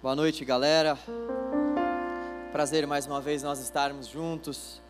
Boa 0.00 0.14
noite, 0.14 0.44
galera. 0.44 0.96
Prazer 2.52 2.86
mais 2.86 3.04
uma 3.04 3.20
vez 3.20 3.42
nós 3.42 3.58
estarmos 3.58 4.06
juntos 4.06 4.80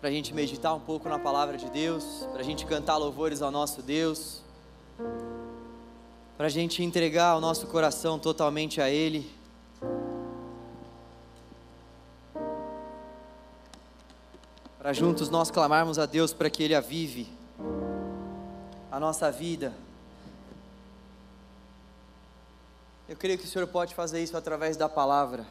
para 0.00 0.08
a 0.08 0.12
gente 0.12 0.34
meditar 0.34 0.74
um 0.74 0.80
pouco 0.80 1.08
na 1.08 1.20
palavra 1.20 1.56
de 1.56 1.70
Deus, 1.70 2.26
para 2.32 2.40
a 2.40 2.42
gente 2.42 2.66
cantar 2.66 2.96
louvores 2.96 3.40
ao 3.40 3.52
nosso 3.52 3.80
Deus, 3.80 4.42
para 6.36 6.46
a 6.46 6.48
gente 6.48 6.82
entregar 6.82 7.36
o 7.36 7.40
nosso 7.40 7.68
coração 7.68 8.18
totalmente 8.18 8.80
a 8.80 8.90
Ele. 8.90 9.30
Para 14.76 14.92
juntos 14.92 15.30
nós 15.30 15.48
clamarmos 15.48 15.96
a 15.96 16.06
Deus 16.06 16.34
para 16.34 16.50
que 16.50 16.60
Ele 16.60 16.74
avive 16.74 17.28
a 18.90 18.98
nossa 18.98 19.30
vida 19.30 19.72
Eu 23.06 23.16
creio 23.16 23.38
que 23.38 23.44
o 23.44 23.48
Senhor 23.48 23.66
pode 23.66 23.94
fazer 23.94 24.22
isso 24.22 24.34
através 24.34 24.78
da 24.78 24.88
palavra. 24.88 25.46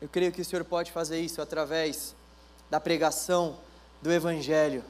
Eu 0.00 0.08
creio 0.08 0.32
que 0.32 0.40
o 0.40 0.44
Senhor 0.44 0.64
pode 0.64 0.90
fazer 0.90 1.20
isso 1.20 1.42
através 1.42 2.14
da 2.70 2.80
pregação 2.80 3.58
do 4.00 4.10
Evangelho. 4.10 4.82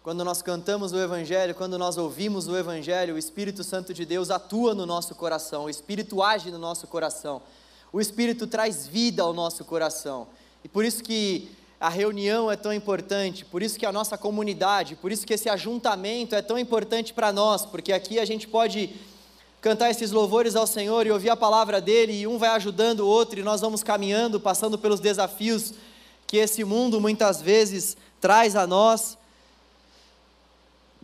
Quando 0.00 0.24
nós 0.24 0.42
cantamos 0.42 0.92
o 0.92 0.98
Evangelho, 0.98 1.56
quando 1.56 1.76
nós 1.76 1.98
ouvimos 1.98 2.46
o 2.46 2.56
Evangelho, 2.56 3.16
o 3.16 3.18
Espírito 3.18 3.64
Santo 3.64 3.92
de 3.92 4.04
Deus 4.04 4.30
atua 4.30 4.76
no 4.76 4.86
nosso 4.86 5.12
coração, 5.16 5.64
o 5.64 5.70
Espírito 5.70 6.22
age 6.22 6.52
no 6.52 6.58
nosso 6.58 6.86
coração, 6.86 7.42
o 7.92 8.00
Espírito 8.00 8.46
traz 8.46 8.86
vida 8.86 9.24
ao 9.24 9.32
nosso 9.32 9.64
coração. 9.64 10.28
E 10.62 10.68
por 10.68 10.84
isso 10.84 11.02
que 11.02 11.50
a 11.80 11.88
reunião 11.88 12.48
é 12.48 12.54
tão 12.56 12.72
importante, 12.72 13.44
por 13.44 13.60
isso 13.60 13.76
que 13.76 13.86
a 13.86 13.92
nossa 13.92 14.16
comunidade, 14.16 14.94
por 14.94 15.10
isso 15.10 15.26
que 15.26 15.34
esse 15.34 15.48
ajuntamento 15.48 16.36
é 16.36 16.42
tão 16.42 16.56
importante 16.56 17.12
para 17.12 17.32
nós, 17.32 17.66
porque 17.66 17.92
aqui 17.92 18.20
a 18.20 18.24
gente 18.24 18.46
pode 18.46 18.94
cantar 19.64 19.88
esses 19.88 20.10
louvores 20.10 20.54
ao 20.56 20.66
Senhor 20.66 21.06
e 21.06 21.10
ouvir 21.10 21.30
a 21.30 21.36
palavra 21.36 21.80
dele, 21.80 22.12
e 22.12 22.26
um 22.26 22.36
vai 22.36 22.50
ajudando 22.50 23.00
o 23.00 23.06
outro, 23.06 23.40
e 23.40 23.42
nós 23.42 23.62
vamos 23.62 23.82
caminhando, 23.82 24.38
passando 24.38 24.76
pelos 24.76 25.00
desafios 25.00 25.72
que 26.26 26.36
esse 26.36 26.62
mundo 26.64 27.00
muitas 27.00 27.40
vezes 27.40 27.96
traz 28.20 28.56
a 28.56 28.66
nós. 28.66 29.16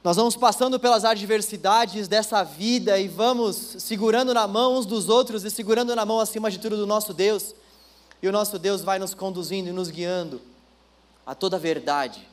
Nós 0.05 0.19
vamos 0.19 0.37
passando 0.37 0.79
pelas 0.79 1.07
adversidades 1.07 2.07
dessa 2.07 2.43
vida 2.43 2.99
e 2.99 3.09
vamos 3.09 3.77
segurando 3.79 4.35
na 4.35 4.47
mão 4.47 4.77
uns 4.77 4.85
dos 4.85 5.09
outros 5.09 5.43
e 5.43 5.51
segurando 5.51 5.97
na 5.97 6.05
mão 6.05 6.21
acima 6.21 6.51
de 6.51 6.59
tudo 6.59 6.77
do 6.77 6.87
nosso 6.87 7.15
Deus. 7.15 7.55
E 8.23 8.29
o 8.29 8.33
nosso 8.33 8.59
Deus 8.59 8.83
vai 8.83 8.99
nos 8.99 9.15
conduzindo 9.15 9.71
e 9.71 9.73
nos 9.73 9.89
guiando 9.89 10.39
a 11.25 11.35
toda 11.35 11.57
a 11.57 11.59
verdade. 11.59 12.29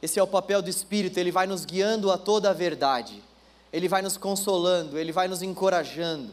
Esse 0.00 0.18
é 0.18 0.22
o 0.22 0.26
papel 0.26 0.62
do 0.62 0.70
Espírito, 0.70 1.18
ele 1.18 1.30
vai 1.30 1.46
nos 1.46 1.66
guiando 1.66 2.10
a 2.10 2.16
toda 2.16 2.48
a 2.48 2.54
verdade. 2.54 3.22
Ele 3.72 3.88
vai 3.88 4.02
nos 4.02 4.16
consolando, 4.16 4.98
Ele 4.98 5.12
vai 5.12 5.28
nos 5.28 5.42
encorajando. 5.42 6.30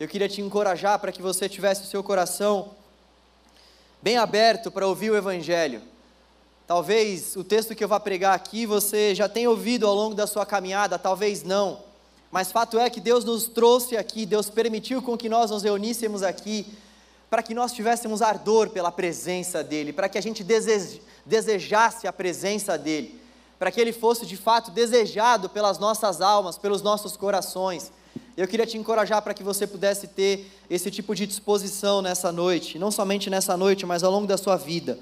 Eu 0.00 0.08
queria 0.08 0.28
te 0.28 0.40
encorajar 0.40 0.98
para 0.98 1.12
que 1.12 1.20
você 1.20 1.48
tivesse 1.48 1.82
o 1.82 1.86
seu 1.86 2.02
coração 2.02 2.70
bem 4.00 4.16
aberto 4.16 4.70
para 4.70 4.86
ouvir 4.86 5.10
o 5.10 5.16
Evangelho. 5.16 5.82
Talvez 6.66 7.36
o 7.36 7.44
texto 7.44 7.74
que 7.74 7.84
eu 7.84 7.88
vou 7.88 8.00
pregar 8.00 8.34
aqui 8.34 8.66
você 8.66 9.14
já 9.14 9.28
tenha 9.28 9.48
ouvido 9.48 9.86
ao 9.86 9.94
longo 9.94 10.14
da 10.14 10.26
sua 10.26 10.44
caminhada, 10.44 10.98
talvez 10.98 11.42
não. 11.42 11.80
Mas 12.30 12.50
fato 12.50 12.78
é 12.78 12.90
que 12.90 13.00
Deus 13.00 13.24
nos 13.24 13.48
trouxe 13.48 13.96
aqui, 13.96 14.26
Deus 14.26 14.50
permitiu 14.50 15.00
com 15.00 15.16
que 15.16 15.28
nós 15.28 15.50
nos 15.50 15.62
reuníssemos 15.62 16.22
aqui, 16.22 16.66
para 17.30 17.42
que 17.42 17.54
nós 17.54 17.72
tivéssemos 17.72 18.20
ardor 18.20 18.70
pela 18.70 18.90
presença 18.90 19.62
dEle, 19.62 19.92
para 19.92 20.08
que 20.08 20.18
a 20.18 20.20
gente 20.20 20.44
desejasse 21.24 22.06
a 22.06 22.12
presença 22.12 22.76
dEle 22.76 23.25
para 23.58 23.70
que 23.70 23.80
ele 23.80 23.92
fosse 23.92 24.26
de 24.26 24.36
fato 24.36 24.70
desejado 24.70 25.48
pelas 25.48 25.78
nossas 25.78 26.20
almas, 26.20 26.58
pelos 26.58 26.82
nossos 26.82 27.16
corações. 27.16 27.92
Eu 28.36 28.46
queria 28.46 28.66
te 28.66 28.76
encorajar 28.76 29.22
para 29.22 29.32
que 29.32 29.42
você 29.42 29.66
pudesse 29.66 30.08
ter 30.08 30.50
esse 30.68 30.90
tipo 30.90 31.14
de 31.14 31.26
disposição 31.26 32.02
nessa 32.02 32.30
noite, 32.30 32.78
não 32.78 32.90
somente 32.90 33.30
nessa 33.30 33.56
noite, 33.56 33.86
mas 33.86 34.02
ao 34.02 34.12
longo 34.12 34.26
da 34.26 34.36
sua 34.36 34.56
vida. 34.56 34.98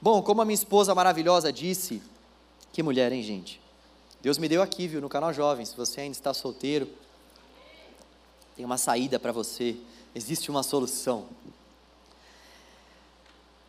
Bom, 0.00 0.22
como 0.22 0.42
a 0.42 0.44
minha 0.44 0.54
esposa 0.54 0.94
maravilhosa 0.94 1.52
disse, 1.52 2.02
que 2.72 2.82
mulher, 2.82 3.12
hein, 3.12 3.22
gente? 3.22 3.60
Deus 4.20 4.38
me 4.38 4.48
deu 4.48 4.62
aqui, 4.62 4.86
viu, 4.86 5.00
no 5.00 5.08
canal 5.08 5.32
Jovem. 5.32 5.66
Se 5.66 5.76
você 5.76 6.02
ainda 6.02 6.16
está 6.16 6.32
solteiro, 6.32 6.88
tem 8.56 8.64
uma 8.64 8.78
saída 8.78 9.18
para 9.18 9.32
você, 9.32 9.76
existe 10.14 10.50
uma 10.50 10.62
solução. 10.62 11.26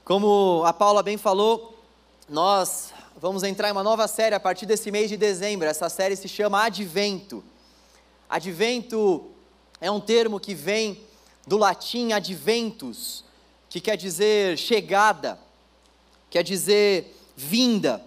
Como 0.05 0.63
a 0.65 0.73
Paula 0.73 1.01
bem 1.01 1.17
falou, 1.17 1.79
nós 2.29 2.93
vamos 3.19 3.43
entrar 3.43 3.69
em 3.69 3.71
uma 3.71 3.83
nova 3.83 4.07
série 4.07 4.35
a 4.35 4.39
partir 4.39 4.65
desse 4.65 4.91
mês 4.91 5.09
de 5.09 5.17
dezembro. 5.17 5.67
Essa 5.67 5.89
série 5.89 6.15
se 6.15 6.27
chama 6.27 6.63
Advento. 6.63 7.43
Advento 8.29 9.29
é 9.79 9.89
um 9.91 9.99
termo 9.99 10.39
que 10.39 10.55
vem 10.55 10.99
do 11.45 11.57
latim 11.57 12.11
adventus, 12.11 13.23
que 13.69 13.79
quer 13.79 13.97
dizer 13.97 14.57
chegada, 14.57 15.39
quer 16.29 16.43
dizer 16.43 17.15
vinda. 17.35 18.03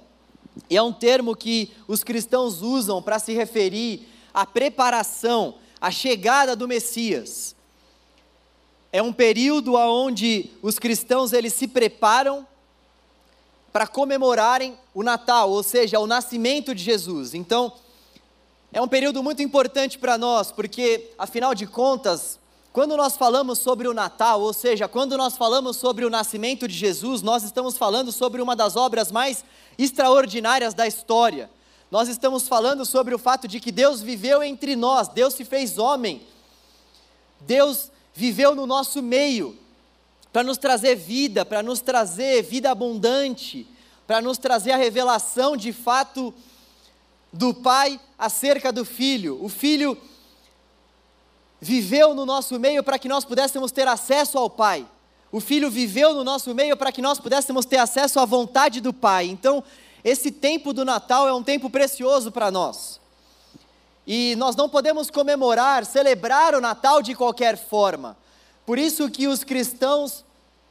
E 0.68 0.76
é 0.76 0.82
um 0.82 0.92
termo 0.92 1.36
que 1.36 1.72
os 1.86 2.02
cristãos 2.02 2.62
usam 2.62 3.02
para 3.02 3.18
se 3.18 3.32
referir 3.32 4.08
à 4.32 4.46
preparação, 4.46 5.56
à 5.80 5.90
chegada 5.90 6.56
do 6.56 6.66
Messias. 6.66 7.54
É 8.92 9.02
um 9.02 9.12
período 9.12 9.74
onde 9.74 10.50
os 10.62 10.78
cristãos 10.78 11.32
eles 11.32 11.52
se 11.52 11.68
preparam 11.68 12.46
para 13.76 13.86
comemorarem 13.86 14.74
o 14.94 15.02
Natal, 15.02 15.50
ou 15.50 15.62
seja, 15.62 16.00
o 16.00 16.06
nascimento 16.06 16.74
de 16.74 16.82
Jesus. 16.82 17.34
Então, 17.34 17.70
é 18.72 18.80
um 18.80 18.88
período 18.88 19.22
muito 19.22 19.42
importante 19.42 19.98
para 19.98 20.16
nós, 20.16 20.50
porque, 20.50 21.10
afinal 21.18 21.54
de 21.54 21.66
contas, 21.66 22.38
quando 22.72 22.96
nós 22.96 23.18
falamos 23.18 23.58
sobre 23.58 23.86
o 23.86 23.92
Natal, 23.92 24.40
ou 24.40 24.54
seja, 24.54 24.88
quando 24.88 25.14
nós 25.18 25.36
falamos 25.36 25.76
sobre 25.76 26.06
o 26.06 26.08
nascimento 26.08 26.66
de 26.66 26.72
Jesus, 26.72 27.20
nós 27.20 27.42
estamos 27.42 27.76
falando 27.76 28.10
sobre 28.12 28.40
uma 28.40 28.56
das 28.56 28.76
obras 28.76 29.12
mais 29.12 29.44
extraordinárias 29.76 30.72
da 30.72 30.86
história. 30.86 31.50
Nós 31.90 32.08
estamos 32.08 32.48
falando 32.48 32.82
sobre 32.86 33.14
o 33.14 33.18
fato 33.18 33.46
de 33.46 33.60
que 33.60 33.70
Deus 33.70 34.00
viveu 34.00 34.42
entre 34.42 34.74
nós, 34.74 35.08
Deus 35.08 35.34
se 35.34 35.44
fez 35.44 35.76
homem, 35.76 36.22
Deus 37.42 37.90
viveu 38.14 38.54
no 38.54 38.66
nosso 38.66 39.02
meio, 39.02 39.54
para 40.36 40.44
nos 40.44 40.58
trazer 40.58 40.96
vida, 40.96 41.46
para 41.46 41.62
nos 41.62 41.80
trazer 41.80 42.42
vida 42.42 42.70
abundante, 42.70 43.66
para 44.06 44.20
nos 44.20 44.36
trazer 44.36 44.72
a 44.72 44.76
revelação 44.76 45.56
de 45.56 45.72
fato 45.72 46.34
do 47.32 47.54
Pai 47.54 47.98
acerca 48.18 48.70
do 48.70 48.84
Filho. 48.84 49.42
O 49.42 49.48
Filho 49.48 49.96
viveu 51.58 52.12
no 52.12 52.26
nosso 52.26 52.60
meio 52.60 52.84
para 52.84 52.98
que 52.98 53.08
nós 53.08 53.24
pudéssemos 53.24 53.72
ter 53.72 53.88
acesso 53.88 54.36
ao 54.36 54.50
Pai. 54.50 54.86
O 55.32 55.40
Filho 55.40 55.70
viveu 55.70 56.12
no 56.12 56.22
nosso 56.22 56.54
meio 56.54 56.76
para 56.76 56.92
que 56.92 57.00
nós 57.00 57.18
pudéssemos 57.18 57.64
ter 57.64 57.78
acesso 57.78 58.20
à 58.20 58.26
vontade 58.26 58.78
do 58.82 58.92
Pai. 58.92 59.24
Então, 59.28 59.64
esse 60.04 60.30
tempo 60.30 60.74
do 60.74 60.84
Natal 60.84 61.26
é 61.26 61.32
um 61.32 61.42
tempo 61.42 61.70
precioso 61.70 62.30
para 62.30 62.50
nós. 62.50 63.00
E 64.06 64.36
nós 64.36 64.54
não 64.54 64.68
podemos 64.68 65.08
comemorar, 65.08 65.86
celebrar 65.86 66.54
o 66.54 66.60
Natal 66.60 67.00
de 67.00 67.14
qualquer 67.14 67.56
forma. 67.56 68.18
Por 68.66 68.78
isso 68.78 69.08
que 69.08 69.26
os 69.28 69.42
cristãos 69.42 70.25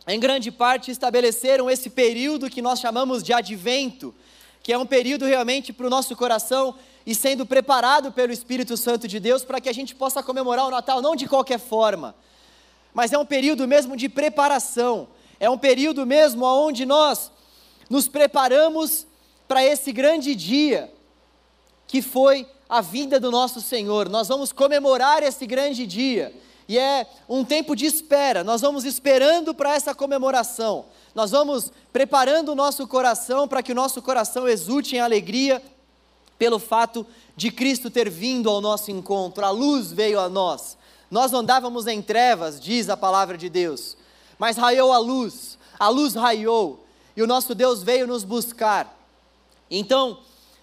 em 0.08 0.20
grande 0.20 0.52
parte, 0.52 0.92
estabeleceram 0.92 1.70
esse 1.70 1.90
período 1.90 2.50
que 2.50 2.62
nós 2.62 2.80
chamamos 2.80 3.24
de 3.24 3.34
advento, 3.34 4.14
que 4.62 4.72
é 4.72 4.78
um 4.78 4.86
período 4.86 5.26
realmente 5.26 5.74
para 5.74 5.88
o 5.88 5.90
nosso 5.90 6.16
coração 6.16 6.76
e 7.06 7.16
sendo 7.16 7.46
preparado 7.46 8.12
pelo 8.12 8.32
Espírito 8.32 8.78
Santo 8.78 9.08
de 9.08 9.20
Deus 9.20 9.44
para 9.44 9.60
que 9.60 9.70
a 9.70 9.74
gente 9.74 9.96
possa 9.96 10.22
comemorar 10.22 10.66
o 10.66 10.72
Natal 10.72 11.02
não 11.02 11.16
de 11.16 11.28
qualquer 11.28 11.60
forma, 11.60 12.16
mas 12.94 13.14
é 13.14 13.18
um 13.18 13.26
período 13.26 13.68
mesmo 13.68 13.98
de 13.98 14.08
preparação, 14.08 15.08
é 15.40 15.50
um 15.50 15.58
período 15.58 16.06
mesmo 16.06 16.46
onde 16.46 16.86
nós 16.86 17.32
nos 17.90 18.08
preparamos 18.08 19.06
para 19.48 19.64
esse 19.64 19.92
grande 19.92 20.36
dia 20.36 20.92
que 21.88 22.02
foi 22.02 22.48
a 22.68 22.82
vinda 22.82 23.20
do 23.20 23.30
nosso 23.30 23.62
Senhor. 23.62 24.10
Nós 24.10 24.28
vamos 24.28 24.52
comemorar 24.52 25.22
esse 25.22 25.46
grande 25.46 25.86
dia 25.86 26.34
e 26.68 26.78
é 26.78 27.08
um 27.30 27.44
tempo 27.44 27.76
de 27.76 27.86
espera. 27.86 28.44
Nós 28.44 28.62
vamos 28.62 28.86
esperando 28.86 29.54
para 29.54 29.74
essa 29.74 29.94
comemoração. 29.94 30.86
Nós 31.14 31.32
vamos 31.32 31.72
preparando 31.94 32.52
o 32.52 32.56
nosso 32.56 32.88
coração 32.88 33.48
para 33.48 33.62
que 33.62 33.72
o 33.72 33.76
nosso 33.76 34.02
coração 34.02 34.48
exulte 34.48 34.96
em 34.96 35.00
alegria 35.00 35.62
pelo 36.38 36.60
fato 36.60 37.06
de 37.36 37.52
Cristo 37.52 37.90
ter 37.90 38.10
vindo 38.10 38.50
ao 38.50 38.62
nosso 38.62 38.92
encontro. 38.92 39.46
A 39.46 39.50
luz 39.50 39.92
veio 39.92 40.20
a 40.20 40.28
nós. 40.28 40.78
Nós 41.10 41.34
andávamos 41.34 41.88
em 41.88 42.02
trevas, 42.02 42.60
diz 42.60 42.90
a 42.90 42.98
palavra 42.98 43.38
de 43.38 43.48
Deus, 43.48 43.96
mas 44.40 44.58
raiou 44.58 44.92
a 44.92 44.98
luz. 44.98 45.58
A 45.80 45.88
luz 45.88 46.16
raiou 46.16 46.84
e 47.16 47.22
o 47.22 47.28
nosso 47.28 47.54
Deus 47.54 47.84
veio 47.84 48.08
nos 48.08 48.24
buscar. 48.24 48.98
Então, 49.70 50.20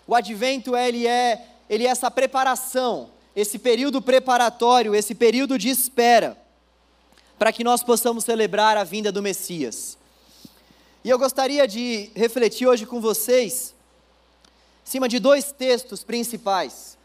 o 0.06 0.14
advento 0.14 0.76
ele 0.76 1.06
é 1.06 1.48
ele 1.70 1.86
é 1.86 1.90
essa 1.90 2.10
preparação 2.10 3.08
esse 3.34 3.58
período 3.58 4.02
preparatório, 4.02 4.94
esse 4.94 5.14
período 5.14 5.58
de 5.58 5.68
espera, 5.68 6.36
para 7.38 7.52
que 7.52 7.64
nós 7.64 7.82
possamos 7.82 8.24
celebrar 8.24 8.76
a 8.76 8.84
vinda 8.84 9.10
do 9.10 9.22
Messias. 9.22 9.96
E 11.04 11.10
eu 11.10 11.18
gostaria 11.18 11.66
de 11.66 12.10
refletir 12.14 12.66
hoje 12.66 12.86
com 12.86 13.00
vocês, 13.00 13.74
em 14.86 14.90
cima 14.90 15.08
de 15.08 15.18
dois 15.18 15.50
textos 15.50 16.04
principais. 16.04 16.96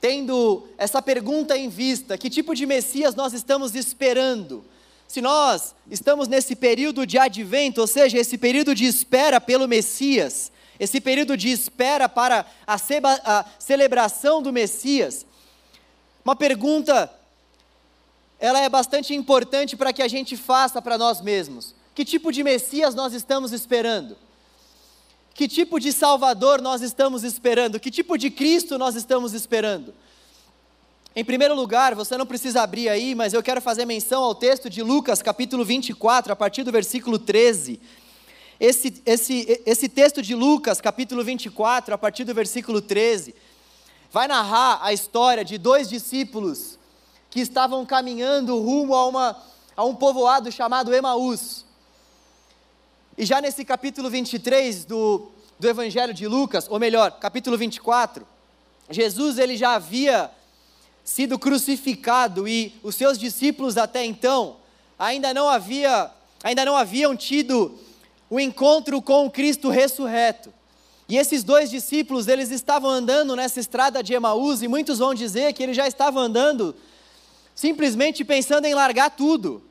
tendo 0.00 0.68
essa 0.78 1.02
pergunta 1.02 1.56
em 1.56 1.68
vista: 1.68 2.16
que 2.16 2.30
tipo 2.30 2.54
de 2.54 2.64
Messias 2.66 3.14
nós 3.16 3.32
estamos 3.32 3.74
esperando? 3.74 4.64
Se 5.08 5.20
nós 5.20 5.74
estamos 5.90 6.28
nesse 6.28 6.54
período 6.54 7.06
de 7.06 7.18
advento, 7.18 7.80
ou 7.80 7.86
seja, 7.86 8.18
esse 8.18 8.36
período 8.36 8.74
de 8.74 8.84
espera 8.84 9.40
pelo 9.40 9.66
Messias, 9.66 10.52
esse 10.78 11.00
período 11.00 11.36
de 11.36 11.50
espera 11.50 12.08
para 12.08 12.46
a, 12.66 12.76
a 13.24 13.44
celebração 13.58 14.42
do 14.42 14.52
Messias, 14.52 15.26
uma 16.28 16.36
pergunta, 16.36 17.10
ela 18.38 18.60
é 18.60 18.68
bastante 18.68 19.14
importante 19.14 19.74
para 19.78 19.94
que 19.94 20.02
a 20.02 20.08
gente 20.08 20.36
faça 20.36 20.82
para 20.82 20.98
nós 20.98 21.22
mesmos. 21.22 21.74
Que 21.94 22.04
tipo 22.04 22.30
de 22.30 22.44
Messias 22.44 22.94
nós 22.94 23.14
estamos 23.14 23.50
esperando? 23.50 24.14
Que 25.32 25.48
tipo 25.48 25.80
de 25.80 25.90
Salvador 25.90 26.60
nós 26.60 26.82
estamos 26.82 27.24
esperando? 27.24 27.80
Que 27.80 27.90
tipo 27.90 28.18
de 28.18 28.30
Cristo 28.30 28.76
nós 28.76 28.94
estamos 28.94 29.32
esperando? 29.32 29.94
Em 31.16 31.24
primeiro 31.24 31.54
lugar, 31.54 31.94
você 31.94 32.14
não 32.18 32.26
precisa 32.26 32.60
abrir 32.60 32.90
aí, 32.90 33.14
mas 33.14 33.32
eu 33.32 33.42
quero 33.42 33.62
fazer 33.62 33.86
menção 33.86 34.22
ao 34.22 34.34
texto 34.34 34.68
de 34.68 34.82
Lucas, 34.82 35.22
capítulo 35.22 35.64
24, 35.64 36.30
a 36.30 36.36
partir 36.36 36.62
do 36.62 36.70
versículo 36.70 37.18
13. 37.18 37.80
Esse, 38.60 39.02
esse, 39.06 39.62
esse 39.64 39.88
texto 39.88 40.20
de 40.20 40.34
Lucas, 40.34 40.78
capítulo 40.78 41.24
24, 41.24 41.94
a 41.94 41.98
partir 41.98 42.24
do 42.24 42.34
versículo 42.34 42.82
13, 42.82 43.34
vai 44.10 44.26
narrar 44.26 44.78
a 44.82 44.92
história 44.92 45.44
de 45.44 45.58
dois 45.58 45.88
discípulos 45.88 46.78
que 47.30 47.40
estavam 47.40 47.84
caminhando 47.84 48.58
rumo 48.60 48.94
a, 48.94 49.06
uma, 49.06 49.42
a 49.76 49.84
um 49.84 49.94
povoado 49.94 50.50
chamado 50.50 50.94
Emaús. 50.94 51.64
E 53.16 53.26
já 53.26 53.40
nesse 53.40 53.64
capítulo 53.64 54.08
23 54.08 54.84
do, 54.84 55.28
do 55.58 55.68
Evangelho 55.68 56.14
de 56.14 56.26
Lucas, 56.26 56.66
ou 56.70 56.78
melhor, 56.78 57.10
capítulo 57.12 57.58
24, 57.58 58.26
Jesus 58.90 59.38
ele 59.38 59.56
já 59.56 59.74
havia 59.74 60.30
sido 61.04 61.38
crucificado 61.38 62.46
e 62.46 62.74
os 62.82 62.94
seus 62.94 63.18
discípulos 63.18 63.76
até 63.76 64.04
então 64.04 64.56
ainda 64.98 65.32
não 65.32 65.48
havia 65.48 66.10
ainda 66.42 66.64
não 66.64 66.76
haviam 66.76 67.16
tido 67.16 67.78
o 68.30 68.38
encontro 68.38 69.00
com 69.00 69.26
o 69.26 69.30
Cristo 69.30 69.70
ressurreto. 69.70 70.52
E 71.08 71.16
esses 71.16 71.42
dois 71.42 71.70
discípulos, 71.70 72.28
eles 72.28 72.50
estavam 72.50 72.90
andando 72.90 73.34
nessa 73.34 73.58
estrada 73.58 74.02
de 74.02 74.12
Emaús 74.12 74.62
e 74.62 74.68
muitos 74.68 74.98
vão 74.98 75.14
dizer 75.14 75.54
que 75.54 75.62
eles 75.62 75.74
já 75.74 75.88
estavam 75.88 76.22
andando 76.22 76.76
simplesmente 77.54 78.24
pensando 78.24 78.66
em 78.66 78.74
largar 78.74 79.10
tudo. 79.10 79.62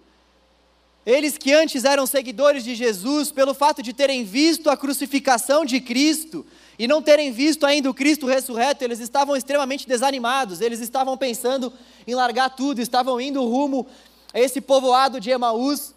Eles 1.05 1.37
que 1.37 1.53
antes 1.53 1.85
eram 1.85 2.05
seguidores 2.05 2.63
de 2.63 2.75
Jesus, 2.75 3.31
pelo 3.31 3.53
fato 3.53 3.81
de 3.81 3.93
terem 3.93 4.25
visto 4.25 4.69
a 4.69 4.75
crucificação 4.75 5.63
de 5.63 5.79
Cristo, 5.79 6.45
e 6.77 6.85
não 6.85 7.01
terem 7.01 7.31
visto 7.31 7.65
ainda 7.65 7.89
o 7.89 7.93
Cristo 7.93 8.25
ressurreto, 8.25 8.83
eles 8.83 8.99
estavam 8.99 9.35
extremamente 9.35 9.87
desanimados, 9.87 10.59
eles 10.59 10.81
estavam 10.81 11.15
pensando 11.15 11.71
em 12.05 12.13
largar 12.13 12.49
tudo, 12.49 12.81
estavam 12.81 13.21
indo 13.21 13.41
rumo 13.41 13.87
a 14.33 14.39
esse 14.39 14.59
povoado 14.59 15.19
de 15.19 15.29
Emaús, 15.29 15.93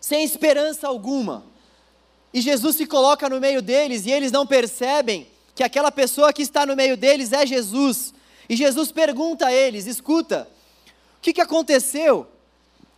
sem 0.00 0.22
esperança 0.22 0.86
alguma. 0.86 1.49
E 2.32 2.40
Jesus 2.40 2.76
se 2.76 2.86
coloca 2.86 3.28
no 3.28 3.40
meio 3.40 3.60
deles 3.60 4.06
e 4.06 4.10
eles 4.10 4.30
não 4.30 4.46
percebem 4.46 5.26
que 5.54 5.64
aquela 5.64 5.90
pessoa 5.90 6.32
que 6.32 6.42
está 6.42 6.64
no 6.64 6.76
meio 6.76 6.96
deles 6.96 7.32
é 7.32 7.44
Jesus. 7.44 8.14
E 8.48 8.56
Jesus 8.56 8.92
pergunta 8.92 9.46
a 9.46 9.52
eles: 9.52 9.86
escuta, 9.86 10.48
o 11.18 11.20
que, 11.20 11.32
que 11.32 11.40
aconteceu? 11.40 12.26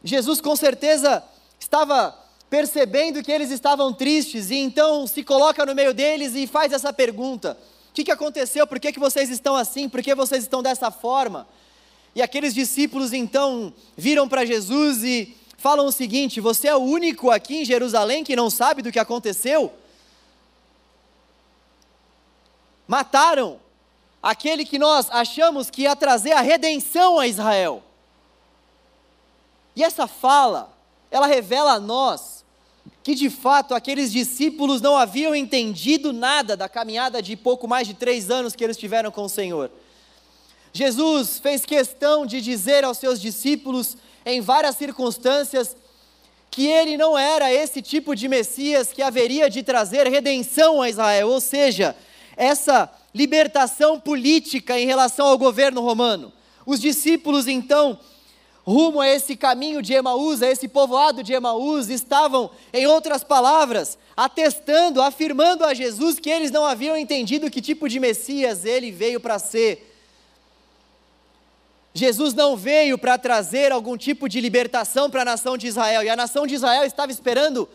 Jesus 0.04 0.40
com 0.40 0.54
certeza 0.54 1.24
estava 1.58 2.18
percebendo 2.50 3.22
que 3.22 3.32
eles 3.32 3.50
estavam 3.50 3.92
tristes, 3.94 4.50
e 4.50 4.56
então 4.56 5.06
se 5.06 5.22
coloca 5.22 5.64
no 5.64 5.74
meio 5.74 5.94
deles 5.94 6.34
e 6.34 6.46
faz 6.46 6.72
essa 6.72 6.92
pergunta: 6.92 7.56
O 7.90 7.94
que, 7.94 8.04
que 8.04 8.12
aconteceu? 8.12 8.66
Por 8.66 8.78
que, 8.78 8.92
que 8.92 9.00
vocês 9.00 9.30
estão 9.30 9.56
assim? 9.56 9.88
Por 9.88 10.02
que 10.02 10.14
vocês 10.14 10.42
estão 10.42 10.62
dessa 10.62 10.90
forma? 10.90 11.48
E 12.14 12.20
aqueles 12.20 12.52
discípulos 12.52 13.12
então 13.12 13.72
viram 13.96 14.28
para 14.28 14.44
Jesus 14.44 15.02
e 15.02 15.34
falam 15.62 15.86
o 15.86 15.92
seguinte: 15.92 16.40
Você 16.40 16.66
é 16.66 16.74
o 16.74 16.80
único 16.80 17.30
aqui 17.30 17.58
em 17.58 17.64
Jerusalém 17.64 18.24
que 18.24 18.34
não 18.34 18.50
sabe 18.50 18.82
do 18.82 18.90
que 18.90 18.98
aconteceu? 18.98 19.72
Mataram 22.86 23.60
aquele 24.20 24.64
que 24.64 24.78
nós 24.78 25.08
achamos 25.10 25.70
que 25.70 25.82
ia 25.82 25.94
trazer 25.94 26.32
a 26.32 26.40
redenção 26.40 27.18
a 27.18 27.28
Israel. 27.28 27.82
E 29.74 29.82
essa 29.82 30.06
fala, 30.06 30.70
ela 31.10 31.26
revela 31.26 31.74
a 31.74 31.80
nós 31.80 32.44
que 33.02 33.14
de 33.14 33.30
fato 33.30 33.74
aqueles 33.74 34.12
discípulos 34.12 34.80
não 34.80 34.96
haviam 34.96 35.34
entendido 35.34 36.12
nada 36.12 36.56
da 36.56 36.68
caminhada 36.68 37.22
de 37.22 37.36
pouco 37.36 37.66
mais 37.68 37.86
de 37.86 37.94
três 37.94 38.30
anos 38.30 38.54
que 38.54 38.62
eles 38.62 38.76
tiveram 38.76 39.10
com 39.10 39.24
o 39.24 39.28
Senhor. 39.28 39.70
Jesus 40.72 41.38
fez 41.38 41.64
questão 41.64 42.26
de 42.26 42.40
dizer 42.40 42.84
aos 42.84 42.98
seus 42.98 43.20
discípulos, 43.20 43.96
em 44.24 44.40
várias 44.40 44.76
circunstâncias, 44.76 45.76
que 46.50 46.66
ele 46.66 46.96
não 46.96 47.18
era 47.18 47.52
esse 47.52 47.80
tipo 47.80 48.14
de 48.14 48.28
Messias 48.28 48.92
que 48.92 49.02
haveria 49.02 49.48
de 49.48 49.62
trazer 49.62 50.06
redenção 50.06 50.82
a 50.82 50.88
Israel, 50.88 51.28
ou 51.28 51.40
seja, 51.40 51.96
essa 52.36 52.92
libertação 53.14 53.98
política 53.98 54.78
em 54.78 54.86
relação 54.86 55.26
ao 55.26 55.38
governo 55.38 55.80
romano. 55.80 56.32
Os 56.66 56.80
discípulos 56.80 57.48
então 57.48 57.98
rumo 58.64 59.00
a 59.00 59.08
esse 59.08 59.34
caminho 59.36 59.82
de 59.82 59.92
Emaús, 59.92 60.40
a 60.42 60.48
esse 60.48 60.68
povoado 60.68 61.22
de 61.22 61.32
Emaús, 61.32 61.88
estavam, 61.88 62.50
em 62.72 62.86
outras 62.86 63.24
palavras, 63.24 63.98
atestando, 64.16 65.02
afirmando 65.02 65.64
a 65.64 65.74
Jesus 65.74 66.20
que 66.20 66.30
eles 66.30 66.50
não 66.50 66.64
haviam 66.64 66.96
entendido 66.96 67.50
que 67.50 67.60
tipo 67.60 67.88
de 67.88 67.98
Messias 67.98 68.64
ele 68.64 68.90
veio 68.90 69.18
para 69.18 69.38
ser. 69.38 69.91
Jesus 71.94 72.32
não 72.32 72.56
veio 72.56 72.96
para 72.96 73.18
trazer 73.18 73.70
algum 73.70 73.96
tipo 73.96 74.28
de 74.28 74.40
libertação 74.40 75.10
para 75.10 75.22
a 75.22 75.26
nação 75.26 75.58
de 75.58 75.66
Israel, 75.66 76.02
e 76.02 76.08
a 76.08 76.16
nação 76.16 76.46
de 76.46 76.54
Israel 76.54 76.84
estava 76.84 77.12
esperando 77.12 77.68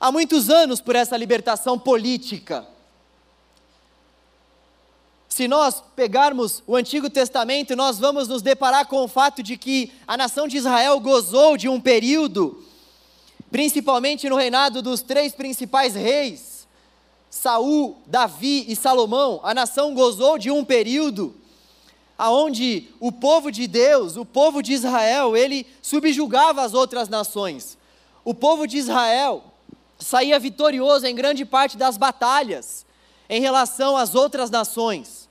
há 0.00 0.12
muitos 0.12 0.48
anos 0.48 0.80
por 0.80 0.94
essa 0.94 1.16
libertação 1.16 1.78
política. 1.78 2.66
Se 5.28 5.46
nós 5.46 5.82
pegarmos 5.94 6.62
o 6.66 6.74
Antigo 6.74 7.10
Testamento, 7.10 7.76
nós 7.76 7.98
vamos 7.98 8.28
nos 8.28 8.42
deparar 8.42 8.86
com 8.86 9.04
o 9.04 9.08
fato 9.08 9.42
de 9.42 9.56
que 9.56 9.92
a 10.06 10.16
nação 10.16 10.48
de 10.48 10.56
Israel 10.56 10.98
gozou 11.00 11.56
de 11.56 11.68
um 11.68 11.80
período, 11.80 12.64
principalmente 13.50 14.28
no 14.28 14.36
reinado 14.36 14.82
dos 14.82 15.02
três 15.02 15.34
principais 15.34 15.94
reis, 15.94 16.66
Saul, 17.30 17.98
Davi 18.06 18.64
e 18.68 18.74
Salomão. 18.74 19.40
A 19.42 19.52
nação 19.52 19.94
gozou 19.94 20.38
de 20.38 20.50
um 20.50 20.64
período 20.64 21.34
aonde 22.18 22.88
o 22.98 23.12
povo 23.12 23.50
de 23.50 23.66
Deus, 23.66 24.16
o 24.16 24.24
povo 24.24 24.60
de 24.62 24.72
Israel, 24.72 25.36
ele 25.36 25.64
subjugava 25.80 26.62
as 26.62 26.74
outras 26.74 27.08
nações. 27.08 27.78
O 28.24 28.34
povo 28.34 28.66
de 28.66 28.76
Israel 28.76 29.44
saía 29.98 30.38
vitorioso 30.38 31.06
em 31.06 31.14
grande 31.14 31.44
parte 31.44 31.76
das 31.76 31.96
batalhas 31.96 32.84
em 33.30 33.40
relação 33.40 33.96
às 33.96 34.14
outras 34.14 34.50
nações 34.50 35.28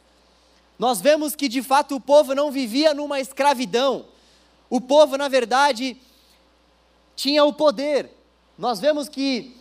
nós 0.78 1.02
vemos 1.02 1.36
que 1.36 1.48
de 1.48 1.64
fato 1.64 1.96
o 1.96 2.00
povo 2.00 2.36
não 2.36 2.52
vivia 2.52 2.94
numa 2.94 3.20
escravidão. 3.20 4.06
O 4.70 4.80
povo, 4.80 5.18
na 5.18 5.28
verdade, 5.28 5.98
tinha 7.16 7.44
o 7.44 7.54
poder. 7.54 8.12
Nós 8.58 8.80
vemos 8.80 9.10
que 9.10 9.56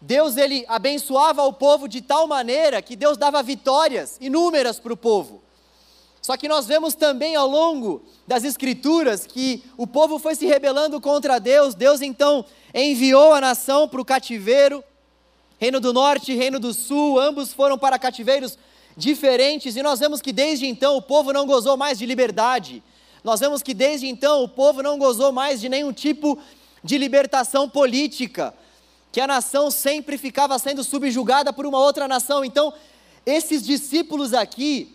Deus 0.00 0.36
ele 0.36 0.64
abençoava 0.68 1.42
o 1.42 1.52
povo 1.52 1.88
de 1.88 2.00
tal 2.00 2.26
maneira 2.26 2.80
que 2.80 2.94
Deus 2.94 3.16
dava 3.16 3.42
vitórias 3.42 4.16
inúmeras 4.20 4.78
para 4.78 4.92
o 4.92 4.96
povo. 4.96 5.42
Só 6.30 6.36
que 6.36 6.46
nós 6.46 6.64
vemos 6.64 6.94
também 6.94 7.34
ao 7.34 7.48
longo 7.48 8.04
das 8.24 8.44
escrituras 8.44 9.26
que 9.26 9.64
o 9.76 9.84
povo 9.84 10.16
foi 10.16 10.36
se 10.36 10.46
rebelando 10.46 11.00
contra 11.00 11.40
Deus. 11.40 11.74
Deus 11.74 12.00
então 12.00 12.44
enviou 12.72 13.34
a 13.34 13.40
nação 13.40 13.88
para 13.88 14.00
o 14.00 14.04
cativeiro. 14.04 14.84
Reino 15.58 15.80
do 15.80 15.92
Norte 15.92 16.30
e 16.30 16.36
Reino 16.36 16.60
do 16.60 16.72
Sul, 16.72 17.18
ambos 17.18 17.52
foram 17.52 17.76
para 17.76 17.98
cativeiros 17.98 18.56
diferentes, 18.96 19.74
e 19.74 19.82
nós 19.82 19.98
vemos 19.98 20.20
que 20.22 20.32
desde 20.32 20.68
então 20.68 20.96
o 20.96 21.02
povo 21.02 21.32
não 21.32 21.46
gozou 21.46 21.76
mais 21.76 21.98
de 21.98 22.06
liberdade. 22.06 22.80
Nós 23.24 23.40
vemos 23.40 23.60
que 23.60 23.74
desde 23.74 24.06
então 24.06 24.44
o 24.44 24.48
povo 24.48 24.84
não 24.84 25.00
gozou 25.00 25.32
mais 25.32 25.60
de 25.60 25.68
nenhum 25.68 25.92
tipo 25.92 26.38
de 26.84 26.96
libertação 26.96 27.68
política, 27.68 28.54
que 29.10 29.20
a 29.20 29.26
nação 29.26 29.68
sempre 29.68 30.16
ficava 30.16 30.56
sendo 30.60 30.84
subjugada 30.84 31.52
por 31.52 31.66
uma 31.66 31.80
outra 31.80 32.06
nação. 32.06 32.44
Então, 32.44 32.72
esses 33.26 33.64
discípulos 33.64 34.32
aqui, 34.32 34.94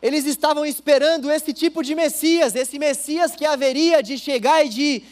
eles 0.00 0.24
estavam 0.24 0.64
esperando 0.64 1.30
esse 1.30 1.52
tipo 1.52 1.82
de 1.82 1.94
Messias, 1.94 2.54
esse 2.54 2.78
Messias 2.78 3.34
que 3.34 3.44
haveria 3.44 4.02
de 4.02 4.16
chegar 4.16 4.64
e 4.64 4.68
de 4.68 5.02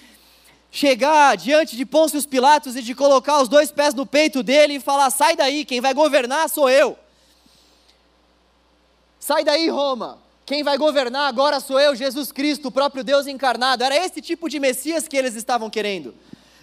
chegar 0.71 1.37
diante 1.37 1.77
de 1.77 1.85
Pôncio 1.85 2.23
Pilatos 2.29 2.77
e 2.77 2.83
de 2.83 2.95
colocar 2.95 3.41
os 3.41 3.49
dois 3.49 3.71
pés 3.71 3.95
no 3.95 4.07
peito 4.07 4.43
dele 4.43 4.75
e 4.75 4.81
falar: 4.81 5.11
sai 5.11 5.35
daí, 5.35 5.65
quem 5.65 5.81
vai 5.81 5.93
governar 5.93 6.49
sou 6.49 6.71
eu. 6.71 6.97
Sai 9.19 9.43
daí, 9.43 9.69
Roma. 9.69 10.25
Quem 10.45 10.63
vai 10.63 10.79
governar 10.79 11.27
agora 11.27 11.59
sou 11.59 11.81
eu, 11.81 11.97
Jesus 11.97 12.31
Cristo, 12.31 12.69
o 12.69 12.71
próprio 12.71 13.03
Deus 13.03 13.27
encarnado. 13.27 13.83
Era 13.83 13.97
esse 13.97 14.21
tipo 14.21 14.49
de 14.49 14.61
Messias 14.61 15.09
que 15.09 15.17
eles 15.17 15.35
estavam 15.35 15.69
querendo. 15.69 16.15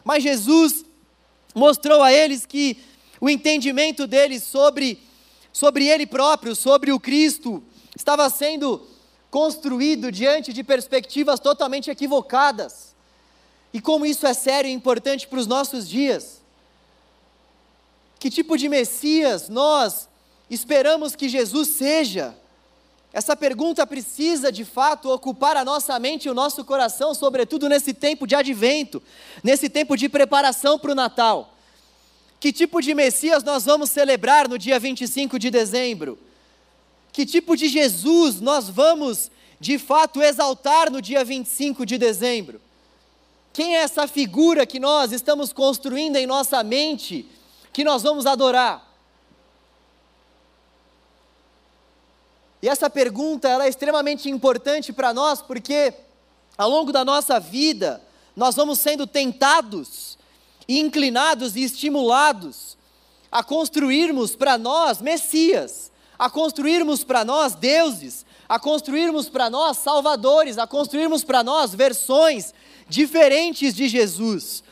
Mas 0.06 0.24
Jesus 0.24 0.86
mostrou 1.54 2.02
a 2.02 2.14
eles 2.14 2.46
que 2.46 2.78
o 3.20 3.30
entendimento 3.30 4.08
deles 4.08 4.44
sobre, 4.44 5.04
sobre 5.52 5.86
Ele 5.86 6.06
próprio, 6.06 6.56
sobre 6.56 6.94
o 6.94 7.00
Cristo, 7.00 7.62
estava 7.96 8.30
sendo 8.30 8.86
construído 9.30 10.12
diante 10.12 10.54
de 10.54 10.64
perspectivas 10.64 11.40
totalmente 11.40 11.90
equivocadas. 11.90 12.94
E 13.74 13.82
como 13.82 14.06
isso 14.06 14.28
é 14.28 14.34
sério 14.34 14.70
e 14.70 14.74
importante 14.74 15.28
para 15.28 15.40
os 15.40 15.48
nossos 15.48 15.90
dias. 15.90 16.42
Que 18.20 18.30
tipo 18.30 18.56
de 18.56 18.70
Messias 18.70 19.50
nós 19.50 20.08
esperamos 20.50 21.16
que 21.16 21.28
Jesus 21.28 21.70
seja? 21.70 22.38
Essa 23.12 23.36
pergunta 23.36 23.86
precisa 23.86 24.52
de 24.52 24.66
fato 24.66 25.10
ocupar 25.10 25.58
a 25.58 25.66
nossa 25.66 25.98
mente 26.00 26.26
e 26.26 26.30
o 26.30 26.34
nosso 26.34 26.64
coração, 26.64 27.14
sobretudo 27.14 27.70
nesse 27.70 27.94
tempo 27.94 28.26
de 28.26 28.36
advento, 28.36 29.02
nesse 29.44 29.70
tempo 29.70 29.96
de 29.96 30.10
preparação 30.10 30.80
para 30.80 30.92
o 30.92 30.96
Natal. 30.96 31.54
Que 32.40 32.52
tipo 32.52 32.82
de 32.82 32.94
Messias 32.94 33.44
nós 33.44 33.66
vamos 33.66 33.90
celebrar 33.90 34.48
no 34.48 34.58
dia 34.58 34.80
25 34.80 35.38
de 35.38 35.50
dezembro? 35.50 36.20
Que 37.14 37.26
tipo 37.26 37.56
de 37.56 37.70
Jesus 37.70 38.42
nós 38.42 38.68
vamos 38.68 39.30
de 39.60 39.78
fato 39.78 40.22
exaltar 40.22 40.92
no 40.92 41.02
dia 41.02 41.24
25 41.24 41.86
de 41.86 41.98
dezembro? 41.98 42.60
Quem 43.54 43.76
é 43.78 43.82
essa 43.82 44.08
figura 44.08 44.66
que 44.66 44.80
nós 44.80 45.12
estamos 45.12 45.54
construindo 45.54 46.16
em 46.16 46.26
nossa 46.26 46.64
mente, 46.64 47.28
que 47.72 47.84
nós 47.84 48.02
vamos 48.02 48.26
adorar? 48.26 48.92
E 52.64 52.68
essa 52.68 52.90
pergunta 52.90 53.48
ela 53.48 53.66
é 53.66 53.70
extremamente 53.70 54.28
importante 54.28 54.92
para 54.92 55.14
nós, 55.14 55.40
porque 55.40 55.94
ao 56.58 56.70
longo 56.70 56.92
da 56.92 57.06
nossa 57.06 57.40
vida, 57.40 58.02
nós 58.36 58.56
vamos 58.56 58.80
sendo 58.80 59.06
tentados, 59.06 60.18
inclinados 60.68 61.56
e 61.56 61.64
estimulados 61.64 62.76
a 63.32 63.44
construirmos 63.44 64.36
para 64.36 64.58
nós 64.58 65.02
Messias, 65.02 65.83
a 66.18 66.30
construirmos 66.30 67.04
para 67.04 67.26
nós 67.26 67.56
deuses, 67.56 68.26
a 68.48 68.60
construirmos 68.60 69.30
para 69.30 69.50
nós 69.50 69.78
salvadores, 69.78 70.58
a 70.58 70.68
construirmos 70.68 71.24
para 71.24 71.44
nós 71.44 71.74
versões 71.74 72.54
diferentes 72.88 73.74
de 73.74 73.88
Jesus. 73.88 74.64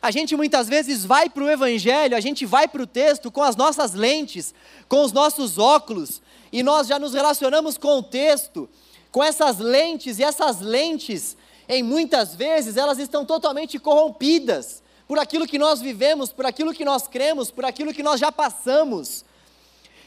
A 0.00 0.10
gente 0.10 0.36
muitas 0.36 0.68
vezes 0.68 1.04
vai 1.04 1.28
para 1.28 1.42
o 1.42 1.50
Evangelho, 1.50 2.16
a 2.16 2.20
gente 2.20 2.46
vai 2.46 2.68
para 2.68 2.82
o 2.82 2.86
texto 2.86 3.30
com 3.30 3.42
as 3.42 3.56
nossas 3.56 3.94
lentes, 3.94 4.54
com 4.88 5.02
os 5.02 5.12
nossos 5.12 5.58
óculos, 5.58 6.22
e 6.52 6.62
nós 6.62 6.86
já 6.86 6.98
nos 6.98 7.14
relacionamos 7.14 7.76
com 7.76 7.98
o 7.98 8.02
texto, 8.02 8.68
com 9.10 9.22
essas 9.22 9.58
lentes, 9.58 10.18
e 10.18 10.22
essas 10.22 10.60
lentes, 10.60 11.36
em 11.68 11.82
muitas 11.82 12.34
vezes, 12.34 12.76
elas 12.76 12.98
estão 12.98 13.24
totalmente 13.24 13.78
corrompidas 13.78 14.82
por 15.08 15.18
aquilo 15.18 15.46
que 15.46 15.58
nós 15.58 15.80
vivemos, 15.80 16.30
por 16.32 16.46
aquilo 16.46 16.72
que 16.72 16.84
nós 16.84 17.08
cremos, 17.08 17.50
por 17.50 17.64
aquilo 17.64 17.92
que 17.92 18.02
nós 18.02 18.20
já 18.20 18.30
passamos. 18.30 19.24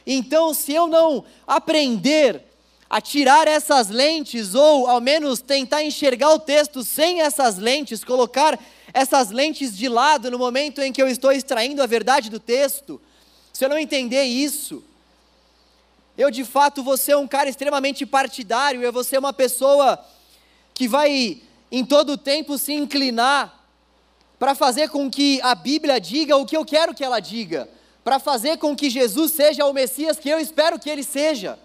Então, 0.05 0.53
se 0.53 0.73
eu 0.73 0.87
não 0.87 1.23
aprender 1.45 2.43
a 2.89 2.99
tirar 2.99 3.47
essas 3.47 3.87
lentes, 3.87 4.53
ou 4.53 4.87
ao 4.87 4.99
menos 4.99 5.39
tentar 5.39 5.81
enxergar 5.83 6.33
o 6.33 6.39
texto 6.39 6.83
sem 6.83 7.21
essas 7.21 7.57
lentes, 7.57 8.03
colocar 8.03 8.59
essas 8.93 9.29
lentes 9.31 9.77
de 9.77 9.87
lado 9.87 10.29
no 10.29 10.37
momento 10.37 10.81
em 10.81 10.91
que 10.91 11.01
eu 11.01 11.07
estou 11.07 11.31
extraindo 11.31 11.81
a 11.81 11.85
verdade 11.85 12.29
do 12.29 12.39
texto, 12.39 13.01
se 13.53 13.63
eu 13.63 13.69
não 13.69 13.77
entender 13.77 14.23
isso, 14.23 14.83
eu 16.17 16.29
de 16.29 16.43
fato 16.43 16.83
vou 16.83 16.97
ser 16.97 17.15
um 17.15 17.27
cara 17.27 17.49
extremamente 17.49 18.05
partidário, 18.05 18.81
eu 18.81 18.91
vou 18.91 19.03
ser 19.03 19.17
uma 19.17 19.31
pessoa 19.31 19.97
que 20.73 20.87
vai 20.87 21.41
em 21.71 21.85
todo 21.85 22.13
o 22.13 22.17
tempo 22.17 22.57
se 22.57 22.73
inclinar 22.73 23.65
para 24.37 24.53
fazer 24.53 24.89
com 24.89 25.09
que 25.09 25.39
a 25.41 25.55
Bíblia 25.55 25.99
diga 25.99 26.35
o 26.35 26.45
que 26.45 26.57
eu 26.57 26.65
quero 26.65 26.93
que 26.93 27.03
ela 27.03 27.19
diga, 27.19 27.69
para 28.03 28.19
fazer 28.19 28.57
com 28.57 28.75
que 28.75 28.89
Jesus 28.89 29.31
seja 29.31 29.65
o 29.65 29.73
Messias 29.73 30.17
que 30.17 30.29
eu 30.29 30.39
espero 30.39 30.79
que 30.79 30.89
ele 30.89 31.03
seja. 31.03 31.57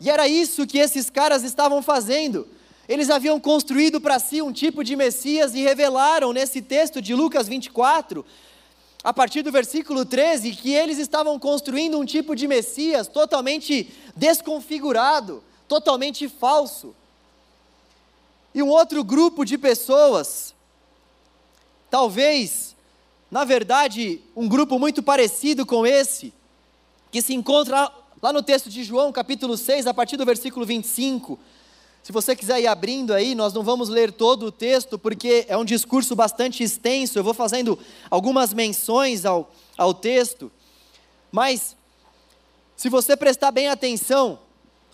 E 0.00 0.10
era 0.10 0.26
isso 0.26 0.66
que 0.66 0.78
esses 0.78 1.08
caras 1.08 1.44
estavam 1.44 1.80
fazendo. 1.82 2.48
Eles 2.88 3.10
haviam 3.10 3.40
construído 3.40 4.00
para 4.00 4.18
si 4.18 4.42
um 4.42 4.52
tipo 4.52 4.84
de 4.84 4.94
Messias 4.96 5.54
e 5.54 5.62
revelaram 5.62 6.32
nesse 6.32 6.60
texto 6.60 7.00
de 7.00 7.14
Lucas 7.14 7.48
24 7.48 8.24
a 9.04 9.12
partir 9.12 9.42
do 9.42 9.52
versículo 9.52 10.06
13, 10.06 10.52
que 10.52 10.72
eles 10.72 10.96
estavam 10.96 11.38
construindo 11.38 11.98
um 11.98 12.06
tipo 12.06 12.34
de 12.34 12.48
Messias 12.48 13.06
totalmente 13.06 13.92
desconfigurado, 14.16 15.44
totalmente 15.68 16.26
falso. 16.26 16.96
E 18.54 18.62
um 18.62 18.68
outro 18.68 19.04
grupo 19.04 19.44
de 19.44 19.58
pessoas, 19.58 20.54
talvez, 21.90 22.73
na 23.34 23.44
verdade, 23.44 24.22
um 24.36 24.46
grupo 24.46 24.78
muito 24.78 25.02
parecido 25.02 25.66
com 25.66 25.84
esse, 25.84 26.32
que 27.10 27.20
se 27.20 27.34
encontra 27.34 27.92
lá 28.22 28.32
no 28.32 28.42
texto 28.42 28.70
de 28.70 28.84
João, 28.84 29.10
capítulo 29.10 29.58
6, 29.58 29.88
a 29.88 29.92
partir 29.92 30.16
do 30.16 30.24
versículo 30.24 30.64
25 30.64 31.36
se 32.04 32.12
você 32.12 32.36
quiser 32.36 32.60
ir 32.60 32.66
abrindo 32.66 33.14
aí, 33.14 33.34
nós 33.34 33.54
não 33.54 33.62
vamos 33.62 33.88
ler 33.88 34.12
todo 34.12 34.44
o 34.44 34.52
texto, 34.52 34.98
porque 34.98 35.46
é 35.48 35.56
um 35.56 35.64
discurso 35.64 36.14
bastante 36.14 36.62
extenso, 36.62 37.18
eu 37.18 37.24
vou 37.24 37.32
fazendo 37.32 37.78
algumas 38.10 38.52
menções 38.52 39.24
ao, 39.24 39.50
ao 39.74 39.94
texto. 39.94 40.52
Mas, 41.32 41.74
se 42.76 42.90
você 42.90 43.16
prestar 43.16 43.52
bem 43.52 43.68
atenção, 43.68 44.38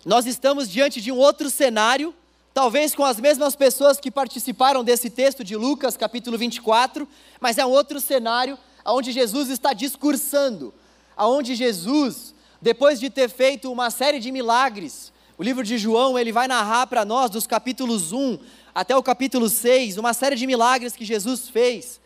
nós 0.05 0.25
estamos 0.25 0.69
diante 0.69 1.01
de 1.01 1.11
um 1.11 1.17
outro 1.17 1.49
cenário, 1.49 2.15
talvez 2.53 2.93
com 2.93 3.03
as 3.03 3.19
mesmas 3.19 3.55
pessoas 3.55 3.99
que 3.99 4.11
participaram 4.11 4.83
desse 4.83 5.09
texto 5.09 5.43
de 5.43 5.55
Lucas, 5.55 5.95
capítulo 5.95 6.37
24, 6.37 7.07
mas 7.39 7.57
é 7.57 7.65
um 7.65 7.69
outro 7.69 7.99
cenário 7.99 8.57
onde 8.85 9.11
Jesus 9.11 9.49
está 9.49 9.73
discursando, 9.73 10.73
aonde 11.15 11.55
Jesus, 11.55 12.33
depois 12.61 12.99
de 12.99 13.09
ter 13.09 13.29
feito 13.29 13.71
uma 13.71 13.89
série 13.89 14.19
de 14.19 14.31
milagres, 14.31 15.11
o 15.37 15.43
livro 15.43 15.63
de 15.63 15.77
João, 15.77 16.19
ele 16.19 16.31
vai 16.31 16.47
narrar 16.47 16.87
para 16.87 17.05
nós 17.05 17.29
dos 17.29 17.47
capítulos 17.47 18.11
1 18.11 18.37
até 18.75 18.95
o 18.95 19.03
capítulo 19.03 19.49
6, 19.49 19.97
uma 19.97 20.13
série 20.13 20.35
de 20.35 20.45
milagres 20.45 20.95
que 20.95 21.05
Jesus 21.05 21.49
fez. 21.49 21.99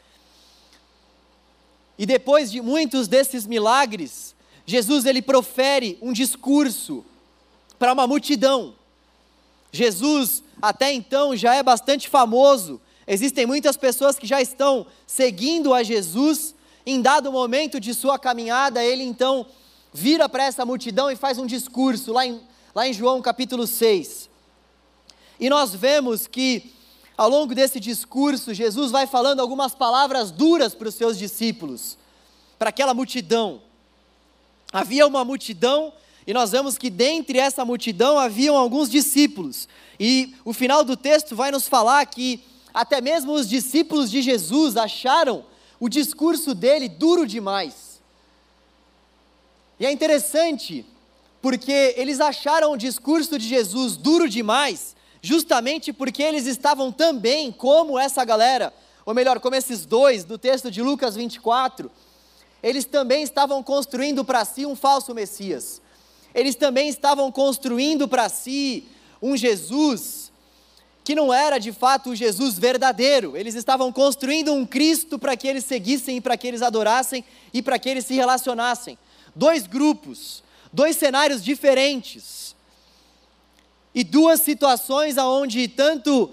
E 1.98 2.06
depois 2.06 2.52
de 2.52 2.62
muitos 2.62 3.08
desses 3.08 3.46
milagres, 3.46 4.36
Jesus 4.66 5.06
ele 5.06 5.22
profere 5.22 5.98
um 6.02 6.12
discurso 6.12 7.06
para 7.78 7.94
uma 7.94 8.08
multidão. 8.08 8.74
Jesus 9.76 10.44
até 10.62 10.92
então 10.92 11.36
já 11.36 11.56
é 11.56 11.62
bastante 11.62 12.10
famoso. 12.10 12.82
Existem 13.06 13.46
muitas 13.46 13.78
pessoas 13.78 14.18
que 14.18 14.26
já 14.26 14.42
estão 14.42 14.88
seguindo 15.06 15.74
a 15.74 15.84
Jesus. 15.84 16.56
Em 16.86 17.02
dado 17.02 17.32
momento 17.32 17.80
de 17.80 17.94
sua 17.94 18.18
caminhada, 18.18 18.84
ele 18.84 19.04
então 19.04 19.46
vira 19.94 20.28
para 20.30 20.46
essa 20.46 20.66
multidão 20.66 21.12
e 21.12 21.16
faz 21.16 21.38
um 21.38 21.46
discurso 21.46 22.12
lá 22.14 22.26
em 22.26 22.42
lá 22.76 22.86
em 22.86 22.92
João 22.92 23.22
capítulo 23.22 23.66
6. 23.66 24.30
E 25.40 25.50
nós 25.50 25.74
vemos 25.74 26.28
que, 26.28 26.74
ao 27.18 27.30
longo 27.30 27.56
desse 27.56 27.80
discurso, 27.80 28.54
Jesus 28.54 28.92
vai 28.92 29.08
falando 29.08 29.40
algumas 29.40 29.74
palavras 29.74 30.30
duras 30.30 30.76
para 30.76 30.90
os 30.90 30.96
seus 30.96 31.18
discípulos, 31.18 31.98
para 32.60 32.70
aquela 32.70 32.94
multidão. 32.94 33.62
Havia 34.74 35.08
uma 35.08 35.24
multidão, 35.24 35.94
e 36.28 36.34
nós 36.34 36.52
vemos 36.52 36.78
que 36.78 36.90
dentre 36.90 37.38
essa 37.38 37.64
multidão 37.64 38.18
haviam 38.18 38.58
alguns 38.58 38.90
discípulos. 38.90 39.68
E 40.00 40.34
o 40.44 40.54
final 40.54 40.84
do 40.84 40.98
texto 40.98 41.36
vai 41.36 41.52
nos 41.52 41.68
falar 41.68 42.06
que 42.06 42.44
até 42.74 43.00
mesmo 43.00 43.34
os 43.34 43.48
discípulos 43.48 44.10
de 44.10 44.22
Jesus 44.22 44.76
acharam 44.76 45.46
o 45.80 45.88
discurso 45.88 46.56
dele 46.56 46.90
duro 46.90 47.28
demais. 47.28 48.02
E 49.80 49.86
é 49.86 49.92
interessante 49.92 50.86
porque 51.42 51.94
eles 51.96 52.20
acharam 52.20 52.72
o 52.72 52.78
discurso 52.78 53.38
de 53.38 53.48
Jesus 53.48 53.98
duro 53.98 54.28
demais, 54.28 54.96
justamente 55.22 55.94
porque 55.94 56.24
eles 56.24 56.48
estavam 56.48 56.92
também, 56.92 57.52
como 57.52 58.00
essa 58.00 58.26
galera, 58.26 58.74
ou 59.06 59.14
melhor, 59.14 59.40
como 59.40 59.56
esses 59.56 59.86
dois 59.86 60.24
do 60.24 60.40
texto 60.40 60.72
de 60.72 60.82
Lucas 60.82 61.16
24, 61.16 61.92
eles 62.64 62.84
também 62.86 63.22
estavam 63.22 63.62
construindo 63.62 64.26
para 64.26 64.44
si 64.44 64.66
um 64.66 64.76
falso 64.76 65.14
Messias. 65.14 65.82
Eles 66.36 66.54
também 66.54 66.90
estavam 66.90 67.32
construindo 67.32 68.08
para 68.08 68.28
si 68.28 68.84
um 69.22 69.38
Jesus 69.38 70.26
que 71.02 71.16
não 71.16 71.34
era 71.34 71.60
de 71.60 71.72
fato 71.72 72.10
o 72.10 72.16
Jesus 72.16 72.60
verdadeiro. 72.60 73.38
Eles 73.38 73.56
estavam 73.56 73.92
construindo 73.92 74.52
um 74.52 74.66
Cristo 74.66 75.18
para 75.18 75.38
que 75.38 75.48
eles 75.48 75.64
seguissem, 75.64 76.20
para 76.20 76.36
que 76.36 76.46
eles 76.48 76.62
adorassem 76.62 77.24
e 77.54 77.62
para 77.62 77.80
que 77.80 77.88
eles 77.88 78.06
se 78.06 78.16
relacionassem. 78.16 78.98
Dois 79.34 79.66
grupos, 79.66 80.44
dois 80.74 80.98
cenários 80.98 81.44
diferentes 81.44 82.56
e 83.94 84.04
duas 84.04 84.42
situações 84.42 85.18
aonde 85.18 85.68
tanto 85.70 86.32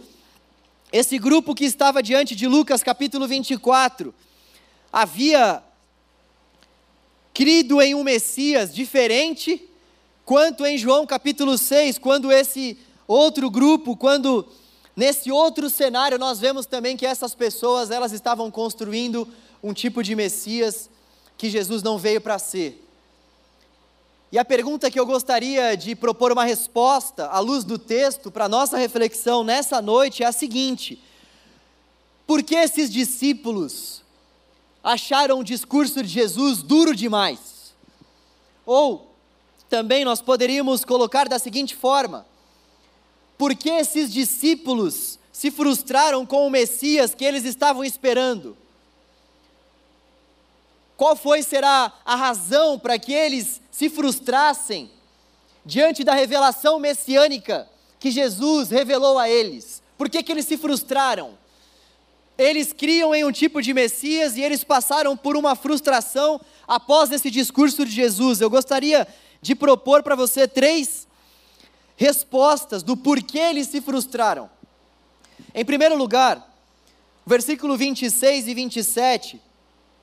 esse 0.91 1.17
grupo 1.17 1.55
que 1.55 1.65
estava 1.65 2.03
diante 2.03 2.35
de 2.35 2.49
Lucas 2.49 2.83
capítulo 2.83 3.29
24 3.29 4.13
havia 4.93 5.63
crido 7.33 7.81
em 7.81 7.95
um 7.95 8.03
Messias 8.03 8.75
diferente, 8.75 9.69
quanto 10.25 10.65
em 10.65 10.79
João 10.79 11.07
capítulo 11.07 11.59
6, 11.59 11.99
quando 11.99 12.31
esse 12.31 12.79
outro 13.07 13.51
grupo, 13.51 13.97
quando 13.97 14.47
nesse 14.97 15.31
outro 15.31 15.69
cenário 15.69 16.19
nós 16.19 16.39
vemos 16.39 16.67
também 16.67 16.97
que 16.97 17.07
essas 17.07 17.35
pessoas, 17.35 17.91
elas 17.91 18.13
estavam 18.13 18.51
construindo 18.51 19.27
um 19.63 19.73
tipo 19.73 20.03
de 20.03 20.15
Messias 20.15 20.89
que 21.37 21.51
Jesus 21.51 21.83
não 21.83 21.99
veio 21.99 22.21
para 22.21 22.39
ser. 22.39 22.83
E 24.31 24.39
a 24.39 24.45
pergunta 24.45 24.91
que 24.91 24.99
eu 24.99 25.05
gostaria 25.05 25.77
de 25.77 25.95
propor 25.95 26.33
uma 26.33 26.45
resposta 26.45 27.27
à 27.27 27.39
luz 27.39 27.65
do 27.65 27.79
texto 27.79 28.31
para 28.31 28.49
nossa 28.49 28.79
reflexão 28.79 29.45
nessa 29.45 29.83
noite 29.83 30.23
é 30.23 30.27
a 30.27 30.33
seguinte: 30.33 31.03
por 32.27 32.43
que 32.43 32.55
esses 32.55 32.91
discípulos 32.91 34.03
acharam 34.83 35.41
o 35.41 35.45
discurso 35.45 36.03
de 36.03 36.09
Jesus 36.09 36.63
duro 36.63 36.97
demais? 36.97 37.75
Ou 38.65 39.12
também 39.73 40.05
nós 40.05 40.21
poderíamos 40.21 40.85
colocar 40.85 41.27
da 41.27 41.39
seguinte 41.39 41.75
forma: 41.75 42.27
por 43.39 43.55
que 43.55 43.71
esses 43.71 44.13
discípulos 44.13 45.19
se 45.33 45.51
frustraram 45.51 46.27
com 46.27 46.47
o 46.47 46.51
Messias 46.51 47.15
que 47.15 47.25
eles 47.25 47.47
estavam 47.47 47.83
esperando? 47.83 48.55
Qual 50.95 51.17
foi 51.17 51.43
será 51.43 51.91
a 52.05 52.15
razão 52.15 52.79
para 52.79 52.99
que 52.99 53.15
eles 53.15 53.63
se 53.71 53.89
frustrassem 53.89 54.91
diante 55.65 56.05
da 56.05 56.13
revelação 56.13 56.79
messiânica 56.79 57.67
que 57.99 58.11
Jesus 58.11 58.69
revelou 58.69 59.19
a 59.19 59.27
eles? 59.27 59.83
Por 59.97 60.11
que, 60.11 60.23
que 60.23 60.31
eles 60.31 60.45
se 60.45 60.59
frustraram? 60.59 61.39
Eles 62.37 62.75
criam 62.75 63.15
em 63.15 63.25
um 63.25 63.33
tipo 63.33 63.63
de 63.63 63.73
Messias 63.73 64.37
e 64.37 64.43
eles 64.43 64.65
passaram 64.65 65.17
por 65.17 65.35
uma 65.35 65.57
frustração 65.57 66.39
após 66.69 67.11
esse 67.11 67.31
discurso 67.31 67.87
de 67.87 67.91
Jesus. 67.91 68.43
Eu 68.43 68.51
gostaria 68.51 69.09
de 69.43 69.57
propor 69.57 70.03
para 70.05 70.15
você 70.15 70.47
três 70.47 71.07
respostas 71.97 72.83
do 72.83 72.97
porquê 72.97 73.39
eles 73.39 73.67
se 73.67 73.81
frustraram. 73.81 74.49
Em 75.53 75.65
primeiro 75.65 75.97
lugar, 75.97 76.49
versículo 77.27 77.77
26 77.77 78.47
e 78.47 78.55
27 78.55 79.43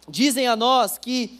dizem 0.07 0.45
a 0.47 0.55
nós 0.55 0.97
que 0.97 1.39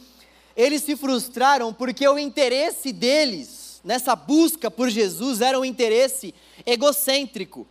eles 0.56 0.82
se 0.82 0.96
frustraram 0.96 1.72
porque 1.72 2.08
o 2.08 2.18
interesse 2.18 2.92
deles 2.92 3.80
nessa 3.84 4.16
busca 4.16 4.70
por 4.70 4.88
Jesus 4.88 5.40
era 5.40 5.58
um 5.58 5.64
interesse 5.64 6.34
egocêntrico. 6.66 7.66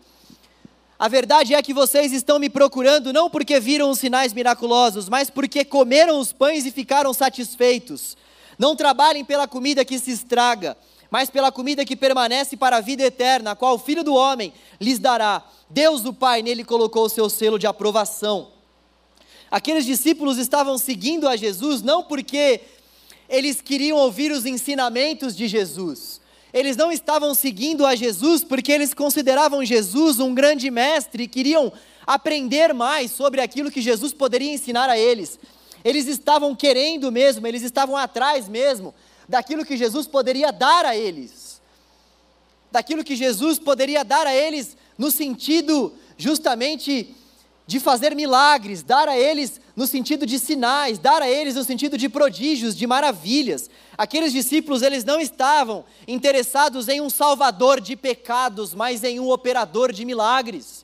A 0.97 1.07
verdade 1.07 1.53
é 1.53 1.61
que 1.61 1.73
vocês 1.73 2.11
estão 2.11 2.37
me 2.37 2.49
procurando 2.49 3.13
não 3.13 3.29
porque 3.29 3.59
viram 3.59 3.89
os 3.89 3.99
sinais 3.99 4.33
miraculosos, 4.33 5.07
mas 5.07 5.29
porque 5.29 5.63
comeram 5.63 6.19
os 6.19 6.33
pães 6.33 6.65
e 6.65 6.71
ficaram 6.71 7.13
satisfeitos. 7.13 8.17
Não 8.59 8.75
trabalhem 8.75 9.23
pela 9.23 9.47
comida 9.47 9.85
que 9.85 9.97
se 9.97 10.11
estraga, 10.11 10.77
mas 11.09 11.29
pela 11.29 11.51
comida 11.51 11.85
que 11.85 11.95
permanece 11.95 12.57
para 12.57 12.77
a 12.77 12.81
vida 12.81 13.03
eterna, 13.03 13.51
a 13.51 13.55
qual 13.55 13.75
o 13.75 13.79
Filho 13.79 14.03
do 14.03 14.13
Homem 14.13 14.53
lhes 14.79 14.99
dará. 14.99 15.43
Deus, 15.69 16.03
o 16.03 16.13
Pai, 16.13 16.41
nele 16.41 16.65
colocou 16.65 17.05
o 17.05 17.09
seu 17.09 17.29
selo 17.29 17.57
de 17.57 17.65
aprovação. 17.65 18.49
Aqueles 19.49 19.85
discípulos 19.85 20.37
estavam 20.37 20.77
seguindo 20.77 21.27
a 21.27 21.37
Jesus 21.37 21.81
não 21.81 22.03
porque 22.03 22.61
eles 23.29 23.61
queriam 23.61 23.97
ouvir 23.97 24.31
os 24.31 24.45
ensinamentos 24.45 25.35
de 25.35 25.47
Jesus. 25.47 26.19
Eles 26.51 26.75
não 26.75 26.91
estavam 26.91 27.33
seguindo 27.33 27.85
a 27.85 27.95
Jesus 27.95 28.43
porque 28.43 28.71
eles 28.71 28.93
consideravam 28.93 29.63
Jesus 29.63 30.19
um 30.19 30.33
grande 30.33 30.69
mestre 30.69 31.23
e 31.23 31.27
queriam 31.27 31.71
aprender 32.05 32.73
mais 32.73 33.11
sobre 33.11 33.39
aquilo 33.39 33.71
que 33.71 33.81
Jesus 33.81 34.13
poderia 34.13 34.51
ensinar 34.51 34.89
a 34.89 34.97
eles. 34.97 35.39
Eles 35.83 36.07
estavam 36.07 36.55
querendo 36.55 37.11
mesmo, 37.11 37.45
eles 37.47 37.63
estavam 37.63 37.95
atrás 37.95 38.47
mesmo 38.47 38.93
daquilo 39.27 39.63
que 39.63 39.77
Jesus 39.77 40.07
poderia 40.07 40.51
dar 40.51 40.85
a 40.85 40.95
eles. 40.95 41.61
Daquilo 42.71 43.03
que 43.03 43.15
Jesus 43.15 43.59
poderia 43.59 44.03
dar 44.03 44.25
a 44.25 44.35
eles 44.35 44.75
no 44.97 45.11
sentido 45.11 45.93
justamente 46.17 47.15
de 47.65 47.79
fazer 47.79 48.15
milagres, 48.15 48.81
dar 48.81 49.07
a 49.07 49.15
eles 49.15 49.61
no 49.75 49.85
sentido 49.85 50.25
de 50.25 50.39
sinais, 50.39 50.97
dar 50.97 51.21
a 51.21 51.29
eles 51.29 51.53
no 51.53 51.63
sentido 51.63 51.99
de 51.99 52.09
prodígios, 52.09 52.75
de 52.75 52.87
maravilhas. 52.87 53.69
Aqueles 53.95 54.33
discípulos, 54.33 54.81
eles 54.81 55.03
não 55.03 55.21
estavam 55.21 55.85
interessados 56.07 56.87
em 56.87 56.99
um 56.99 57.11
salvador 57.11 57.79
de 57.79 57.95
pecados, 57.95 58.73
mas 58.73 59.03
em 59.03 59.19
um 59.19 59.29
operador 59.29 59.93
de 59.93 60.03
milagres. 60.03 60.83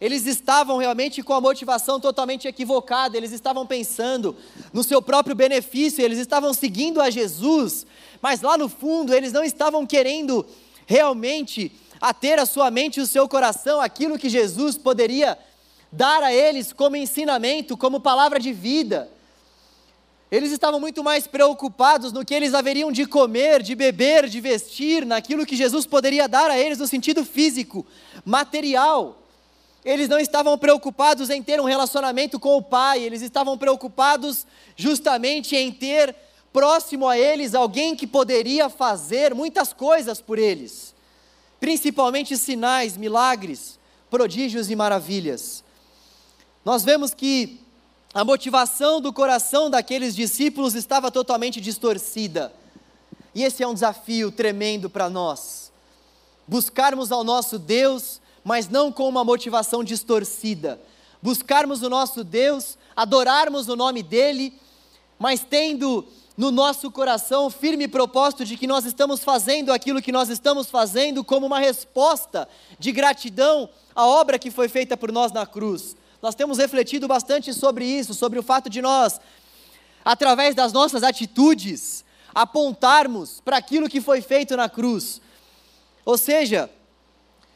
Eles 0.00 0.24
estavam 0.24 0.78
realmente 0.78 1.22
com 1.22 1.34
a 1.34 1.40
motivação 1.40 2.00
totalmente 2.00 2.48
equivocada, 2.48 3.16
eles 3.16 3.32
estavam 3.32 3.66
pensando 3.66 4.34
no 4.72 4.82
seu 4.82 5.02
próprio 5.02 5.36
benefício, 5.36 6.02
eles 6.02 6.18
estavam 6.18 6.54
seguindo 6.54 7.02
a 7.02 7.10
Jesus, 7.10 7.86
mas 8.22 8.40
lá 8.40 8.56
no 8.56 8.68
fundo 8.68 9.12
eles 9.12 9.32
não 9.32 9.44
estavam 9.44 9.86
querendo 9.86 10.46
realmente 10.86 11.70
a 12.00 12.14
ter 12.14 12.38
a 12.38 12.46
sua 12.46 12.70
mente 12.70 12.98
e 12.98 13.02
o 13.02 13.06
seu 13.06 13.28
coração 13.28 13.78
aquilo 13.78 14.18
que 14.18 14.30
Jesus 14.30 14.78
poderia 14.78 15.36
dar 15.92 16.22
a 16.22 16.32
eles 16.32 16.72
como 16.72 16.96
ensinamento, 16.96 17.76
como 17.76 18.00
palavra 18.00 18.40
de 18.40 18.54
vida. 18.54 19.10
Eles 20.30 20.50
estavam 20.50 20.80
muito 20.80 21.04
mais 21.04 21.26
preocupados 21.26 22.12
no 22.12 22.24
que 22.24 22.32
eles 22.32 22.54
haveriam 22.54 22.90
de 22.90 23.04
comer, 23.04 23.62
de 23.62 23.74
beber, 23.74 24.28
de 24.28 24.40
vestir, 24.40 25.04
naquilo 25.04 25.44
que 25.44 25.56
Jesus 25.56 25.84
poderia 25.84 26.26
dar 26.26 26.50
a 26.50 26.58
eles 26.58 26.78
no 26.78 26.86
sentido 26.86 27.24
físico, 27.24 27.84
material. 28.24 29.19
Eles 29.84 30.08
não 30.08 30.18
estavam 30.18 30.56
preocupados 30.58 31.30
em 31.30 31.42
ter 31.42 31.60
um 31.60 31.64
relacionamento 31.64 32.38
com 32.38 32.56
o 32.56 32.62
Pai, 32.62 33.02
eles 33.02 33.22
estavam 33.22 33.56
preocupados 33.56 34.46
justamente 34.76 35.56
em 35.56 35.72
ter 35.72 36.14
próximo 36.52 37.08
a 37.08 37.18
eles 37.18 37.54
alguém 37.54 37.96
que 37.96 38.06
poderia 38.06 38.68
fazer 38.68 39.34
muitas 39.34 39.72
coisas 39.72 40.20
por 40.20 40.38
eles, 40.38 40.94
principalmente 41.58 42.36
sinais, 42.36 42.96
milagres, 42.96 43.78
prodígios 44.10 44.70
e 44.70 44.76
maravilhas 44.76 45.64
nós 46.64 46.84
vemos 46.84 47.14
que 47.14 47.60
a 48.12 48.24
motivação 48.24 49.00
do 49.00 49.12
coração 49.12 49.70
daqueles 49.70 50.14
discípulos 50.14 50.74
estava 50.74 51.10
totalmente 51.10 51.60
distorcida. 51.60 52.52
E 53.34 53.44
esse 53.44 53.62
é 53.62 53.66
um 53.66 53.74
desafio 53.74 54.30
tremendo 54.30 54.90
para 54.90 55.08
nós. 55.08 55.72
Buscarmos 56.46 57.12
ao 57.12 57.24
nosso 57.24 57.58
Deus, 57.58 58.20
mas 58.44 58.68
não 58.68 58.90
com 58.90 59.08
uma 59.08 59.24
motivação 59.24 59.84
distorcida. 59.84 60.80
Buscarmos 61.22 61.82
o 61.82 61.90
nosso 61.90 62.24
Deus, 62.24 62.78
adorarmos 62.96 63.68
o 63.68 63.76
nome 63.76 64.02
dEle, 64.02 64.54
mas 65.18 65.40
tendo 65.40 66.06
no 66.36 66.50
nosso 66.50 66.90
coração 66.90 67.46
o 67.46 67.50
firme 67.50 67.86
propósito 67.86 68.46
de 68.46 68.56
que 68.56 68.66
nós 68.66 68.86
estamos 68.86 69.22
fazendo 69.22 69.70
aquilo 69.70 70.00
que 70.00 70.10
nós 70.10 70.30
estamos 70.30 70.70
fazendo 70.70 71.22
como 71.22 71.46
uma 71.46 71.58
resposta 71.58 72.48
de 72.78 72.90
gratidão 72.92 73.68
à 73.94 74.06
obra 74.06 74.38
que 74.38 74.50
foi 74.50 74.66
feita 74.66 74.96
por 74.96 75.12
nós 75.12 75.32
na 75.32 75.44
cruz. 75.44 75.94
Nós 76.22 76.34
temos 76.34 76.56
refletido 76.56 77.06
bastante 77.06 77.52
sobre 77.52 77.84
isso, 77.84 78.14
sobre 78.14 78.38
o 78.38 78.42
fato 78.42 78.70
de 78.70 78.80
nós, 78.80 79.20
através 80.02 80.54
das 80.54 80.72
nossas 80.72 81.02
atitudes, 81.02 82.04
apontarmos 82.34 83.42
para 83.44 83.58
aquilo 83.58 83.88
que 83.88 84.00
foi 84.00 84.22
feito 84.22 84.56
na 84.56 84.68
cruz. 84.68 85.20
Ou 86.06 86.16
seja, 86.16 86.70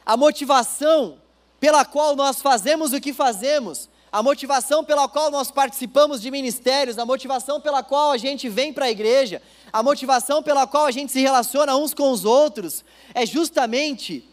a 0.04 0.16
motivação 0.16 1.18
pela 1.58 1.84
qual 1.84 2.14
nós 2.14 2.42
fazemos 2.42 2.92
o 2.92 3.00
que 3.00 3.12
fazemos, 3.12 3.88
a 4.12 4.22
motivação 4.22 4.84
pela 4.84 5.08
qual 5.08 5.30
nós 5.30 5.50
participamos 5.50 6.20
de 6.20 6.30
ministérios, 6.30 6.98
a 6.98 7.06
motivação 7.06 7.60
pela 7.60 7.82
qual 7.82 8.12
a 8.12 8.16
gente 8.16 8.48
vem 8.48 8.72
para 8.72 8.84
a 8.84 8.90
igreja, 8.90 9.42
a 9.72 9.82
motivação 9.82 10.42
pela 10.42 10.66
qual 10.66 10.86
a 10.86 10.90
gente 10.90 11.10
se 11.10 11.20
relaciona 11.20 11.76
uns 11.76 11.94
com 11.94 12.10
os 12.10 12.24
outros, 12.24 12.84
é 13.14 13.26
justamente 13.26 14.28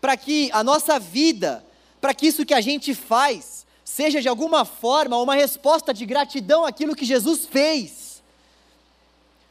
para 0.00 0.16
que 0.16 0.50
a 0.52 0.62
nossa 0.62 0.98
vida, 0.98 1.64
para 2.00 2.12
que 2.12 2.26
isso 2.26 2.44
que 2.44 2.52
a 2.52 2.60
gente 2.60 2.94
faz, 2.94 3.64
seja 3.84 4.20
de 4.20 4.28
alguma 4.28 4.64
forma 4.64 5.16
uma 5.16 5.34
resposta 5.34 5.94
de 5.94 6.04
gratidão 6.04 6.66
àquilo 6.66 6.94
que 6.94 7.04
Jesus 7.04 7.46
fez. 7.46 8.22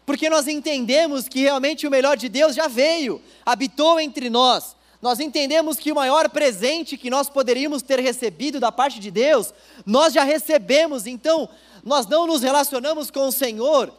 Porque 0.05 0.29
nós 0.29 0.47
entendemos 0.47 1.27
que 1.27 1.41
realmente 1.41 1.87
o 1.87 1.89
melhor 1.89 2.15
de 2.15 2.29
Deus 2.29 2.55
já 2.55 2.67
veio, 2.67 3.21
habitou 3.43 3.99
entre 3.99 4.29
nós. 4.29 4.75
Nós 5.05 5.19
entendemos 5.19 5.77
que 5.77 5.91
o 5.91 5.95
maior 5.95 6.27
presente 6.31 6.97
que 6.97 7.11
nós 7.11 7.29
poderíamos 7.29 7.83
ter 7.83 7.99
recebido 7.99 8.59
da 8.59 8.71
parte 8.71 8.99
de 8.99 9.11
Deus, 9.11 9.53
nós 9.85 10.11
já 10.11 10.23
recebemos. 10.23 11.05
Então, 11.05 11.47
nós 11.83 12.07
não 12.07 12.25
nos 12.25 12.41
relacionamos 12.41 13.11
com 13.11 13.27
o 13.27 13.31
Senhor 13.31 13.93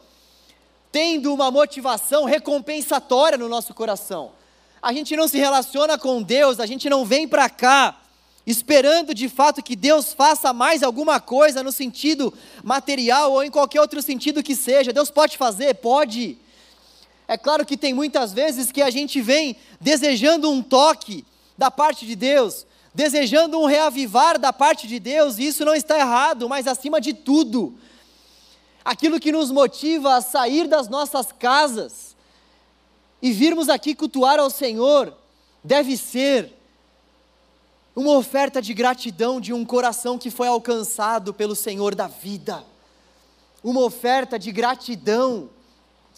tendo 0.91 1.33
uma 1.33 1.49
motivação 1.49 2.25
recompensatória 2.25 3.37
no 3.37 3.47
nosso 3.47 3.73
coração. 3.73 4.33
A 4.81 4.91
gente 4.91 5.15
não 5.15 5.29
se 5.29 5.37
relaciona 5.37 5.97
com 5.97 6.21
Deus, 6.21 6.59
a 6.59 6.65
gente 6.65 6.89
não 6.89 7.05
vem 7.05 7.25
para 7.25 7.49
cá 7.49 8.01
esperando 8.45 9.13
de 9.13 9.29
fato 9.29 9.63
que 9.63 9.77
Deus 9.77 10.11
faça 10.11 10.51
mais 10.51 10.83
alguma 10.83 11.21
coisa 11.21 11.63
no 11.63 11.71
sentido 11.71 12.33
material 12.61 13.31
ou 13.31 13.45
em 13.45 13.49
qualquer 13.49 13.79
outro 13.79 14.01
sentido 14.01 14.43
que 14.43 14.57
seja. 14.57 14.91
Deus 14.91 15.09
pode 15.09 15.37
fazer? 15.37 15.73
Pode. 15.75 16.37
É 17.27 17.37
claro 17.37 17.65
que 17.65 17.75
tem 17.75 17.93
muitas 17.93 18.31
vezes 18.31 18.71
que 18.71 18.81
a 18.81 18.89
gente 18.89 19.21
vem 19.21 19.57
desejando 19.81 20.49
um 20.49 20.63
toque 20.63 21.25
da 21.57 21.69
parte 21.69 22.05
de 22.05 22.15
Deus, 22.15 22.65
desejando 22.93 23.59
um 23.59 23.65
reavivar 23.65 24.39
da 24.39 24.53
parte 24.53 24.87
de 24.87 24.97
Deus, 24.97 25.37
e 25.37 25.47
isso 25.47 25.65
não 25.65 25.75
está 25.75 25.99
errado, 25.99 26.47
mas 26.47 26.67
acima 26.67 27.01
de 27.01 27.13
tudo, 27.13 27.75
aquilo 28.83 29.19
que 29.19 29.31
nos 29.31 29.51
motiva 29.51 30.15
a 30.15 30.21
sair 30.21 30.67
das 30.67 30.87
nossas 30.87 31.31
casas 31.31 32.15
e 33.21 33.31
virmos 33.31 33.67
aqui 33.67 33.93
cultuar 33.93 34.39
ao 34.39 34.49
Senhor, 34.49 35.13
deve 35.63 35.97
ser 35.97 36.53
uma 37.95 38.11
oferta 38.11 38.61
de 38.61 38.73
gratidão 38.73 39.41
de 39.41 39.51
um 39.51 39.65
coração 39.65 40.17
que 40.17 40.29
foi 40.29 40.47
alcançado 40.47 41.33
pelo 41.33 41.55
Senhor 41.55 41.93
da 41.93 42.07
vida, 42.07 42.63
uma 43.63 43.81
oferta 43.81 44.39
de 44.39 44.51
gratidão 44.51 45.49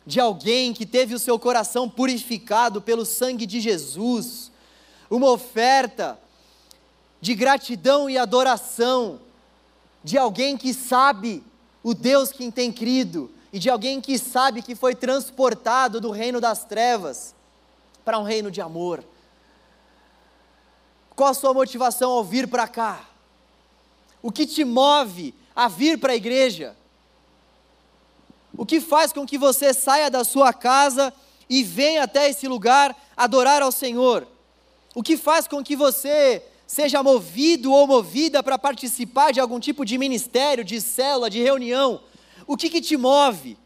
de 0.10 0.20
alguém 0.20 0.74
que 0.74 0.88
teve 0.88 1.14
o 1.14 1.20
seu 1.20 1.38
coração 1.38 1.88
purificado 1.88 2.82
pelo 2.82 3.06
sangue 3.06 3.46
de 3.46 3.60
Jesus, 3.60 4.52
uma 5.08 5.30
oferta 5.30 6.20
de 7.22 7.36
gratidão 7.36 8.10
e 8.10 8.18
adoração 8.18 9.20
de 10.04 10.18
alguém 10.18 10.58
que 10.58 10.74
sabe 10.74 11.44
o 11.84 11.94
Deus 11.94 12.32
que 12.32 12.52
tem 12.52 12.72
crido 12.72 13.30
e 13.54 13.60
de 13.60 13.70
alguém 13.70 14.02
que 14.02 14.18
sabe 14.18 14.64
que 14.64 14.74
foi 14.74 14.96
transportado 14.96 16.02
do 16.02 16.10
reino 16.10 16.42
das 16.42 16.66
trevas 16.66 17.36
para 18.04 18.18
um 18.18 18.24
reino 18.24 18.50
de 18.50 18.62
amor. 18.62 19.04
Qual 21.16 21.30
a 21.30 21.36
sua 21.36 21.54
motivação 21.54 22.10
ao 22.10 22.24
vir 22.24 22.48
para 22.48 22.68
cá? 22.68 23.08
O 24.24 24.32
que 24.32 24.48
te 24.48 24.66
move 24.66 25.36
a 25.56 25.68
vir 25.68 26.00
para 26.00 26.14
a 26.14 26.16
igreja? 26.16 26.76
O 28.60 28.66
que 28.66 28.82
faz 28.82 29.14
com 29.14 29.26
que 29.26 29.38
você 29.38 29.74
saia 29.74 30.12
da 30.12 30.26
sua 30.26 30.52
casa 30.52 31.14
e 31.50 31.64
venha 31.64 32.04
até 32.04 32.30
esse 32.30 32.46
lugar 32.46 32.94
adorar 33.16 33.62
ao 33.62 33.72
Senhor? 33.72 34.28
O 34.94 35.02
que 35.02 35.16
faz 35.16 35.48
com 35.48 35.64
que 35.64 35.78
você 35.78 36.44
seja 36.68 37.02
movido 37.02 37.72
ou 37.72 37.88
movida 37.88 38.44
para 38.44 38.60
participar 38.60 39.32
de 39.32 39.40
algum 39.40 39.62
tipo 39.62 39.86
de 39.86 39.98
ministério, 39.98 40.66
de 40.66 40.82
célula, 40.82 41.30
de 41.30 41.42
reunião? 41.42 42.02
O 42.46 42.58
que, 42.58 42.70
que 42.70 42.82
te 42.82 42.98
move? 42.98 43.58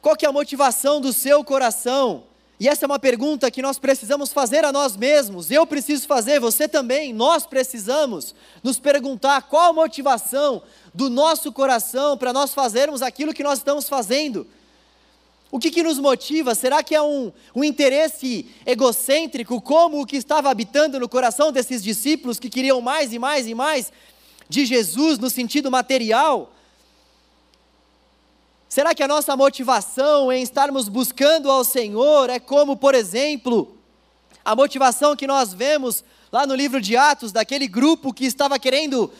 Qual 0.00 0.14
que 0.14 0.24
é 0.24 0.28
a 0.28 0.32
motivação 0.32 1.00
do 1.00 1.12
seu 1.12 1.42
coração? 1.42 2.22
E 2.60 2.68
essa 2.68 2.84
é 2.84 2.86
uma 2.86 2.98
pergunta 2.98 3.50
que 3.50 3.62
nós 3.62 3.78
precisamos 3.78 4.34
fazer 4.34 4.66
a 4.66 4.70
nós 4.70 4.94
mesmos. 4.94 5.50
Eu 5.50 5.66
preciso 5.66 6.06
fazer, 6.06 6.38
você 6.38 6.68
também. 6.68 7.10
Nós 7.10 7.46
precisamos 7.46 8.34
nos 8.62 8.78
perguntar 8.78 9.40
qual 9.48 9.70
a 9.70 9.72
motivação 9.72 10.62
do 10.92 11.08
nosso 11.08 11.50
coração 11.52 12.18
para 12.18 12.34
nós 12.34 12.52
fazermos 12.52 13.00
aquilo 13.00 13.32
que 13.32 13.42
nós 13.42 13.60
estamos 13.60 13.88
fazendo. 13.88 14.46
O 15.50 15.58
que, 15.58 15.70
que 15.70 15.82
nos 15.82 15.98
motiva? 15.98 16.54
Será 16.54 16.82
que 16.82 16.94
é 16.94 17.00
um, 17.00 17.32
um 17.54 17.64
interesse 17.64 18.46
egocêntrico, 18.66 19.58
como 19.62 20.02
o 20.02 20.06
que 20.06 20.16
estava 20.16 20.50
habitando 20.50 21.00
no 21.00 21.08
coração 21.08 21.50
desses 21.50 21.82
discípulos 21.82 22.38
que 22.38 22.50
queriam 22.50 22.82
mais 22.82 23.14
e 23.14 23.18
mais 23.18 23.46
e 23.48 23.54
mais 23.54 23.90
de 24.50 24.66
Jesus 24.66 25.18
no 25.18 25.30
sentido 25.30 25.70
material? 25.70 26.52
Será 28.70 28.94
que 28.94 29.02
a 29.02 29.08
nossa 29.08 29.36
motivação 29.36 30.30
em 30.30 30.44
estarmos 30.44 30.88
buscando 30.88 31.50
ao 31.50 31.64
Senhor 31.64 32.30
é 32.30 32.38
como, 32.38 32.76
por 32.76 32.94
exemplo, 32.94 33.76
a 34.44 34.54
motivação 34.54 35.16
que 35.16 35.26
nós 35.26 35.52
vemos 35.52 36.04
lá 36.30 36.46
no 36.46 36.54
livro 36.54 36.80
de 36.80 36.96
Atos, 36.96 37.32
daquele 37.32 37.66
grupo 37.66 38.14
que 38.14 38.24
estava 38.24 38.60
querendo 38.60 39.12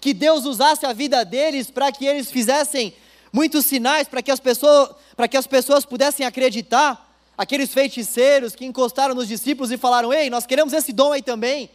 que 0.00 0.12
Deus 0.12 0.44
usasse 0.44 0.84
a 0.84 0.92
vida 0.92 1.24
deles 1.24 1.70
para 1.70 1.92
que 1.92 2.04
eles 2.04 2.32
fizessem 2.32 2.94
muitos 3.32 3.64
sinais, 3.64 4.08
para 4.08 4.20
que, 4.20 4.30
as 4.32 4.40
pessoas, 4.40 4.90
para 5.14 5.28
que 5.28 5.36
as 5.36 5.46
pessoas 5.46 5.86
pudessem 5.86 6.26
acreditar? 6.26 7.16
Aqueles 7.38 7.72
feiticeiros 7.72 8.56
que 8.56 8.66
encostaram 8.66 9.14
nos 9.14 9.28
discípulos 9.28 9.70
e 9.70 9.76
falaram: 9.76 10.12
Ei, 10.12 10.28
nós 10.28 10.46
queremos 10.46 10.72
esse 10.72 10.92
dom 10.92 11.12
aí 11.12 11.22
também. 11.22 11.70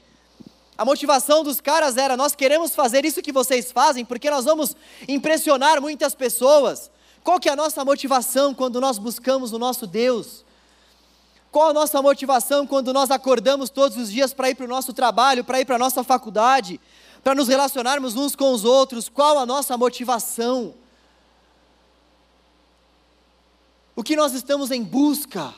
A 0.78 0.84
motivação 0.84 1.46
dos 1.46 1.62
caras 1.62 1.96
era: 1.96 2.18
nós 2.18 2.36
queremos 2.36 2.76
fazer 2.76 3.06
isso 3.06 3.22
que 3.22 3.32
vocês 3.32 3.72
fazem, 3.72 4.04
porque 4.04 4.30
nós 4.30 4.44
vamos 4.44 4.76
impressionar 5.08 5.80
muitas 5.80 6.14
pessoas. 6.14 6.92
Qual 7.24 7.40
que 7.40 7.50
é 7.50 7.52
a 7.52 7.56
nossa 7.56 7.86
motivação 7.86 8.54
quando 8.54 8.82
nós 8.82 8.98
buscamos 8.98 9.54
o 9.54 9.60
nosso 9.60 9.86
Deus? 9.86 10.44
Qual 11.52 11.70
a 11.70 11.74
nossa 11.74 12.02
motivação 12.02 12.66
quando 12.66 12.94
nós 12.94 13.12
acordamos 13.12 13.70
todos 13.70 13.98
os 13.98 14.12
dias 14.12 14.34
para 14.34 14.50
ir 14.50 14.56
para 14.56 14.66
o 14.66 14.70
nosso 14.70 14.94
trabalho, 14.94 15.44
para 15.44 15.60
ir 15.60 15.66
para 15.66 15.76
a 15.76 15.80
nossa 15.80 16.04
faculdade, 16.04 16.80
para 17.24 17.36
nos 17.36 17.48
relacionarmos 17.48 18.16
uns 18.16 18.36
com 18.36 18.52
os 18.54 18.64
outros? 18.64 19.10
Qual 19.10 19.38
a 19.38 19.46
nossa 19.46 19.78
motivação? 19.78 20.74
O 23.96 24.02
que 24.02 24.16
nós 24.16 24.34
estamos 24.34 24.72
em 24.72 24.82
busca? 24.82 25.54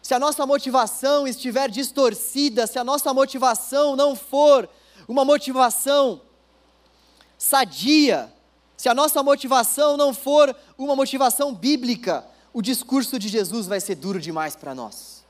Se 0.00 0.14
a 0.14 0.20
nossa 0.20 0.46
motivação 0.46 1.26
estiver 1.26 1.68
distorcida, 1.68 2.66
se 2.68 2.78
a 2.78 2.84
nossa 2.84 3.12
motivação 3.12 3.96
não 3.96 4.14
for 4.14 4.68
uma 5.08 5.24
motivação 5.24 6.20
sadia, 7.38 8.32
se 8.76 8.88
a 8.88 8.94
nossa 8.94 9.22
motivação 9.22 9.96
não 9.96 10.12
for 10.12 10.54
uma 10.76 10.94
motivação 10.94 11.54
bíblica, 11.54 12.24
o 12.52 12.62
discurso 12.62 13.18
de 13.18 13.28
Jesus 13.28 13.66
vai 13.66 13.80
ser 13.80 13.94
duro 13.94 14.20
demais 14.20 14.54
para 14.56 14.74
nós. 14.74 15.24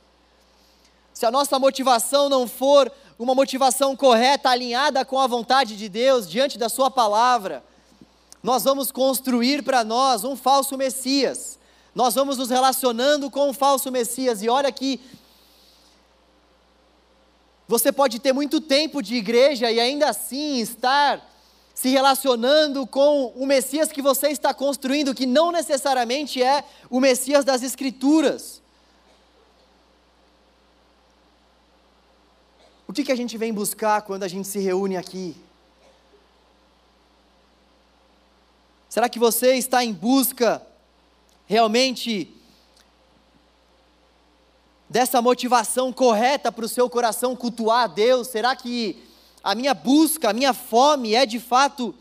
Se 1.12 1.24
a 1.24 1.30
nossa 1.30 1.58
motivação 1.58 2.28
não 2.28 2.46
for 2.46 2.92
uma 3.18 3.34
motivação 3.34 3.96
correta, 3.96 4.50
alinhada 4.50 5.04
com 5.04 5.18
a 5.18 5.26
vontade 5.26 5.76
de 5.76 5.88
Deus, 5.88 6.28
diante 6.28 6.58
da 6.58 6.68
Sua 6.68 6.90
palavra, 6.90 7.64
nós 8.42 8.64
vamos 8.64 8.92
construir 8.92 9.62
para 9.62 9.82
nós 9.82 10.24
um 10.24 10.36
falso 10.36 10.76
Messias. 10.76 11.58
Nós 11.94 12.14
vamos 12.14 12.36
nos 12.36 12.50
relacionando 12.50 13.30
com 13.30 13.48
um 13.48 13.54
falso 13.54 13.90
Messias. 13.90 14.42
E 14.42 14.48
olha 14.48 14.70
que 14.70 15.00
você 17.66 17.90
pode 17.90 18.18
ter 18.18 18.32
muito 18.32 18.60
tempo 18.60 19.02
de 19.02 19.16
igreja 19.16 19.70
e 19.70 19.80
ainda 19.80 20.10
assim 20.10 20.58
estar 20.58 21.26
se 21.76 21.90
relacionando 21.90 22.86
com 22.86 23.26
o 23.36 23.44
Messias 23.44 23.92
que 23.92 24.00
você 24.00 24.28
está 24.28 24.54
construindo, 24.54 25.14
que 25.14 25.26
não 25.26 25.52
necessariamente 25.52 26.42
é 26.42 26.64
o 26.88 26.98
Messias 26.98 27.44
das 27.44 27.62
Escrituras. 27.62 28.62
O 32.88 32.94
que, 32.94 33.04
que 33.04 33.12
a 33.12 33.16
gente 33.16 33.36
vem 33.36 33.52
buscar 33.52 34.00
quando 34.00 34.22
a 34.22 34.28
gente 34.28 34.48
se 34.48 34.58
reúne 34.58 34.96
aqui? 34.96 35.36
Será 38.88 39.06
que 39.06 39.18
você 39.18 39.54
está 39.56 39.84
em 39.84 39.92
busca 39.92 40.66
realmente 41.44 42.34
dessa 44.88 45.20
motivação 45.20 45.92
correta 45.92 46.50
para 46.50 46.64
o 46.64 46.68
seu 46.70 46.88
coração 46.88 47.36
cultuar 47.36 47.84
a 47.84 47.86
Deus? 47.86 48.28
Será 48.28 48.56
que 48.56 49.05
a 49.46 49.54
minha 49.54 49.72
busca, 49.72 50.30
a 50.30 50.32
minha 50.32 50.52
fome 50.52 51.14
é 51.14 51.24
de 51.24 51.38
fato 51.38 51.94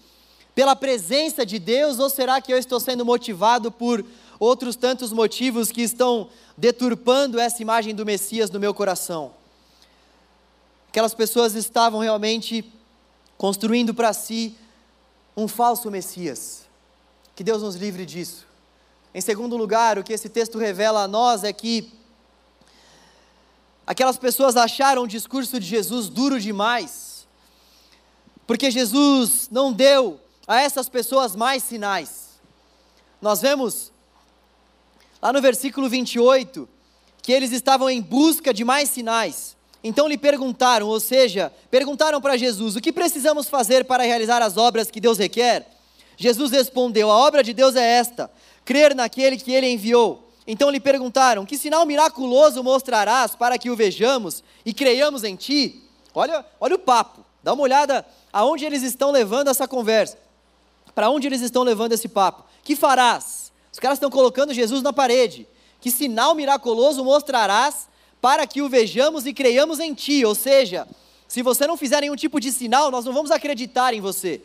pela 0.55 0.75
presença 0.75 1.45
de 1.45 1.59
Deus 1.59 1.99
ou 1.99 2.09
será 2.09 2.41
que 2.41 2.51
eu 2.51 2.57
estou 2.57 2.79
sendo 2.79 3.05
motivado 3.05 3.71
por 3.71 4.03
outros 4.39 4.75
tantos 4.75 5.13
motivos 5.13 5.71
que 5.71 5.83
estão 5.83 6.27
deturpando 6.57 7.39
essa 7.39 7.61
imagem 7.61 7.93
do 7.93 8.03
Messias 8.03 8.49
no 8.49 8.59
meu 8.59 8.73
coração? 8.73 9.31
Aquelas 10.89 11.13
pessoas 11.13 11.53
estavam 11.53 11.99
realmente 11.99 12.65
construindo 13.37 13.93
para 13.93 14.11
si 14.11 14.57
um 15.37 15.47
falso 15.47 15.91
Messias. 15.91 16.65
Que 17.35 17.43
Deus 17.43 17.61
nos 17.61 17.75
livre 17.75 18.07
disso. 18.07 18.47
Em 19.13 19.21
segundo 19.21 19.55
lugar, 19.55 19.99
o 19.99 20.03
que 20.03 20.13
esse 20.13 20.29
texto 20.29 20.57
revela 20.57 21.03
a 21.03 21.07
nós 21.07 21.43
é 21.43 21.53
que 21.53 21.93
aquelas 23.85 24.17
pessoas 24.17 24.57
acharam 24.57 25.03
o 25.03 25.07
discurso 25.07 25.59
de 25.59 25.67
Jesus 25.67 26.09
duro 26.09 26.39
demais 26.39 27.14
porque 28.45 28.69
Jesus 28.69 29.49
não 29.51 29.71
deu 29.71 30.19
a 30.47 30.61
essas 30.61 30.87
pessoas 30.87 31.35
mais 31.35 31.63
sinais. 31.63 32.39
Nós 33.21 33.41
vemos 33.41 33.91
lá 35.21 35.33
no 35.33 35.41
versículo 35.41 35.89
28 35.89 36.69
que 37.21 37.31
eles 37.31 37.51
estavam 37.51 37.89
em 37.89 38.01
busca 38.01 38.53
de 38.53 38.63
mais 38.63 38.89
sinais. 38.89 39.55
Então 39.83 40.07
lhe 40.07 40.17
perguntaram, 40.17 40.87
ou 40.87 40.99
seja, 40.99 41.51
perguntaram 41.71 42.21
para 42.21 42.37
Jesus: 42.37 42.75
o 42.75 42.81
que 42.81 42.91
precisamos 42.91 43.47
fazer 43.49 43.85
para 43.85 44.03
realizar 44.03 44.41
as 44.41 44.57
obras 44.57 44.91
que 44.91 45.01
Deus 45.01 45.17
requer? 45.17 45.67
Jesus 46.17 46.51
respondeu: 46.51 47.09
a 47.09 47.17
obra 47.17 47.43
de 47.43 47.53
Deus 47.53 47.75
é 47.75 47.83
esta, 47.83 48.31
crer 48.63 48.93
naquele 48.93 49.37
que 49.37 49.51
ele 49.51 49.67
enviou. 49.67 50.29
Então 50.45 50.69
lhe 50.69 50.79
perguntaram: 50.79 51.45
que 51.45 51.57
sinal 51.57 51.83
miraculoso 51.85 52.63
mostrarás 52.63 53.35
para 53.35 53.57
que 53.57 53.71
o 53.71 53.75
vejamos 53.75 54.43
e 54.63 54.71
creiamos 54.71 55.23
em 55.23 55.35
ti? 55.35 55.83
Olha, 56.13 56.45
olha 56.59 56.75
o 56.75 56.79
papo, 56.79 57.24
dá 57.45 57.53
uma 57.53 57.61
olhada 57.61 58.03
aonde 58.33 58.65
eles 58.65 58.81
estão 58.81 59.11
levando 59.11 59.49
essa 59.49 59.67
conversa? 59.67 60.17
Para 60.95 61.11
onde 61.11 61.27
eles 61.27 61.41
estão 61.41 61.61
levando 61.61 61.91
esse 61.91 62.07
papo? 62.07 62.43
Que 62.63 62.75
farás? 62.75 63.51
Os 63.71 63.77
caras 63.77 63.97
estão 63.97 64.09
colocando 64.09 64.51
Jesus 64.51 64.81
na 64.81 64.91
parede. 64.91 65.47
Que 65.79 65.91
sinal 65.91 66.33
miraculoso 66.33 67.03
mostrarás 67.03 67.87
para 68.19 68.47
que 68.47 68.63
o 68.63 68.67
vejamos 68.67 69.27
e 69.27 69.33
creiamos 69.33 69.79
em 69.79 69.93
ti? 69.93 70.25
Ou 70.25 70.33
seja, 70.33 70.87
se 71.27 71.43
você 71.43 71.67
não 71.67 71.77
fizer 71.77 72.01
nenhum 72.01 72.15
tipo 72.15 72.39
de 72.39 72.51
sinal, 72.51 72.89
nós 72.89 73.05
não 73.05 73.13
vamos 73.13 73.29
acreditar 73.29 73.93
em 73.93 74.01
você. 74.01 74.41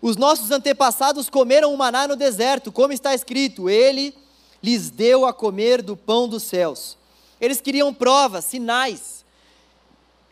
Os 0.00 0.16
nossos 0.16 0.50
antepassados 0.50 1.28
comeram 1.28 1.74
o 1.74 1.76
maná 1.76 2.08
no 2.08 2.16
deserto, 2.16 2.72
como 2.72 2.94
está 2.94 3.14
escrito: 3.14 3.68
Ele 3.68 4.14
lhes 4.62 4.88
deu 4.88 5.26
a 5.26 5.32
comer 5.34 5.82
do 5.82 5.94
pão 5.94 6.26
dos 6.26 6.42
céus. 6.42 6.96
Eles 7.38 7.60
queriam 7.60 7.92
provas, 7.92 8.46
sinais. 8.46 9.21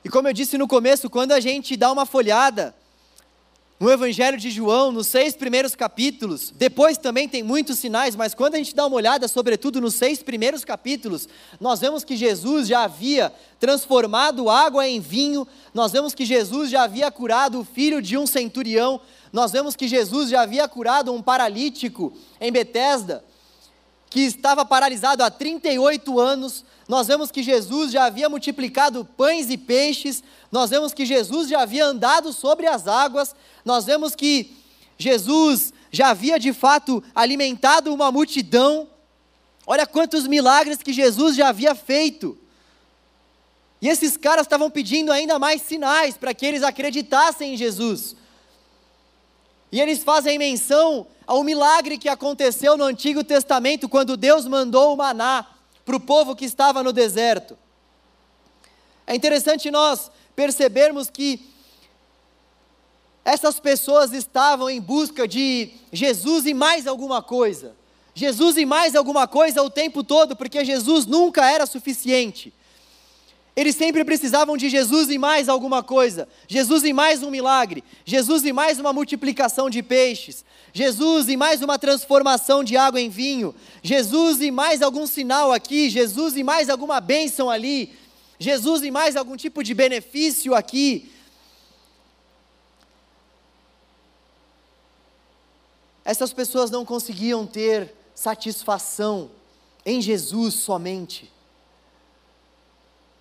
E 0.05 0.09
como 0.09 0.29
eu 0.29 0.33
disse 0.33 0.57
no 0.57 0.67
começo, 0.67 1.11
quando 1.11 1.33
a 1.33 1.41
gente 1.41 1.77
dá 1.77 1.93
uma 1.93 2.07
folhada 2.07 2.75
no 3.79 3.91
Evangelho 3.91 4.37
de 4.37 4.51
João, 4.51 4.93
nos 4.93 5.07
seis 5.07 5.35
primeiros 5.35 5.75
capítulos, 5.75 6.53
depois 6.55 6.99
também 6.99 7.27
tem 7.27 7.43
muitos 7.43 7.79
sinais, 7.79 8.15
mas 8.15 8.35
quando 8.35 8.55
a 8.55 8.59
gente 8.59 8.75
dá 8.75 8.87
uma 8.87 8.97
olhada, 8.97 9.27
sobretudo 9.27 9.81
nos 9.81 9.95
seis 9.95 10.23
primeiros 10.23 10.67
capítulos, 10.67 11.27
nós 11.59 11.81
vemos 11.81 12.05
que 12.05 12.15
Jesus 12.15 12.69
já 12.69 12.85
havia 12.85 13.33
transformado 13.59 14.51
água 14.51 14.87
em 14.87 15.01
vinho, 15.01 15.49
nós 15.73 15.93
vemos 15.93 16.13
que 16.13 16.27
Jesus 16.27 16.71
já 16.71 16.83
havia 16.83 17.11
curado 17.11 17.61
o 17.61 17.65
filho 17.65 18.03
de 18.03 18.19
um 18.19 18.27
centurião, 18.27 19.01
Nós 19.33 19.53
vemos 19.53 19.77
que 19.77 19.87
Jesus 19.87 20.29
já 20.31 20.43
havia 20.43 20.67
curado 20.67 21.13
um 21.13 21.23
paralítico 21.23 22.13
em 22.41 22.51
Betesda, 22.51 23.25
que 24.11 24.21
estava 24.23 24.65
paralisado 24.65 25.23
há 25.23 25.31
38 25.31 26.19
anos. 26.19 26.65
Nós 26.89 27.07
vemos 27.07 27.31
que 27.31 27.45
Jesus 27.45 27.93
já 27.93 28.07
havia 28.07 28.29
multiplicado 28.29 29.05
pães 29.17 29.49
e 29.49 29.57
peixes. 29.57 30.23
Nós 30.51 30.69
vemos 30.69 30.93
que 30.93 31.07
Jesus 31.07 31.49
já 31.49 31.63
havia 31.63 31.87
andado 31.87 32.33
sobre 32.33 32.67
as 32.67 32.89
águas. 32.89 33.35
Nós 33.65 33.85
vemos 33.85 34.17
que 34.17 34.57
Jesus 34.99 35.73
já 35.93 36.11
havia 36.11 36.41
de 36.41 36.53
fato 36.53 37.03
alimentado 37.15 37.95
uma 37.95 38.11
multidão. 38.11 38.89
Olha 39.65 39.87
quantos 39.87 40.27
milagres 40.27 40.83
que 40.83 40.93
Jesus 40.93 41.37
já 41.37 41.49
havia 41.49 41.77
feito. 41.77 42.37
E 43.81 43.89
esses 43.89 44.17
caras 44.17 44.45
estavam 44.45 44.69
pedindo 44.69 45.13
ainda 45.13 45.39
mais 45.39 45.63
sinais 45.63 46.17
para 46.17 46.35
que 46.35 46.45
eles 46.45 46.65
acreditassem 46.65 47.55
em 47.55 47.57
Jesus. 47.57 48.17
E 49.71 49.81
eles 49.81 50.03
fazem 50.03 50.37
menção 50.37 51.07
ao 51.31 51.45
milagre 51.45 51.97
que 51.97 52.09
aconteceu 52.09 52.77
no 52.77 52.83
Antigo 52.83 53.23
Testamento, 53.23 53.89
quando 53.89 54.17
Deus 54.17 54.49
mandou 54.49 54.93
o 54.93 54.97
maná 54.97 55.47
para 55.85 55.95
o 55.95 56.01
povo 56.01 56.35
que 56.35 56.45
estava 56.45 56.83
no 56.83 56.93
deserto. 56.93 57.57
É 59.07 59.15
interessante 59.15 59.71
nós 59.71 60.11
percebermos 60.35 61.09
que 61.09 61.49
essas 63.25 63.61
pessoas 63.61 64.13
estavam 64.13 64.69
em 64.69 64.81
busca 64.81 65.29
de 65.29 65.71
Jesus 65.93 66.47
e 66.47 66.53
mais 66.53 66.89
alguma 66.89 67.23
coisa. 67.23 67.77
Jesus 68.13 68.57
e 68.57 68.67
mais 68.67 68.97
alguma 68.97 69.29
coisa 69.29 69.63
o 69.63 69.71
tempo 69.71 70.03
todo, 70.03 70.35
porque 70.35 70.65
Jesus 70.65 71.07
nunca 71.07 71.49
era 71.49 71.65
suficiente. 71.65 72.53
Eles 73.57 73.75
sempre 73.75 74.05
precisavam 74.05 74.57
de 74.57 74.69
Jesus 74.69 75.11
e 75.11 75.19
mais 75.19 75.49
alguma 75.49 75.83
coisa, 75.83 76.29
Jesus 76.47 76.85
e 76.85 76.93
mais 76.93 77.23
um 77.23 77.31
milagre, 77.31 77.83
Jesus 78.05 78.45
e 78.45 78.53
mais 78.53 78.79
uma 78.79 78.93
multiplicação 78.93 79.69
de 79.69 79.83
peixes, 79.83 80.45
Jesus 80.73 81.29
e 81.29 81.37
mais 81.37 81.61
uma 81.61 81.79
transformação 81.79 82.63
de 82.63 82.77
água 82.77 83.01
em 83.01 83.09
vinho, 83.09 83.55
Jesus 83.83 84.41
e 84.41 84.51
mais 84.51 84.83
algum 84.83 85.07
sinal 85.07 85.53
aqui, 85.53 85.91
Jesus 85.91 86.37
e 86.37 86.45
mais 86.45 86.71
alguma 86.71 87.01
bênção 87.01 87.51
ali, 87.51 87.93
Jesus 88.39 88.83
e 88.85 88.91
mais 88.91 89.17
algum 89.17 89.37
tipo 89.37 89.65
de 89.65 89.75
benefício 89.75 90.55
aqui. 90.55 91.11
Essas 96.05 96.33
pessoas 96.33 96.71
não 96.71 96.85
conseguiam 96.85 97.47
ter 97.47 97.95
satisfação 98.15 99.31
em 99.85 100.01
Jesus 100.01 100.55
somente. 100.55 101.31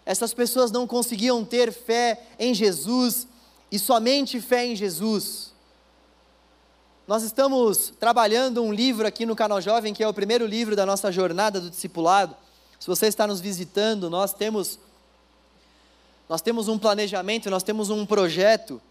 Essas 0.09 0.33
pessoas 0.33 0.71
não 0.71 0.87
conseguiam 0.87 1.45
ter 1.45 1.71
fé 1.71 2.19
em 2.39 2.51
Jesus 2.51 3.27
e 3.71 3.77
somente 3.77 4.41
fé 4.41 4.65
em 4.65 4.75
Jesus. 4.75 5.53
Nós 7.07 7.21
estamos 7.21 7.93
trabalhando 7.99 8.63
um 8.63 8.73
livro 8.73 9.05
aqui 9.05 9.23
no 9.23 9.35
Canal 9.35 9.61
Jovem, 9.61 9.93
que 9.93 10.01
é 10.01 10.07
o 10.07 10.13
primeiro 10.13 10.47
livro 10.47 10.75
da 10.75 10.83
nossa 10.83 11.11
jornada 11.11 11.61
do 11.61 11.69
discipulado. 11.69 12.35
Se 12.79 12.87
você 12.87 13.05
está 13.05 13.27
nos 13.27 13.39
visitando, 13.39 14.09
nós 14.09 14.33
temos 14.33 14.79
nós 16.27 16.41
temos 16.41 16.67
um 16.67 16.79
planejamento, 16.79 17.47
nós 17.51 17.61
temos 17.61 17.91
um 17.91 18.03
projeto 18.03 18.81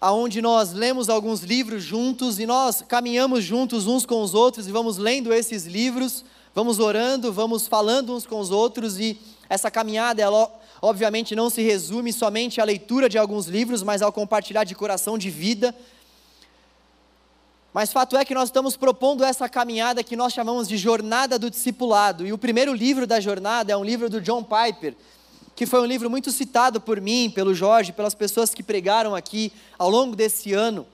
aonde 0.00 0.40
nós 0.40 0.72
lemos 0.72 1.10
alguns 1.10 1.42
livros 1.42 1.84
juntos 1.84 2.38
e 2.38 2.46
nós 2.46 2.80
caminhamos 2.80 3.44
juntos 3.44 3.86
uns 3.86 4.06
com 4.06 4.22
os 4.22 4.32
outros 4.32 4.66
e 4.66 4.72
vamos 4.72 4.96
lendo 4.96 5.30
esses 5.30 5.66
livros, 5.66 6.24
vamos 6.54 6.78
orando, 6.78 7.30
vamos 7.30 7.66
falando 7.66 8.14
uns 8.14 8.26
com 8.26 8.40
os 8.40 8.50
outros 8.50 8.98
e 8.98 9.18
essa 9.48 9.70
caminhada, 9.70 10.22
ela 10.22 10.50
obviamente 10.80 11.34
não 11.34 11.48
se 11.48 11.62
resume 11.62 12.12
somente 12.12 12.60
à 12.60 12.64
leitura 12.64 13.08
de 13.08 13.18
alguns 13.18 13.46
livros, 13.46 13.82
mas 13.82 14.02
ao 14.02 14.12
compartilhar 14.12 14.64
de 14.64 14.74
coração 14.74 15.16
de 15.16 15.30
vida. 15.30 15.74
Mas 17.72 17.92
fato 17.92 18.16
é 18.16 18.24
que 18.24 18.34
nós 18.34 18.50
estamos 18.50 18.76
propondo 18.76 19.24
essa 19.24 19.48
caminhada 19.48 20.04
que 20.04 20.14
nós 20.14 20.32
chamamos 20.32 20.68
de 20.68 20.76
Jornada 20.76 21.38
do 21.38 21.50
Discipulado. 21.50 22.26
E 22.26 22.32
o 22.32 22.38
primeiro 22.38 22.72
livro 22.72 23.06
da 23.06 23.18
jornada 23.18 23.72
é 23.72 23.76
um 23.76 23.82
livro 23.82 24.08
do 24.08 24.20
John 24.20 24.44
Piper, 24.44 24.94
que 25.56 25.66
foi 25.66 25.80
um 25.80 25.84
livro 25.84 26.08
muito 26.08 26.30
citado 26.30 26.80
por 26.80 27.00
mim, 27.00 27.30
pelo 27.34 27.52
Jorge, 27.54 27.92
pelas 27.92 28.14
pessoas 28.14 28.54
que 28.54 28.62
pregaram 28.62 29.14
aqui 29.14 29.52
ao 29.76 29.90
longo 29.90 30.14
desse 30.14 30.52
ano. 30.52 30.86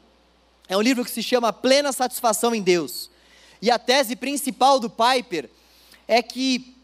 É 0.69 0.77
um 0.77 0.81
livro 0.81 1.05
que 1.05 1.11
se 1.11 1.23
chama 1.23 1.53
Plena 1.53 1.93
Satisfação 1.93 2.55
em 2.55 2.63
Deus. 2.63 3.11
E 3.61 3.71
a 3.71 3.79
tese 3.79 4.17
principal 4.17 4.81
do 4.81 4.89
Piper 4.89 5.51
é 6.09 6.23
que 6.23 6.80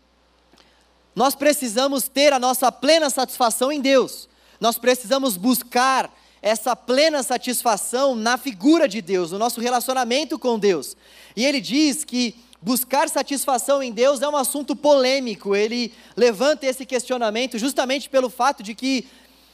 nós 1.17 1.35
precisamos 1.35 2.09
ter 2.09 2.35
a 2.35 2.39
nossa 2.39 2.71
plena 2.71 3.09
satisfação 3.09 3.73
em 3.73 3.81
Deus. 3.81 4.29
Nós 4.61 4.79
precisamos 4.79 5.39
buscar 5.39 6.15
essa 6.43 6.77
plena 6.77 7.23
satisfação 7.23 8.15
na 8.15 8.37
figura 8.37 8.87
de 8.87 9.01
Deus, 9.01 9.33
no 9.33 9.39
nosso 9.39 9.59
relacionamento 9.59 10.39
com 10.39 10.59
Deus. 10.59 10.95
E 11.35 11.43
ele 11.43 11.59
diz 11.59 12.05
que 12.05 12.37
buscar 12.61 13.09
satisfação 13.09 13.83
em 13.83 13.91
Deus 13.91 14.21
é 14.21 14.29
um 14.29 14.37
assunto 14.37 14.77
polêmico. 14.77 15.57
Ele 15.57 15.91
levanta 16.15 16.67
esse 16.67 16.85
questionamento 16.85 17.59
justamente 17.59 18.11
pelo 18.11 18.29
fato 18.29 18.63
de 18.63 18.75
que 18.75 19.09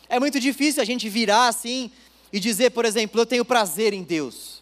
é 0.09 0.18
muito 0.18 0.40
difícil 0.40 0.83
a 0.83 0.85
gente 0.85 1.09
virar 1.09 1.46
assim 1.46 1.92
e 2.33 2.40
dizer, 2.40 2.70
por 2.70 2.85
exemplo, 2.85 3.20
eu 3.20 3.27
tenho 3.27 3.44
prazer 3.44 3.92
em 3.92 4.03
Deus. 4.03 4.61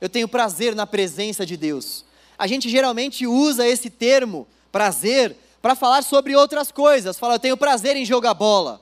Eu 0.00 0.08
tenho 0.08 0.26
prazer 0.26 0.74
na 0.74 0.88
presença 0.88 1.46
de 1.46 1.56
Deus. 1.56 2.04
A 2.36 2.48
gente 2.48 2.68
geralmente 2.68 3.28
usa 3.28 3.66
esse 3.66 3.88
termo, 3.88 4.46
prazer, 4.72 5.36
para 5.60 5.74
falar 5.74 6.02
sobre 6.02 6.36
outras 6.36 6.70
coisas. 6.70 7.18
Fala, 7.18 7.34
eu 7.34 7.38
tenho 7.38 7.56
prazer 7.56 7.96
em 7.96 8.04
jogar 8.04 8.34
bola. 8.34 8.80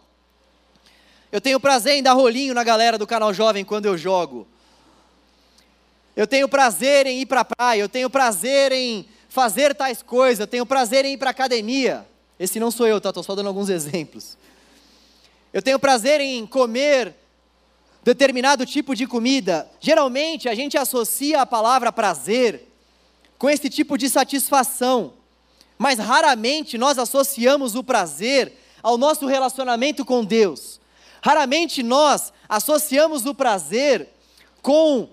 Eu 1.33 1.41
tenho 1.41 1.59
prazer 1.59 1.95
em 1.95 2.03
dar 2.03 2.12
rolinho 2.12 2.55
na 2.55 2.62
galera 2.62 2.97
do 2.97 3.07
canal 3.07 3.33
Jovem 3.35 3.65
quando 3.65 3.87
eu 3.87 3.99
jogo. 3.99 4.47
Eu 6.15 6.27
tenho 6.27 6.49
prazer 6.49 7.07
em 7.07 7.21
ir 7.21 7.27
para 7.27 7.41
a 7.41 7.45
praia, 7.45 7.81
eu 7.81 7.89
tenho 7.89 8.09
prazer 8.09 8.73
em 8.73 9.07
fazer 9.29 9.75
tais 9.75 10.03
coisas, 10.03 10.41
eu 10.41 10.47
tenho 10.47 10.65
prazer 10.65 11.05
em 11.05 11.12
ir 11.12 11.19
para 11.19 11.31
academia. 11.31 12.07
Esse 12.39 12.59
não 12.59 12.71
sou 12.71 12.87
eu, 12.87 13.01
tá? 13.01 13.11
Estou 13.11 13.23
só 13.23 13.35
dando 13.35 13.49
alguns 13.49 13.69
exemplos. 13.71 14.39
Eu 15.53 15.61
tenho 15.61 15.79
prazer 15.79 16.21
em 16.21 16.47
comer 16.47 17.15
determinado 18.03 18.65
tipo 18.65 18.95
de 18.95 19.07
comida. 19.07 19.69
Geralmente 19.81 20.49
a 20.49 20.55
gente 20.55 20.79
associa 20.79 21.41
a 21.43 21.47
palavra 21.47 21.91
prazer 21.91 22.67
com 23.37 23.51
esse 23.51 23.69
tipo 23.69 23.99
de 23.99 24.09
satisfação 24.09 25.12
mas 25.79 25.99
raramente 25.99 26.79
nós 26.79 26.99
associamos 26.99 27.75
o 27.75 27.85
prazer 27.85 28.53
ao 28.83 28.97
nosso 28.97 29.27
relacionamento 29.27 30.05
com 30.05 30.25
Deus. 30.25 30.81
Raramente 31.23 31.83
nós 31.83 32.33
associamos 32.49 33.27
o 33.27 33.35
prazer 33.35 34.09
com 34.62 35.09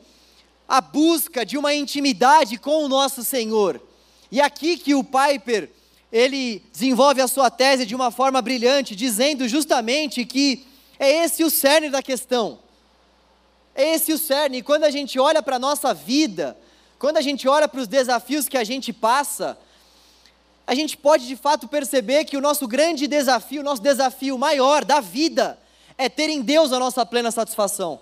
a 0.68 0.80
busca 0.80 1.46
de 1.46 1.58
uma 1.58 1.74
intimidade 1.74 2.58
com 2.58 2.84
o 2.84 2.88
nosso 2.88 3.24
Senhor. 3.24 3.82
E 4.32 4.40
aqui 4.42 4.78
que 4.78 4.96
o 4.96 5.04
Piper, 5.04 5.70
ele 6.12 6.64
desenvolve 6.72 7.22
a 7.22 7.28
sua 7.28 7.50
tese 7.50 7.86
de 7.86 7.96
uma 7.96 8.12
forma 8.12 8.42
brilhante, 8.42 8.96
dizendo 8.96 9.48
justamente 9.48 10.26
que 10.26 10.66
é 10.98 11.24
esse 11.24 11.44
o 11.44 11.50
cerne 11.50 11.90
da 11.90 12.02
questão. 12.02 12.60
É 13.76 13.96
esse 13.96 14.14
o 14.14 14.18
cerne. 14.18 14.60
E 14.60 14.64
quando 14.64 14.84
a 14.84 14.92
gente 14.92 15.20
olha 15.20 15.42
para 15.42 15.56
a 15.56 15.60
nossa 15.60 15.94
vida, 15.94 16.58
quando 17.00 17.18
a 17.18 17.22
gente 17.22 17.48
olha 17.48 17.68
para 17.68 17.82
os 17.82 17.88
desafios 17.88 18.48
que 18.48 18.58
a 18.58 18.64
gente 18.64 18.94
passa, 18.94 19.58
a 20.66 20.74
gente 20.74 20.96
pode 20.96 21.28
de 21.28 21.36
fato 21.36 21.68
perceber 21.68 22.26
que 22.26 22.38
o 22.38 22.42
nosso 22.42 22.68
grande 22.68 23.08
desafio, 23.08 23.62
o 23.62 23.64
nosso 23.64 23.82
desafio 23.82 24.38
maior 24.38 24.86
da 24.86 25.00
vida, 25.00 25.60
é 25.98 26.08
ter 26.08 26.30
em 26.30 26.42
Deus 26.42 26.72
a 26.72 26.80
nossa 26.80 27.06
plena 27.06 27.32
satisfação, 27.32 28.00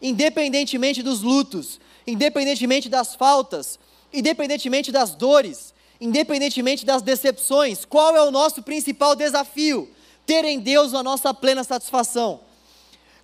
independentemente 0.00 1.02
dos 1.02 1.22
lutos, 1.22 1.80
independentemente 2.06 2.88
das 2.88 3.14
faltas, 3.14 3.78
independentemente 4.12 4.92
das 4.92 5.14
dores, 5.14 5.74
independentemente 6.00 6.86
das 6.86 7.02
decepções. 7.02 7.84
Qual 7.84 8.16
é 8.16 8.22
o 8.22 8.30
nosso 8.30 8.62
principal 8.62 9.16
desafio? 9.16 9.90
Ter 10.24 10.44
em 10.44 10.60
Deus 10.60 10.94
a 10.94 11.02
nossa 11.02 11.34
plena 11.34 11.64
satisfação. 11.64 12.40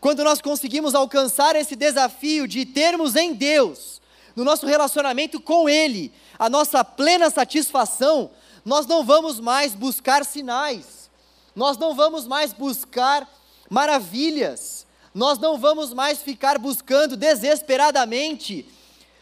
Quando 0.01 0.25
nós 0.25 0.41
conseguimos 0.41 0.95
alcançar 0.95 1.55
esse 1.55 1.77
desafio 1.77 2.49
de 2.49 2.65
termos 2.65 3.17
em 3.17 3.35
Deus, 3.35 4.01
no 4.35 4.45
nosso 4.45 4.67
relacionamento 4.67 5.39
com 5.41 5.69
Ele, 5.69 6.13
a 6.39 6.49
nossa 6.49 6.83
plena 6.83 7.29
satisfação, 7.31 8.31
nós 8.65 8.87
não 8.87 9.05
vamos 9.05 9.41
mais 9.41 9.75
buscar 9.75 10.25
sinais, 10.25 11.11
nós 11.55 11.77
não 11.77 11.95
vamos 11.95 12.27
mais 12.27 12.53
buscar 12.53 13.29
maravilhas, 13.69 14.87
nós 15.15 15.39
não 15.39 15.59
vamos 15.59 15.93
mais 15.93 16.21
ficar 16.23 16.59
buscando 16.59 17.17
desesperadamente 17.17 18.67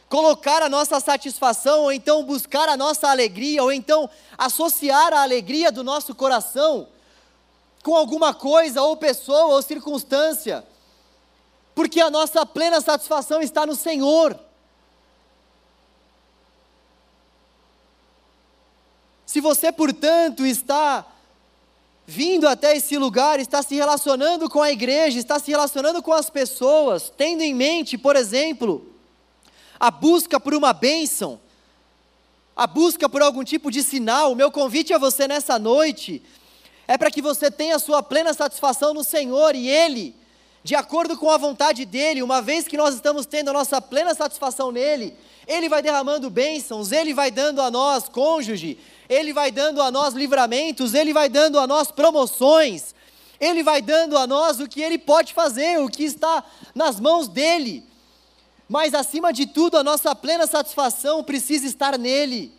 colocar 0.09 0.62
a 0.62 0.68
nossa 0.68 0.98
satisfação, 1.01 1.83
ou 1.83 1.92
então 1.92 2.24
buscar 2.24 2.68
a 2.68 2.77
nossa 2.77 3.09
alegria, 3.09 3.62
ou 3.62 3.70
então 3.70 4.09
associar 4.37 5.12
a 5.12 5.22
alegria 5.22 5.70
do 5.70 5.85
nosso 5.85 6.14
coração 6.14 6.88
com 7.83 7.94
alguma 7.94 8.35
coisa, 8.35 8.83
ou 8.83 8.96
pessoa, 8.96 9.55
ou 9.55 9.62
circunstância, 9.62 10.66
porque 11.74 12.01
a 12.01 12.11
nossa 12.11 12.44
plena 12.44 12.81
satisfação 12.81 13.40
está 13.40 13.64
no 13.64 13.77
Senhor. 13.77 14.38
Se 19.28 19.42
você, 19.42 19.70
portanto, 19.70 20.46
está 20.46 21.04
vindo 22.06 22.48
até 22.48 22.74
esse 22.74 22.96
lugar, 22.96 23.38
está 23.38 23.62
se 23.62 23.74
relacionando 23.74 24.48
com 24.48 24.62
a 24.62 24.72
igreja, 24.72 25.18
está 25.18 25.38
se 25.38 25.50
relacionando 25.50 26.02
com 26.02 26.14
as 26.14 26.30
pessoas, 26.30 27.12
tendo 27.14 27.42
em 27.42 27.54
mente, 27.54 27.98
por 27.98 28.16
exemplo, 28.16 28.90
a 29.78 29.90
busca 29.90 30.40
por 30.40 30.54
uma 30.54 30.72
bênção, 30.72 31.38
a 32.56 32.66
busca 32.66 33.06
por 33.06 33.20
algum 33.20 33.44
tipo 33.44 33.70
de 33.70 33.82
sinal, 33.82 34.32
o 34.32 34.34
meu 34.34 34.50
convite 34.50 34.94
a 34.94 34.98
você 34.98 35.28
nessa 35.28 35.58
noite 35.58 36.22
é 36.86 36.96
para 36.96 37.10
que 37.10 37.20
você 37.20 37.50
tenha 37.50 37.78
sua 37.78 38.02
plena 38.02 38.32
satisfação 38.32 38.94
no 38.94 39.04
Senhor 39.04 39.54
e 39.54 39.68
Ele, 39.68 40.16
de 40.64 40.74
acordo 40.74 41.18
com 41.18 41.30
a 41.30 41.36
vontade 41.36 41.84
dEle, 41.84 42.22
uma 42.22 42.40
vez 42.40 42.66
que 42.66 42.78
nós 42.78 42.94
estamos 42.94 43.26
tendo 43.26 43.50
a 43.50 43.52
nossa 43.52 43.78
plena 43.78 44.14
satisfação 44.14 44.72
nele, 44.72 45.14
Ele 45.46 45.68
vai 45.68 45.82
derramando 45.82 46.30
bênçãos, 46.30 46.92
Ele 46.92 47.12
vai 47.12 47.30
dando 47.30 47.60
a 47.60 47.70
nós 47.70 48.08
cônjuge, 48.08 48.78
Ele 49.08 49.32
vai 49.32 49.50
dando 49.50 49.80
a 49.80 49.90
nós 49.90 50.14
livramentos, 50.14 50.94
Ele 50.94 51.12
vai 51.12 51.28
dando 51.28 51.58
a 51.58 51.66
nós 51.66 51.90
promoções, 51.90 52.94
Ele 53.40 53.62
vai 53.62 53.80
dando 53.80 54.16
a 54.16 54.26
nós 54.26 54.60
o 54.60 54.68
que 54.68 54.80
Ele 54.80 54.98
pode 54.98 55.32
fazer, 55.32 55.80
o 55.80 55.88
que 55.88 56.04
está 56.04 56.44
nas 56.74 57.00
mãos 57.00 57.28
dEle. 57.28 57.84
Mas 58.68 58.92
acima 58.92 59.32
de 59.32 59.46
tudo, 59.46 59.78
a 59.78 59.84
nossa 59.84 60.14
plena 60.14 60.46
satisfação 60.46 61.24
precisa 61.24 61.66
estar 61.66 61.98
nele. 61.98 62.52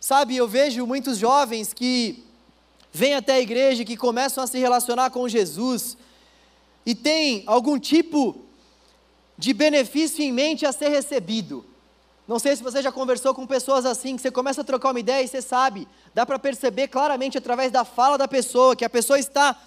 Sabe, 0.00 0.36
eu 0.36 0.48
vejo 0.48 0.86
muitos 0.86 1.18
jovens 1.18 1.74
que 1.74 2.24
vêm 2.90 3.14
até 3.14 3.34
a 3.34 3.40
igreja, 3.40 3.84
que 3.84 3.96
começam 3.96 4.42
a 4.42 4.46
se 4.46 4.58
relacionar 4.58 5.10
com 5.10 5.28
Jesus 5.28 5.96
e 6.86 6.94
tem 6.94 7.42
algum 7.46 7.78
tipo 7.78 8.46
de 9.36 9.52
benefício 9.52 10.24
em 10.24 10.32
mente 10.32 10.64
a 10.64 10.72
ser 10.72 10.88
recebido. 10.88 11.64
Não 12.28 12.38
sei 12.38 12.54
se 12.54 12.62
você 12.62 12.82
já 12.82 12.92
conversou 12.92 13.34
com 13.34 13.46
pessoas 13.46 13.86
assim, 13.86 14.14
que 14.14 14.22
você 14.22 14.30
começa 14.30 14.60
a 14.60 14.64
trocar 14.64 14.90
uma 14.90 15.00
ideia 15.00 15.24
e 15.24 15.28
você 15.28 15.40
sabe, 15.40 15.88
dá 16.14 16.26
para 16.26 16.38
perceber 16.38 16.88
claramente 16.88 17.38
através 17.38 17.72
da 17.72 17.84
fala 17.84 18.18
da 18.18 18.28
pessoa 18.28 18.76
que 18.76 18.84
a 18.84 18.90
pessoa 18.90 19.18
está 19.18 19.58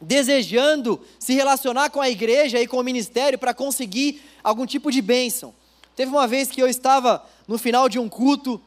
desejando 0.00 1.00
se 1.18 1.34
relacionar 1.34 1.88
com 1.88 2.00
a 2.00 2.10
igreja 2.10 2.60
e 2.60 2.66
com 2.66 2.76
o 2.76 2.84
ministério 2.84 3.38
para 3.38 3.54
conseguir 3.54 4.22
algum 4.44 4.66
tipo 4.66 4.92
de 4.92 5.00
bênção. 5.00 5.54
Teve 5.96 6.12
uma 6.12 6.26
vez 6.28 6.50
que 6.50 6.62
eu 6.62 6.68
estava 6.68 7.24
no 7.48 7.56
final 7.58 7.88
de 7.88 7.98
um 7.98 8.08
culto 8.08 8.60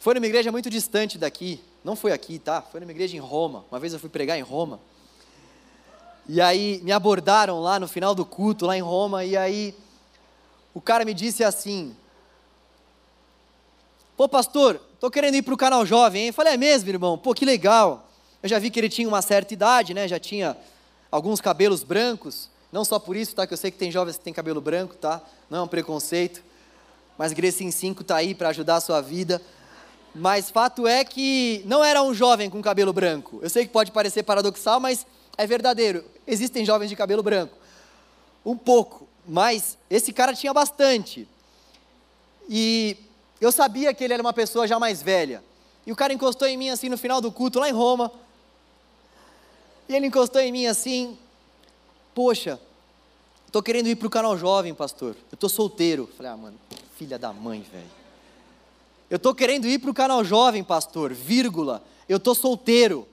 foi 0.00 0.14
numa 0.14 0.26
igreja 0.26 0.50
muito 0.50 0.70
distante 0.70 1.18
daqui. 1.18 1.60
Não 1.84 1.94
foi 1.94 2.10
aqui, 2.10 2.38
tá? 2.38 2.62
Foi 2.62 2.80
numa 2.80 2.90
igreja 2.90 3.14
em 3.18 3.20
Roma. 3.20 3.66
Uma 3.70 3.78
vez 3.78 3.92
eu 3.92 3.98
fui 3.98 4.08
pregar 4.08 4.38
em 4.38 4.40
Roma. 4.40 4.80
E 6.26 6.40
aí 6.40 6.80
me 6.82 6.90
abordaram 6.90 7.60
lá 7.60 7.78
no 7.78 7.86
final 7.86 8.14
do 8.14 8.24
culto, 8.24 8.64
lá 8.64 8.74
em 8.74 8.80
Roma, 8.80 9.26
e 9.26 9.36
aí 9.36 9.74
o 10.74 10.80
cara 10.80 11.04
me 11.04 11.14
disse 11.14 11.42
assim: 11.42 11.94
Pô, 14.16 14.28
pastor, 14.28 14.80
tô 15.00 15.10
querendo 15.10 15.36
ir 15.36 15.42
para 15.42 15.54
o 15.54 15.56
canal 15.56 15.86
jovem, 15.86 16.26
hein? 16.26 16.32
Falei, 16.32 16.52
é 16.52 16.56
mesmo, 16.58 16.90
irmão? 16.90 17.16
Pô, 17.16 17.32
que 17.32 17.44
legal. 17.44 18.06
Eu 18.42 18.48
já 18.50 18.58
vi 18.58 18.70
que 18.70 18.78
ele 18.78 18.90
tinha 18.90 19.08
uma 19.08 19.22
certa 19.22 19.54
idade, 19.54 19.94
né? 19.94 20.06
Já 20.06 20.18
tinha 20.18 20.56
alguns 21.10 21.40
cabelos 21.40 21.82
brancos. 21.82 22.50
Não 22.70 22.84
só 22.84 22.98
por 22.98 23.16
isso, 23.16 23.34
tá? 23.34 23.46
Que 23.46 23.54
eu 23.54 23.56
sei 23.56 23.70
que 23.70 23.78
tem 23.78 23.90
jovens 23.90 24.18
que 24.18 24.24
têm 24.24 24.32
cabelo 24.32 24.60
branco, 24.60 24.94
tá? 24.94 25.22
Não 25.48 25.58
é 25.58 25.62
um 25.62 25.66
preconceito. 25.68 26.42
Mas 27.16 27.32
Grecin 27.32 27.70
5 27.70 28.04
tá 28.04 28.16
aí 28.16 28.34
para 28.34 28.50
ajudar 28.50 28.76
a 28.76 28.80
sua 28.80 29.00
vida. 29.00 29.40
Mas 30.14 30.50
fato 30.50 30.86
é 30.86 31.04
que 31.04 31.62
não 31.64 31.82
era 31.82 32.02
um 32.02 32.12
jovem 32.12 32.50
com 32.50 32.60
cabelo 32.60 32.92
branco. 32.92 33.38
Eu 33.42 33.50
sei 33.50 33.64
que 33.64 33.72
pode 33.72 33.90
parecer 33.90 34.22
paradoxal, 34.22 34.80
mas 34.80 35.06
é 35.36 35.46
verdadeiro. 35.46 36.04
Existem 36.26 36.64
jovens 36.64 36.88
de 36.88 36.96
cabelo 36.96 37.22
branco. 37.22 37.56
Um 38.44 38.56
pouco, 38.56 39.08
mas 39.30 39.78
esse 39.88 40.12
cara 40.12 40.34
tinha 40.34 40.52
bastante. 40.52 41.26
E 42.48 42.96
eu 43.40 43.52
sabia 43.52 43.94
que 43.94 44.02
ele 44.02 44.12
era 44.12 44.20
uma 44.20 44.32
pessoa 44.32 44.66
já 44.66 44.76
mais 44.76 45.00
velha. 45.00 45.40
E 45.86 45.92
o 45.92 45.96
cara 45.96 46.12
encostou 46.12 46.48
em 46.48 46.56
mim 46.56 46.68
assim 46.68 46.88
no 46.88 46.98
final 46.98 47.20
do 47.20 47.30
culto, 47.30 47.60
lá 47.60 47.68
em 47.68 47.72
Roma. 47.72 48.10
E 49.88 49.94
ele 49.94 50.08
encostou 50.08 50.40
em 50.40 50.50
mim 50.50 50.66
assim: 50.66 51.16
Poxa, 52.12 52.60
estou 53.46 53.62
querendo 53.62 53.86
ir 53.86 53.94
para 53.94 54.08
o 54.08 54.10
canal 54.10 54.36
jovem, 54.36 54.74
pastor. 54.74 55.14
Eu 55.30 55.34
estou 55.34 55.48
solteiro. 55.48 56.10
Falei, 56.16 56.32
ah, 56.32 56.36
mano, 56.36 56.58
filha 56.96 57.16
da 57.16 57.32
mãe, 57.32 57.64
velho. 57.72 58.00
Eu 59.08 59.16
estou 59.16 59.32
querendo 59.32 59.68
ir 59.68 59.78
para 59.78 59.90
o 59.90 59.94
canal 59.94 60.24
jovem, 60.24 60.64
pastor, 60.64 61.14
vírgula. 61.14 61.84
Eu 62.08 62.16
estou 62.16 62.34
solteiro. 62.34 63.06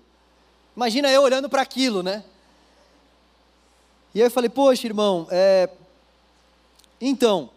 Imagina 0.76 1.12
eu 1.12 1.22
olhando 1.22 1.48
para 1.48 1.62
aquilo, 1.62 2.02
né? 2.02 2.24
E 4.16 4.20
aí 4.22 4.26
eu 4.26 4.32
falei, 4.32 4.50
poxa, 4.50 4.88
irmão, 4.88 5.28
é... 5.30 5.70
então, 7.00 7.50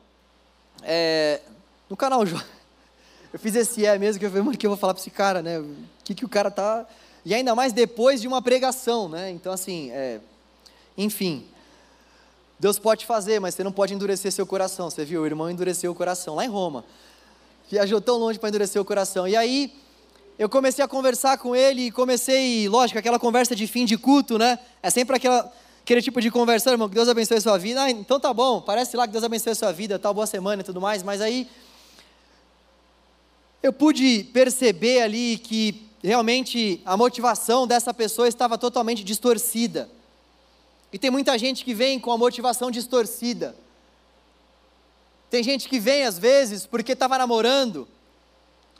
é... 0.82 1.40
no 1.88 1.96
canal 1.96 2.24
jovem. 2.26 2.46
Eu 3.32 3.38
fiz 3.38 3.54
esse 3.54 3.86
é 3.86 3.96
mesmo, 3.96 4.18
que 4.18 4.26
eu 4.26 4.30
falei, 4.30 4.44
mano, 4.44 4.58
que 4.58 4.66
eu 4.66 4.70
vou 4.70 4.76
falar 4.76 4.92
para 4.92 5.00
esse 5.00 5.10
cara, 5.10 5.40
né? 5.40 5.60
O 5.60 5.76
que, 6.02 6.16
que 6.16 6.24
o 6.24 6.28
cara 6.28 6.50
tá. 6.50 6.84
E 7.24 7.32
ainda 7.32 7.54
mais 7.54 7.72
depois 7.72 8.20
de 8.20 8.26
uma 8.26 8.42
pregação, 8.42 9.08
né? 9.08 9.30
Então, 9.30 9.52
assim, 9.52 9.92
é... 9.92 10.18
enfim. 10.98 11.46
Deus 12.58 12.76
pode 12.76 13.06
fazer, 13.06 13.38
mas 13.38 13.54
você 13.54 13.62
não 13.62 13.70
pode 13.70 13.94
endurecer 13.94 14.32
seu 14.32 14.44
coração. 14.44 14.90
Você 14.90 15.04
viu? 15.04 15.22
O 15.22 15.26
irmão 15.26 15.48
endureceu 15.48 15.92
o 15.92 15.94
coração 15.94 16.34
lá 16.34 16.44
em 16.44 16.48
Roma 16.48 16.84
viajou 17.70 18.00
tão 18.00 18.16
longe 18.16 18.38
para 18.38 18.48
endurecer 18.48 18.82
o 18.82 18.84
coração. 18.84 19.28
E 19.28 19.36
aí, 19.36 19.72
eu 20.36 20.48
comecei 20.48 20.84
a 20.84 20.88
conversar 20.88 21.38
com 21.38 21.54
ele 21.54 21.86
e 21.86 21.90
comecei, 21.92 22.68
lógico, 22.68 22.98
aquela 22.98 23.18
conversa 23.18 23.54
de 23.54 23.66
fim 23.66 23.84
de 23.84 23.96
culto, 23.96 24.36
né? 24.36 24.58
É 24.82 24.90
sempre 24.90 25.16
aquela, 25.16 25.50
aquele 25.82 26.02
tipo 26.02 26.20
de 26.20 26.30
conversa, 26.30 26.70
irmão, 26.70 26.88
que 26.88 26.94
Deus 26.94 27.08
abençoe 27.08 27.38
a 27.38 27.40
sua 27.40 27.58
vida. 27.58 27.82
Ah, 27.82 27.90
então 27.90 28.20
tá 28.20 28.32
bom, 28.32 28.60
parece 28.60 28.96
lá 28.96 29.06
que 29.06 29.12
Deus 29.12 29.24
abençoe 29.24 29.52
a 29.52 29.54
sua 29.54 29.72
vida, 29.72 29.98
tal, 29.98 30.14
boa 30.14 30.26
semana 30.26 30.62
e 30.62 30.64
tudo 30.64 30.80
mais, 30.80 31.02
mas 31.02 31.20
aí 31.20 31.48
eu 33.62 33.72
pude 33.72 34.24
perceber 34.32 35.02
ali 35.02 35.38
que 35.38 35.86
realmente 36.02 36.80
a 36.84 36.96
motivação 36.96 37.66
dessa 37.66 37.92
pessoa 37.92 38.26
estava 38.26 38.56
totalmente 38.56 39.04
distorcida. 39.04 39.88
E 40.92 40.98
tem 40.98 41.10
muita 41.10 41.36
gente 41.38 41.64
que 41.64 41.74
vem 41.74 42.00
com 42.00 42.10
a 42.10 42.18
motivação 42.18 42.70
distorcida. 42.70 43.54
Tem 45.28 45.42
gente 45.42 45.68
que 45.68 45.78
vem 45.78 46.04
às 46.04 46.18
vezes 46.18 46.66
porque 46.66 46.92
estava 46.92 47.16
namorando, 47.18 47.86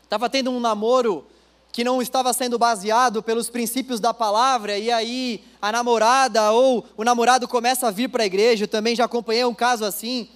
estava 0.03 0.29
tendo 0.29 0.51
um 0.51 0.59
namoro 0.59 1.25
que 1.73 1.85
não 1.85 2.03
estava 2.03 2.33
sendo 2.33 2.59
baseado 2.59 3.23
pelos 3.23 3.49
princípios 3.49 4.01
da 4.01 4.13
palavra, 4.13 4.79
e 4.79 4.91
aí 4.91 5.45
a 5.63 5.71
namorada 5.71 6.51
ou 6.53 6.85
o 6.97 7.05
namorado 7.05 7.47
começa 7.47 7.87
a 7.87 7.91
vir 7.91 8.09
para 8.09 8.23
a 8.23 8.27
igreja. 8.27 8.65
Eu 8.65 8.69
também 8.69 8.97
já 8.97 9.05
acompanhei 9.05 9.45
um 9.45 9.55
caso 9.55 9.85
assim. 9.85 10.29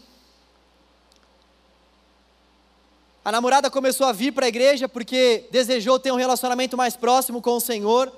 A 3.24 3.32
namorada 3.32 3.70
começou 3.70 4.06
a 4.06 4.12
vir 4.12 4.32
para 4.32 4.44
a 4.44 4.48
igreja 4.48 4.88
porque 4.88 5.46
desejou 5.50 5.98
ter 5.98 6.12
um 6.12 6.16
relacionamento 6.16 6.76
mais 6.76 6.94
próximo 6.94 7.40
com 7.40 7.56
o 7.56 7.60
Senhor. 7.60 8.12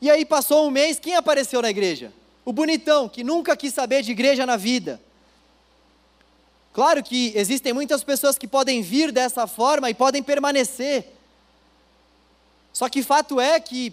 E 0.00 0.10
aí 0.10 0.24
passou 0.24 0.66
um 0.66 0.70
mês, 0.70 0.98
quem 0.98 1.16
apareceu 1.16 1.60
na 1.60 1.68
igreja? 1.68 2.12
O 2.44 2.52
bonitão, 2.52 3.08
que 3.08 3.22
nunca 3.22 3.56
quis 3.56 3.74
saber 3.74 4.02
de 4.02 4.12
igreja 4.12 4.46
na 4.46 4.56
vida. 4.56 5.00
Claro 6.72 7.02
que 7.02 7.32
existem 7.36 7.72
muitas 7.72 8.02
pessoas 8.02 8.38
que 8.38 8.48
podem 8.48 8.80
vir 8.80 9.12
dessa 9.12 9.46
forma 9.46 9.90
e 9.90 9.94
podem 9.94 10.22
permanecer. 10.22 11.17
Só 12.78 12.88
que 12.88 13.02
fato 13.02 13.40
é 13.40 13.58
que 13.58 13.92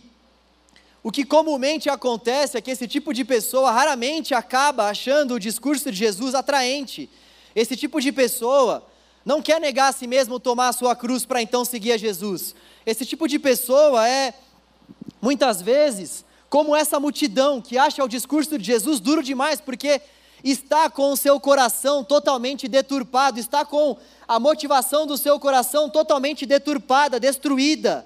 o 1.01 1.11
que 1.11 1.25
comumente 1.25 1.89
acontece 1.89 2.55
é 2.55 2.61
que 2.61 2.69
esse 2.69 2.87
tipo 2.87 3.15
de 3.15 3.25
pessoa 3.25 3.71
raramente 3.71 4.35
acaba 4.35 4.87
achando 4.87 5.33
o 5.33 5.39
discurso 5.39 5.89
de 5.91 5.97
Jesus 5.97 6.35
atraente. 6.35 7.09
Esse 7.55 7.75
tipo 7.75 7.99
de 7.99 8.11
pessoa 8.11 8.85
não 9.25 9.41
quer 9.41 9.59
negar 9.59 9.87
a 9.87 9.91
si 9.91 10.05
mesmo 10.05 10.39
tomar 10.39 10.67
a 10.67 10.71
sua 10.71 10.95
cruz 10.95 11.25
para 11.25 11.41
então 11.41 11.65
seguir 11.65 11.93
a 11.93 11.97
Jesus. 11.97 12.53
Esse 12.85 13.07
tipo 13.07 13.27
de 13.27 13.39
pessoa 13.39 14.07
é, 14.07 14.35
muitas 15.19 15.63
vezes, 15.63 16.23
como 16.47 16.75
essa 16.75 16.99
multidão 16.99 17.59
que 17.59 17.79
acha 17.79 18.03
o 18.03 18.07
discurso 18.07 18.55
de 18.55 18.65
Jesus 18.65 18.99
duro 18.99 19.23
demais, 19.23 19.59
porque 19.59 19.99
está 20.43 20.91
com 20.91 21.11
o 21.11 21.17
seu 21.17 21.39
coração 21.39 22.03
totalmente 22.03 22.67
deturpado, 22.67 23.39
está 23.39 23.65
com 23.65 23.97
a 24.27 24.39
motivação 24.39 25.07
do 25.07 25.17
seu 25.17 25.39
coração 25.39 25.89
totalmente 25.89 26.45
deturpada, 26.45 27.19
destruída. 27.19 28.05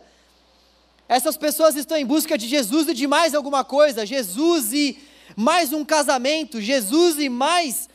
Essas 1.10 1.36
pessoas 1.36 1.76
estão 1.76 1.98
em 1.98 2.06
busca 2.06 2.38
de 2.38 2.48
Jesus 2.48 2.88
e 2.88 2.94
de 2.94 3.08
mais 3.08 3.34
alguma 3.34 3.64
coisa, 3.64 4.06
Jesus 4.06 4.72
e 4.72 5.00
mais 5.36 5.74
um 5.74 5.84
casamento, 5.84 6.62
Jesus 6.62 7.18
e 7.18 7.28
mais 7.28 7.90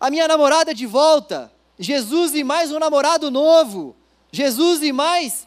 a 0.00 0.10
minha 0.10 0.26
namorada 0.26 0.72
de 0.72 0.86
volta, 0.86 1.52
Jesus 1.78 2.34
e 2.34 2.42
mais 2.42 2.72
um 2.72 2.78
namorado 2.78 3.30
novo, 3.30 3.94
Jesus 4.32 4.82
e 4.82 4.92
mais 4.92 5.46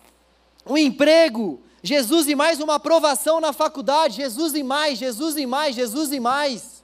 um 0.64 0.78
emprego, 0.78 1.60
Jesus 1.82 2.28
e 2.28 2.36
mais 2.36 2.60
uma 2.60 2.76
aprovação 2.76 3.41
na 3.41 3.51
faculdade, 3.51 4.18
Jesus 4.18 4.53
e 4.53 4.62
mais, 4.62 4.99
Jesus 4.99 5.38
e 5.38 5.47
mais, 5.47 5.76
Jesus 5.76 6.12
e 6.14 6.20
mais. 6.20 6.84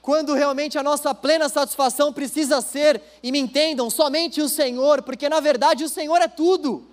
Quando 0.00 0.32
realmente 0.32 0.78
a 0.78 0.82
nossa 0.82 1.12
plena 1.12 1.48
satisfação 1.48 2.12
precisa 2.12 2.60
ser, 2.60 3.02
e 3.20 3.32
me 3.32 3.40
entendam, 3.40 3.90
somente 3.90 4.40
o 4.40 4.48
Senhor, 4.48 5.02
porque 5.02 5.28
na 5.28 5.40
verdade 5.40 5.82
o 5.82 5.88
Senhor 5.88 6.22
é 6.22 6.28
tudo. 6.28 6.89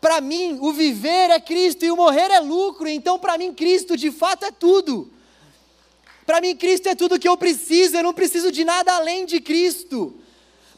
Para 0.00 0.20
mim, 0.20 0.58
o 0.60 0.72
viver 0.72 1.30
é 1.30 1.38
Cristo 1.38 1.84
e 1.84 1.90
o 1.90 1.96
morrer 1.96 2.30
é 2.30 2.40
lucro, 2.40 2.88
então 2.88 3.18
para 3.18 3.36
mim, 3.36 3.52
Cristo 3.52 3.96
de 3.96 4.10
fato 4.10 4.44
é 4.46 4.50
tudo. 4.50 5.10
Para 6.24 6.40
mim, 6.40 6.56
Cristo 6.56 6.88
é 6.88 6.94
tudo 6.94 7.18
que 7.18 7.28
eu 7.28 7.36
preciso, 7.36 7.96
eu 7.96 8.02
não 8.02 8.14
preciso 8.14 8.50
de 8.50 8.64
nada 8.64 8.94
além 8.94 9.26
de 9.26 9.40
Cristo. 9.40 10.14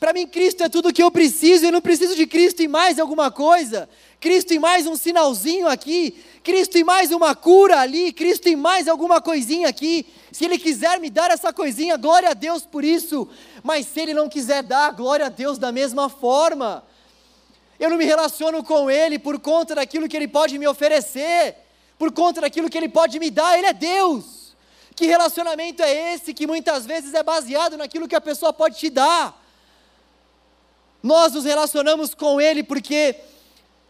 Para 0.00 0.12
mim, 0.12 0.26
Cristo 0.26 0.64
é 0.64 0.68
tudo 0.68 0.92
que 0.92 1.00
eu 1.00 1.12
preciso, 1.12 1.64
eu 1.64 1.70
não 1.70 1.80
preciso 1.80 2.16
de 2.16 2.26
Cristo 2.26 2.60
e 2.60 2.66
mais 2.66 2.98
alguma 2.98 3.30
coisa. 3.30 3.88
Cristo 4.18 4.52
e 4.52 4.58
mais 4.58 4.86
um 4.86 4.96
sinalzinho 4.96 5.68
aqui, 5.68 6.16
Cristo 6.42 6.76
e 6.76 6.82
mais 6.82 7.12
uma 7.12 7.36
cura 7.36 7.78
ali, 7.78 8.12
Cristo 8.12 8.48
e 8.48 8.56
mais 8.56 8.88
alguma 8.88 9.20
coisinha 9.20 9.68
aqui. 9.68 10.04
Se 10.32 10.44
Ele 10.44 10.58
quiser 10.58 10.98
me 10.98 11.08
dar 11.08 11.30
essa 11.30 11.52
coisinha, 11.52 11.96
glória 11.96 12.30
a 12.30 12.34
Deus 12.34 12.66
por 12.66 12.82
isso. 12.82 13.28
Mas 13.62 13.86
se 13.86 14.00
Ele 14.00 14.14
não 14.14 14.28
quiser 14.28 14.64
dar, 14.64 14.90
glória 14.92 15.26
a 15.26 15.28
Deus 15.28 15.58
da 15.58 15.70
mesma 15.70 16.08
forma. 16.08 16.82
Eu 17.78 17.90
não 17.90 17.96
me 17.96 18.04
relaciono 18.04 18.62
com 18.62 18.90
Ele 18.90 19.18
por 19.18 19.38
conta 19.40 19.74
daquilo 19.74 20.08
que 20.08 20.16
Ele 20.16 20.28
pode 20.28 20.58
me 20.58 20.68
oferecer, 20.68 21.56
por 21.98 22.12
conta 22.12 22.40
daquilo 22.40 22.70
que 22.70 22.78
Ele 22.78 22.88
pode 22.88 23.18
me 23.18 23.30
dar. 23.30 23.58
Ele 23.58 23.66
é 23.66 23.72
Deus. 23.72 24.54
Que 24.94 25.06
relacionamento 25.06 25.82
é 25.82 26.14
esse 26.14 26.34
que 26.34 26.46
muitas 26.46 26.84
vezes 26.84 27.14
é 27.14 27.22
baseado 27.22 27.76
naquilo 27.76 28.06
que 28.06 28.14
a 28.14 28.20
pessoa 28.20 28.52
pode 28.52 28.78
te 28.78 28.90
dar? 28.90 29.40
Nós 31.02 31.32
nos 31.32 31.44
relacionamos 31.44 32.14
com 32.14 32.40
Ele 32.40 32.62
porque 32.62 33.16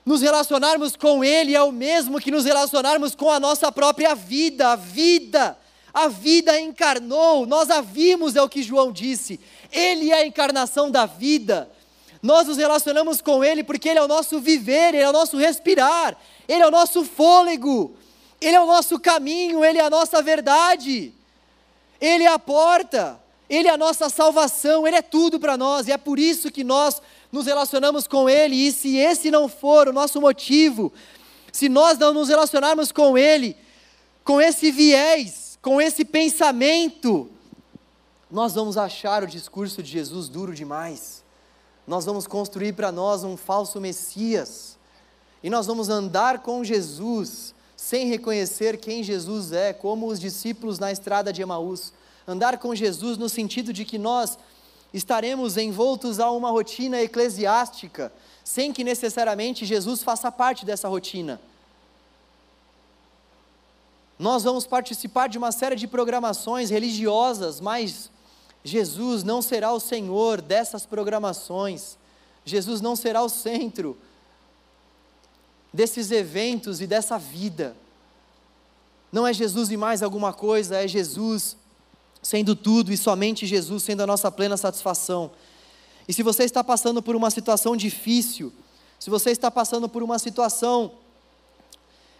nos 0.04 0.22
relacionarmos 0.22 0.96
com 0.96 1.22
Ele 1.22 1.54
é 1.54 1.62
o 1.62 1.70
mesmo 1.72 2.20
que 2.20 2.30
nos 2.30 2.44
relacionarmos 2.44 3.14
com 3.14 3.30
a 3.30 3.38
nossa 3.38 3.70
própria 3.70 4.14
vida, 4.14 4.72
a 4.72 4.76
vida. 4.76 5.58
A 5.92 6.08
vida 6.08 6.58
encarnou, 6.58 7.44
nós 7.44 7.70
a 7.70 7.82
vimos, 7.82 8.34
é 8.34 8.40
o 8.40 8.48
que 8.48 8.62
João 8.62 8.90
disse. 8.90 9.38
Ele 9.70 10.10
é 10.10 10.14
a 10.14 10.26
encarnação 10.26 10.90
da 10.90 11.04
vida. 11.04 11.70
Nós 12.22 12.46
nos 12.46 12.56
relacionamos 12.56 13.20
com 13.20 13.42
Ele 13.42 13.64
porque 13.64 13.88
Ele 13.88 13.98
é 13.98 14.02
o 14.02 14.08
nosso 14.08 14.38
viver, 14.38 14.94
Ele 14.94 15.02
é 15.02 15.08
o 15.08 15.12
nosso 15.12 15.36
respirar, 15.36 16.16
Ele 16.46 16.62
é 16.62 16.66
o 16.66 16.70
nosso 16.70 17.04
fôlego, 17.04 17.96
Ele 18.40 18.54
é 18.54 18.60
o 18.60 18.66
nosso 18.66 19.00
caminho, 19.00 19.64
Ele 19.64 19.78
é 19.78 19.84
a 19.84 19.90
nossa 19.90 20.22
verdade, 20.22 21.12
Ele 22.00 22.22
é 22.22 22.28
a 22.28 22.38
porta, 22.38 23.20
Ele 23.50 23.66
é 23.66 23.72
a 23.72 23.76
nossa 23.76 24.08
salvação, 24.08 24.86
Ele 24.86 24.96
é 24.96 25.02
tudo 25.02 25.40
para 25.40 25.56
nós, 25.56 25.88
e 25.88 25.92
é 25.92 25.98
por 25.98 26.16
isso 26.16 26.48
que 26.48 26.62
nós 26.62 27.02
nos 27.32 27.46
relacionamos 27.46 28.06
com 28.06 28.30
Ele, 28.30 28.54
e 28.54 28.70
se 28.70 28.96
esse 28.96 29.28
não 29.28 29.48
for 29.48 29.88
o 29.88 29.92
nosso 29.92 30.20
motivo, 30.20 30.92
se 31.52 31.68
nós 31.68 31.98
não 31.98 32.14
nos 32.14 32.28
relacionarmos 32.28 32.92
com 32.92 33.18
Ele, 33.18 33.56
com 34.22 34.40
esse 34.40 34.70
viés, 34.70 35.58
com 35.60 35.80
esse 35.80 36.04
pensamento, 36.04 37.28
nós 38.30 38.54
vamos 38.54 38.78
achar 38.78 39.24
o 39.24 39.26
discurso 39.26 39.82
de 39.82 39.90
Jesus 39.90 40.28
duro 40.28 40.54
demais. 40.54 41.21
Nós 41.86 42.04
vamos 42.04 42.26
construir 42.26 42.72
para 42.74 42.92
nós 42.92 43.24
um 43.24 43.36
falso 43.36 43.80
Messias. 43.80 44.78
E 45.42 45.50
nós 45.50 45.66
vamos 45.66 45.88
andar 45.88 46.40
com 46.40 46.62
Jesus 46.62 47.54
sem 47.76 48.06
reconhecer 48.06 48.76
quem 48.76 49.02
Jesus 49.02 49.50
é, 49.50 49.72
como 49.72 50.06
os 50.06 50.20
discípulos 50.20 50.78
na 50.78 50.92
estrada 50.92 51.32
de 51.32 51.42
Emaús. 51.42 51.92
Andar 52.26 52.58
com 52.58 52.74
Jesus 52.74 53.18
no 53.18 53.28
sentido 53.28 53.72
de 53.72 53.84
que 53.84 53.98
nós 53.98 54.38
estaremos 54.94 55.56
envoltos 55.56 56.20
a 56.20 56.30
uma 56.30 56.50
rotina 56.50 57.00
eclesiástica, 57.00 58.12
sem 58.44 58.72
que 58.72 58.84
necessariamente 58.84 59.64
Jesus 59.64 60.02
faça 60.02 60.30
parte 60.30 60.64
dessa 60.64 60.88
rotina. 60.88 61.40
Nós 64.16 64.44
vamos 64.44 64.66
participar 64.66 65.28
de 65.28 65.38
uma 65.38 65.50
série 65.50 65.74
de 65.74 65.88
programações 65.88 66.70
religiosas, 66.70 67.60
mas 67.60 68.08
Jesus 68.64 69.24
não 69.24 69.42
será 69.42 69.72
o 69.72 69.80
Senhor 69.80 70.40
dessas 70.40 70.86
programações. 70.86 71.96
Jesus 72.44 72.80
não 72.80 72.94
será 72.94 73.22
o 73.22 73.28
centro 73.28 73.96
desses 75.72 76.10
eventos 76.10 76.80
e 76.80 76.86
dessa 76.86 77.18
vida. 77.18 77.76
Não 79.10 79.26
é 79.26 79.32
Jesus 79.32 79.70
e 79.70 79.76
mais 79.76 80.02
alguma 80.02 80.32
coisa, 80.32 80.82
é 80.82 80.86
Jesus 80.86 81.56
sendo 82.22 82.54
tudo 82.54 82.92
e 82.92 82.96
somente 82.96 83.46
Jesus 83.46 83.82
sendo 83.82 84.02
a 84.02 84.06
nossa 84.06 84.30
plena 84.30 84.56
satisfação. 84.56 85.32
E 86.06 86.12
se 86.12 86.22
você 86.22 86.44
está 86.44 86.62
passando 86.62 87.02
por 87.02 87.16
uma 87.16 87.30
situação 87.30 87.76
difícil, 87.76 88.52
se 88.98 89.10
você 89.10 89.30
está 89.30 89.50
passando 89.50 89.88
por 89.88 90.02
uma 90.02 90.18
situação 90.18 90.92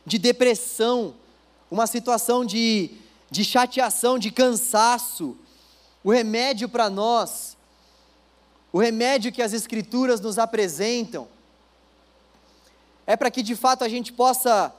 de 0.05 0.19
depressão, 0.19 1.15
uma 1.71 1.87
situação 1.87 2.45
de, 2.45 2.91
de 3.31 3.45
chateação, 3.45 4.19
de 4.19 4.31
cansaço, 4.31 5.37
o 6.05 6.11
remédio 6.11 6.69
para 6.69 6.91
nós, 6.91 7.57
o 8.73 8.79
remédio 8.79 9.33
que 9.33 9.43
as 9.43 9.53
Escrituras 9.53 10.21
nos 10.21 10.39
apresentam, 10.39 11.29
é 13.07 13.17
para 13.17 13.31
que 13.31 13.43
de 13.43 13.55
fato 13.55 13.85
a 13.85 13.89
gente 13.89 14.13
possa 14.13 14.75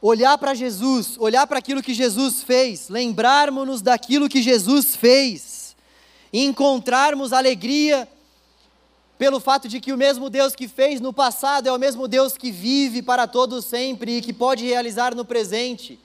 olhar 0.00 0.38
para 0.38 0.54
Jesus, 0.54 1.16
olhar 1.18 1.46
para 1.46 1.58
aquilo 1.58 1.82
que 1.82 1.94
Jesus 1.94 2.42
fez, 2.42 2.88
lembrarmos-nos 2.88 3.82
daquilo 3.82 4.28
que 4.28 4.42
Jesus 4.42 4.94
fez, 4.94 5.76
e 6.32 6.44
encontrarmos 6.44 7.32
alegria 7.32 8.08
pelo 9.18 9.40
fato 9.40 9.68
de 9.68 9.80
que 9.80 9.92
o 9.92 9.96
mesmo 9.96 10.30
Deus 10.30 10.54
que 10.54 10.68
fez 10.68 11.00
no 11.00 11.12
passado 11.12 11.68
é 11.68 11.72
o 11.72 11.78
mesmo 11.78 12.06
Deus 12.06 12.36
que 12.36 12.52
vive 12.52 13.02
para 13.02 13.26
todos 13.26 13.64
sempre 13.64 14.18
e 14.18 14.22
que 14.22 14.32
pode 14.32 14.64
realizar 14.64 15.14
no 15.14 15.24
presente. 15.24 15.98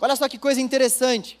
Olha 0.00 0.16
só 0.16 0.28
que 0.28 0.38
coisa 0.38 0.60
interessante. 0.60 1.38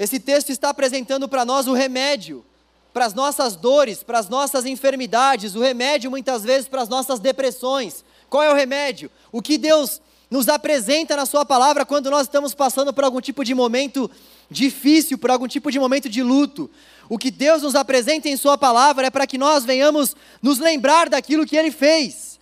Esse 0.00 0.18
texto 0.18 0.48
está 0.48 0.70
apresentando 0.70 1.28
para 1.28 1.44
nós 1.44 1.66
o 1.66 1.74
remédio 1.74 2.42
para 2.90 3.04
as 3.04 3.12
nossas 3.12 3.54
dores, 3.54 4.02
para 4.02 4.18
as 4.18 4.30
nossas 4.30 4.64
enfermidades, 4.64 5.54
o 5.54 5.60
remédio 5.60 6.10
muitas 6.10 6.42
vezes 6.42 6.66
para 6.66 6.80
as 6.80 6.88
nossas 6.88 7.20
depressões, 7.20 8.02
qual 8.30 8.42
é 8.42 8.50
o 8.50 8.54
remédio? 8.54 9.10
O 9.30 9.42
que 9.42 9.58
Deus 9.58 10.00
nos 10.30 10.48
apresenta 10.48 11.14
na 11.14 11.26
Sua 11.26 11.44
palavra 11.44 11.84
quando 11.84 12.10
nós 12.10 12.22
estamos 12.22 12.54
passando 12.54 12.94
por 12.94 13.04
algum 13.04 13.20
tipo 13.20 13.44
de 13.44 13.54
momento 13.54 14.10
difícil, 14.50 15.18
por 15.18 15.30
algum 15.30 15.46
tipo 15.46 15.70
de 15.70 15.78
momento 15.78 16.08
de 16.08 16.22
luto. 16.22 16.70
O 17.06 17.18
que 17.18 17.30
Deus 17.30 17.60
nos 17.60 17.74
apresenta 17.74 18.26
em 18.26 18.38
Sua 18.38 18.56
palavra 18.56 19.08
é 19.08 19.10
para 19.10 19.26
que 19.26 19.36
nós 19.36 19.66
venhamos 19.66 20.16
nos 20.40 20.58
lembrar 20.58 21.10
daquilo 21.10 21.46
que 21.46 21.58
Ele 21.58 21.70
fez. 21.70 22.40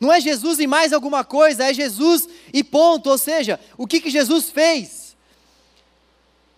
Não 0.00 0.12
é 0.12 0.20
Jesus 0.20 0.58
e 0.58 0.66
mais 0.66 0.92
alguma 0.92 1.22
coisa, 1.22 1.70
é 1.70 1.72
Jesus 1.72 2.28
e 2.52 2.64
ponto. 2.64 3.10
Ou 3.10 3.16
seja, 3.16 3.60
o 3.78 3.86
que, 3.86 4.00
que 4.00 4.10
Jesus 4.10 4.50
fez? 4.50 5.05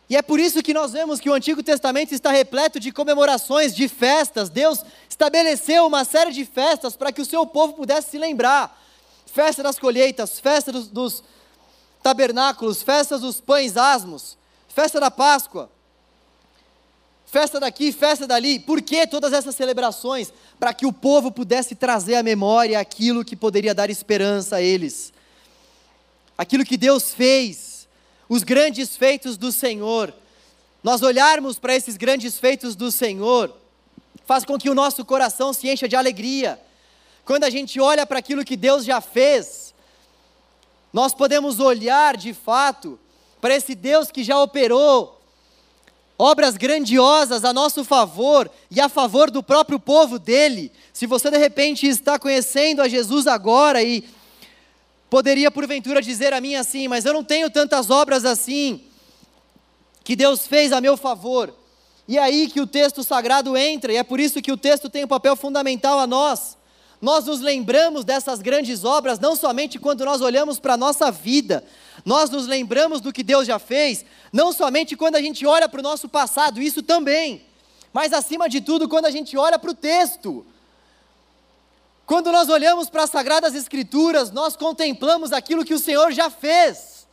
E 0.09 0.17
é 0.17 0.23
por 0.23 0.41
isso 0.41 0.63
que 0.63 0.73
nós 0.73 0.93
vemos 0.93 1.21
que 1.21 1.29
o 1.29 1.35
Antigo 1.35 1.63
Testamento 1.63 2.15
está 2.15 2.31
repleto 2.31 2.81
de 2.81 2.91
comemorações, 2.91 3.77
de 3.77 3.89
festas. 3.89 4.49
Deus 4.49 4.83
estabeleceu 5.09 5.87
uma 5.87 6.03
série 6.05 6.33
de 6.33 6.47
festas 6.47 6.97
para 6.97 7.13
que 7.13 7.21
o 7.21 7.27
seu 7.27 7.45
povo 7.45 7.75
pudesse 7.75 8.13
se 8.13 8.19
lembrar. 8.19 8.83
Festa 9.27 9.63
das 9.63 9.79
colheitas, 9.79 10.41
festa 10.41 10.73
dos, 10.73 10.89
dos 10.89 11.23
tabernáculos, 12.03 12.83
festa 12.83 13.19
dos 13.19 13.39
pães 13.39 13.77
asmos, 13.77 14.39
festa 14.69 14.99
da 14.99 15.11
Páscoa, 15.11 15.71
festa 17.27 17.61
daqui, 17.61 17.93
festa 17.93 18.27
dali. 18.27 18.59
Por 18.59 18.81
que 18.81 19.07
todas 19.07 19.35
essas 19.35 19.55
celebrações? 19.55 20.33
Para 20.59 20.73
que 20.73 20.87
o 20.87 20.93
povo 20.93 21.31
pudesse 21.31 21.75
trazer 21.75 22.15
à 22.15 22.23
memória 22.23 22.81
aquilo 22.81 23.23
que 23.23 23.37
poderia 23.37 23.75
dar 23.75 23.91
esperança 23.91 24.57
a 24.57 24.63
eles. 24.63 25.13
Aquilo 26.39 26.65
que 26.65 26.79
Deus 26.79 27.13
fez 27.13 27.68
os 28.29 28.43
grandes 28.43 28.97
feitos 28.97 29.37
do 29.37 29.51
Senhor, 29.51 30.13
nós 30.83 31.03
olharmos 31.03 31.59
para 31.59 31.75
esses 31.75 31.97
grandes 31.97 32.39
feitos 32.39 32.77
do 32.77 32.93
Senhor, 32.93 33.55
faz 34.27 34.45
com 34.45 34.59
que 34.59 34.69
o 34.69 34.75
nosso 34.75 35.05
coração 35.05 35.53
se 35.53 35.69
encha 35.69 35.89
de 35.89 35.97
alegria. 35.97 36.61
Quando 37.25 37.45
a 37.45 37.51
gente 37.51 37.81
olha 37.81 38.07
para 38.07 38.19
aquilo 38.19 38.45
que 38.45 38.57
Deus 38.57 38.85
já 38.85 39.01
fez, 39.01 39.75
nós 40.93 41.15
podemos 41.15 41.61
olhar 41.61 42.17
de 42.17 42.33
fato 42.33 42.99
para 43.41 43.55
esse 43.55 43.75
Deus 43.75 44.11
que 44.11 44.23
já 44.23 44.41
operou 44.41 45.19
obras 46.19 46.57
grandiosas 46.57 47.45
a 47.45 47.53
nosso 47.53 47.85
favor 47.85 48.51
e 48.71 48.81
a 48.81 48.89
favor 48.89 49.31
do 49.31 49.43
próprio 49.43 49.79
povo 49.79 50.19
dele. 50.19 50.73
Se 50.93 51.07
você 51.07 51.31
de 51.31 51.39
repente 51.39 51.87
está 51.87 52.19
conhecendo 52.19 52.83
a 52.83 52.89
Jesus 52.89 53.27
agora 53.29 53.83
e 53.83 54.05
poderia 55.11 55.51
porventura 55.51 56.03
dizer 56.03 56.33
a 56.33 56.41
mim 56.41 56.55
assim, 56.55 56.89
mas 56.89 57.05
eu 57.05 57.13
não 57.13 57.25
tenho 57.25 57.51
tantas 57.51 57.91
obras 57.91 58.25
assim 58.25 58.83
que 60.05 60.17
Deus 60.17 60.47
fez 60.47 60.73
a 60.73 60.81
meu 60.81 60.97
favor. 60.97 61.55
E 62.07 62.17
é 62.17 62.23
aí 62.23 62.49
que 62.49 62.61
o 62.61 62.67
texto 62.67 63.05
sagrado 63.05 63.57
entra, 63.57 63.93
e 63.93 63.97
é 63.97 64.03
por 64.03 64.19
isso 64.19 64.41
que 64.41 64.51
o 64.51 64.57
texto 64.57 64.89
tem 64.89 65.05
um 65.05 65.09
papel 65.09 65.37
fundamental 65.37 65.99
a 65.99 66.07
nós. 66.07 66.57
Nós 67.01 67.27
nos 67.27 67.41
lembramos 67.41 68.05
dessas 68.05 68.41
grandes 68.41 68.85
obras 68.85 69.19
não 69.19 69.37
somente 69.37 69.79
quando 69.79 70.05
nós 70.05 70.21
olhamos 70.21 70.59
para 70.59 70.75
a 70.75 70.77
nossa 70.77 71.11
vida, 71.11 71.63
nós 72.05 72.31
nos 72.31 72.47
lembramos 72.47 73.01
do 73.01 73.13
que 73.13 73.23
Deus 73.23 73.47
já 73.47 73.59
fez, 73.59 74.05
não 74.33 74.53
somente 74.53 74.97
quando 74.97 75.17
a 75.17 75.21
gente 75.21 75.47
olha 75.47 75.69
para 75.69 75.81
o 75.81 75.83
nosso 75.83 76.09
passado, 76.09 76.61
isso 76.61 76.83
também, 76.83 77.43
mas 77.93 78.13
acima 78.13 78.49
de 78.49 78.61
tudo 78.61 78.89
quando 78.89 79.05
a 79.05 79.11
gente 79.11 79.37
olha 79.37 79.59
para 79.59 79.71
o 79.71 79.75
texto. 79.75 80.45
Quando 82.09 82.33
nós 82.33 82.49
olhamos 82.49 82.89
para 82.89 83.03
as 83.03 83.11
Sagradas 83.11 83.55
Escrituras, 83.55 84.31
nós 84.31 84.57
contemplamos 84.57 85.31
aquilo 85.31 85.63
que 85.63 85.75
o 85.75 85.79
Senhor 85.79 86.11
já 86.11 86.31
fez. 86.31 87.07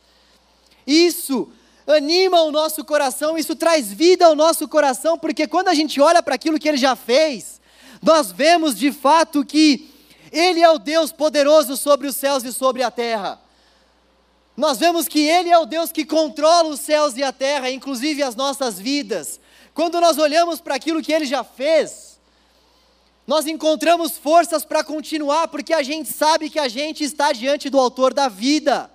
Isso 0.86 1.52
anima 1.86 2.40
o 2.40 2.50
nosso 2.50 2.82
coração, 2.82 3.36
isso 3.36 3.54
traz 3.54 3.92
vida 3.92 4.24
ao 4.24 4.34
nosso 4.34 4.66
coração, 4.66 5.18
porque 5.18 5.46
quando 5.46 5.68
a 5.68 5.74
gente 5.74 6.00
olha 6.00 6.22
para 6.22 6.34
aquilo 6.34 6.58
que 6.58 6.66
Ele 6.66 6.78
já 6.78 6.96
fez, 6.96 7.60
nós 8.02 8.32
vemos 8.32 8.74
de 8.74 8.90
fato 8.90 9.44
que 9.44 9.90
Ele 10.32 10.62
é 10.62 10.70
o 10.70 10.78
Deus 10.78 11.12
poderoso 11.12 11.76
sobre 11.76 12.06
os 12.06 12.16
céus 12.16 12.42
e 12.42 12.50
sobre 12.50 12.82
a 12.82 12.90
terra. 12.90 13.38
Nós 14.56 14.78
vemos 14.78 15.06
que 15.06 15.20
Ele 15.28 15.50
é 15.50 15.58
o 15.58 15.66
Deus 15.66 15.92
que 15.92 16.06
controla 16.06 16.70
os 16.70 16.80
céus 16.80 17.18
e 17.18 17.22
a 17.22 17.34
terra, 17.34 17.70
inclusive 17.70 18.22
as 18.22 18.34
nossas 18.34 18.80
vidas. 18.80 19.38
quando 19.74 20.00
nós 20.00 20.16
olhamos 20.16 20.58
para 20.58 20.74
aquilo 20.74 21.02
que 21.02 21.12
Ele 21.12 21.26
já 21.26 21.44
fez, 21.44 22.05
nós 23.26 23.46
encontramos 23.46 24.16
forças 24.16 24.64
para 24.64 24.84
continuar, 24.84 25.48
porque 25.48 25.72
a 25.72 25.82
gente 25.82 26.12
sabe 26.12 26.48
que 26.48 26.58
a 26.58 26.68
gente 26.68 27.02
está 27.02 27.32
diante 27.32 27.68
do 27.68 27.78
Autor 27.78 28.14
da 28.14 28.28
vida. 28.28 28.88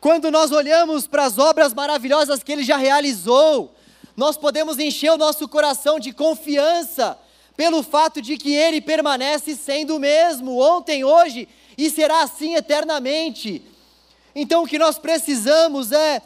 Quando 0.00 0.30
nós 0.30 0.50
olhamos 0.50 1.06
para 1.06 1.24
as 1.24 1.38
obras 1.38 1.72
maravilhosas 1.72 2.42
que 2.42 2.50
Ele 2.50 2.64
já 2.64 2.76
realizou, 2.76 3.72
nós 4.16 4.36
podemos 4.36 4.78
encher 4.78 5.12
o 5.12 5.16
nosso 5.16 5.46
coração 5.46 6.00
de 6.00 6.12
confiança 6.12 7.16
pelo 7.56 7.84
fato 7.84 8.20
de 8.20 8.36
que 8.36 8.52
Ele 8.52 8.80
permanece 8.80 9.54
sendo 9.54 9.96
o 9.96 10.00
mesmo, 10.00 10.60
ontem, 10.60 11.04
hoje 11.04 11.48
e 11.78 11.88
será 11.88 12.22
assim 12.22 12.56
eternamente. 12.56 13.62
Então 14.34 14.64
o 14.64 14.66
que 14.66 14.78
nós 14.78 14.98
precisamos 14.98 15.92
é 15.92 16.20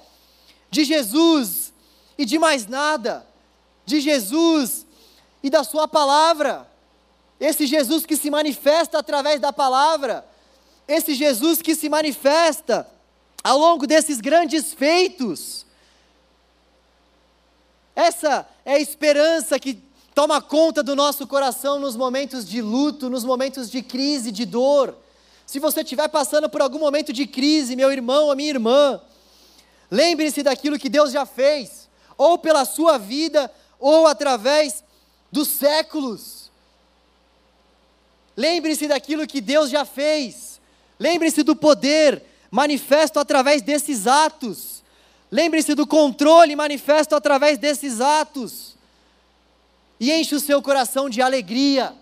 de 0.71 0.85
Jesus 0.85 1.73
e 2.17 2.25
de 2.25 2.39
mais 2.39 2.67
nada, 2.67 3.27
de 3.85 4.01
Jesus 4.01 4.88
e 5.43 5.51
da 5.51 5.64
Sua 5.64 5.86
palavra. 5.86 6.68
Esse 7.41 7.66
Jesus 7.66 8.05
que 8.05 8.16
se 8.16 8.30
manifesta 8.30 8.99
através 8.99 9.41
da 9.41 9.53
palavra, 9.53 10.26
esse 10.86 11.14
Jesus 11.14 11.62
que 11.62 11.74
se 11.74 11.89
manifesta 11.89 12.89
ao 13.45 13.59
longo 13.59 13.86
desses 13.86 14.20
grandes 14.20 14.72
feitos. 14.72 15.64
Essa 17.95 18.49
é 18.64 18.74
a 18.74 18.78
esperança 18.78 19.59
que 19.59 19.82
toma 20.14 20.43
conta 20.43 20.82
do 20.82 20.97
nosso 20.97 21.26
coração 21.26 21.78
nos 21.78 21.95
momentos 21.95 22.49
de 22.49 22.61
luto, 22.61 23.09
nos 23.09 23.24
momentos 23.24 23.70
de 23.70 23.82
crise, 23.82 24.32
de 24.32 24.45
dor. 24.45 24.97
Se 25.47 25.59
você 25.59 25.80
estiver 25.82 26.09
passando 26.09 26.49
por 26.49 26.61
algum 26.61 26.78
momento 26.78 27.12
de 27.12 27.26
crise, 27.26 27.76
meu 27.76 27.93
irmão 27.93 28.26
ou 28.26 28.36
minha 28.36 28.51
irmã, 28.51 29.01
lembre-se 29.91 30.43
daquilo 30.43 30.78
que 30.78 30.89
Deus 30.89 31.12
já 31.12 31.24
fez, 31.24 31.89
ou 32.16 32.36
pela 32.36 32.64
sua 32.64 32.99
vida, 32.99 33.51
ou 33.78 34.07
através 34.07 34.82
dos 35.31 35.49
séculos. 35.49 36.51
Lembre-se 38.37 38.87
daquilo 38.87 39.26
que 39.26 39.41
Deus 39.41 39.70
já 39.70 39.85
fez. 39.85 40.61
Lembre-se 40.99 41.43
do 41.43 41.57
poder 41.57 42.22
manifesto 42.51 43.18
através 43.18 43.62
desses 43.62 44.07
atos. 44.07 44.83
Lembre-se 45.31 45.74
do 45.74 45.87
controle 45.87 46.57
manifesto 46.57 47.14
através 47.14 47.59
desses 47.59 48.01
atos. 48.01 48.76
E 50.01 50.12
enche 50.12 50.35
o 50.35 50.41
seu 50.41 50.62
coração 50.62 51.11
de 51.11 51.20
alegria 51.20 51.95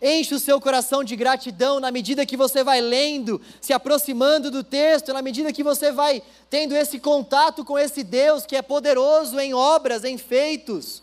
Enche 0.00 0.32
o 0.32 0.38
seu 0.38 0.60
coração 0.60 1.02
de 1.02 1.16
gratidão 1.16 1.80
na 1.80 1.90
medida 1.90 2.24
que 2.24 2.36
você 2.36 2.62
vai 2.62 2.80
lendo, 2.80 3.40
se 3.60 3.72
aproximando 3.72 4.48
do 4.48 4.62
texto, 4.62 5.12
na 5.12 5.20
medida 5.20 5.52
que 5.52 5.64
você 5.64 5.90
vai 5.90 6.22
tendo 6.48 6.76
esse 6.76 7.00
contato 7.00 7.64
com 7.64 7.76
esse 7.76 8.04
Deus 8.04 8.46
que 8.46 8.54
é 8.54 8.62
poderoso 8.62 9.40
em 9.40 9.54
obras, 9.54 10.04
em 10.04 10.16
feitos. 10.16 11.02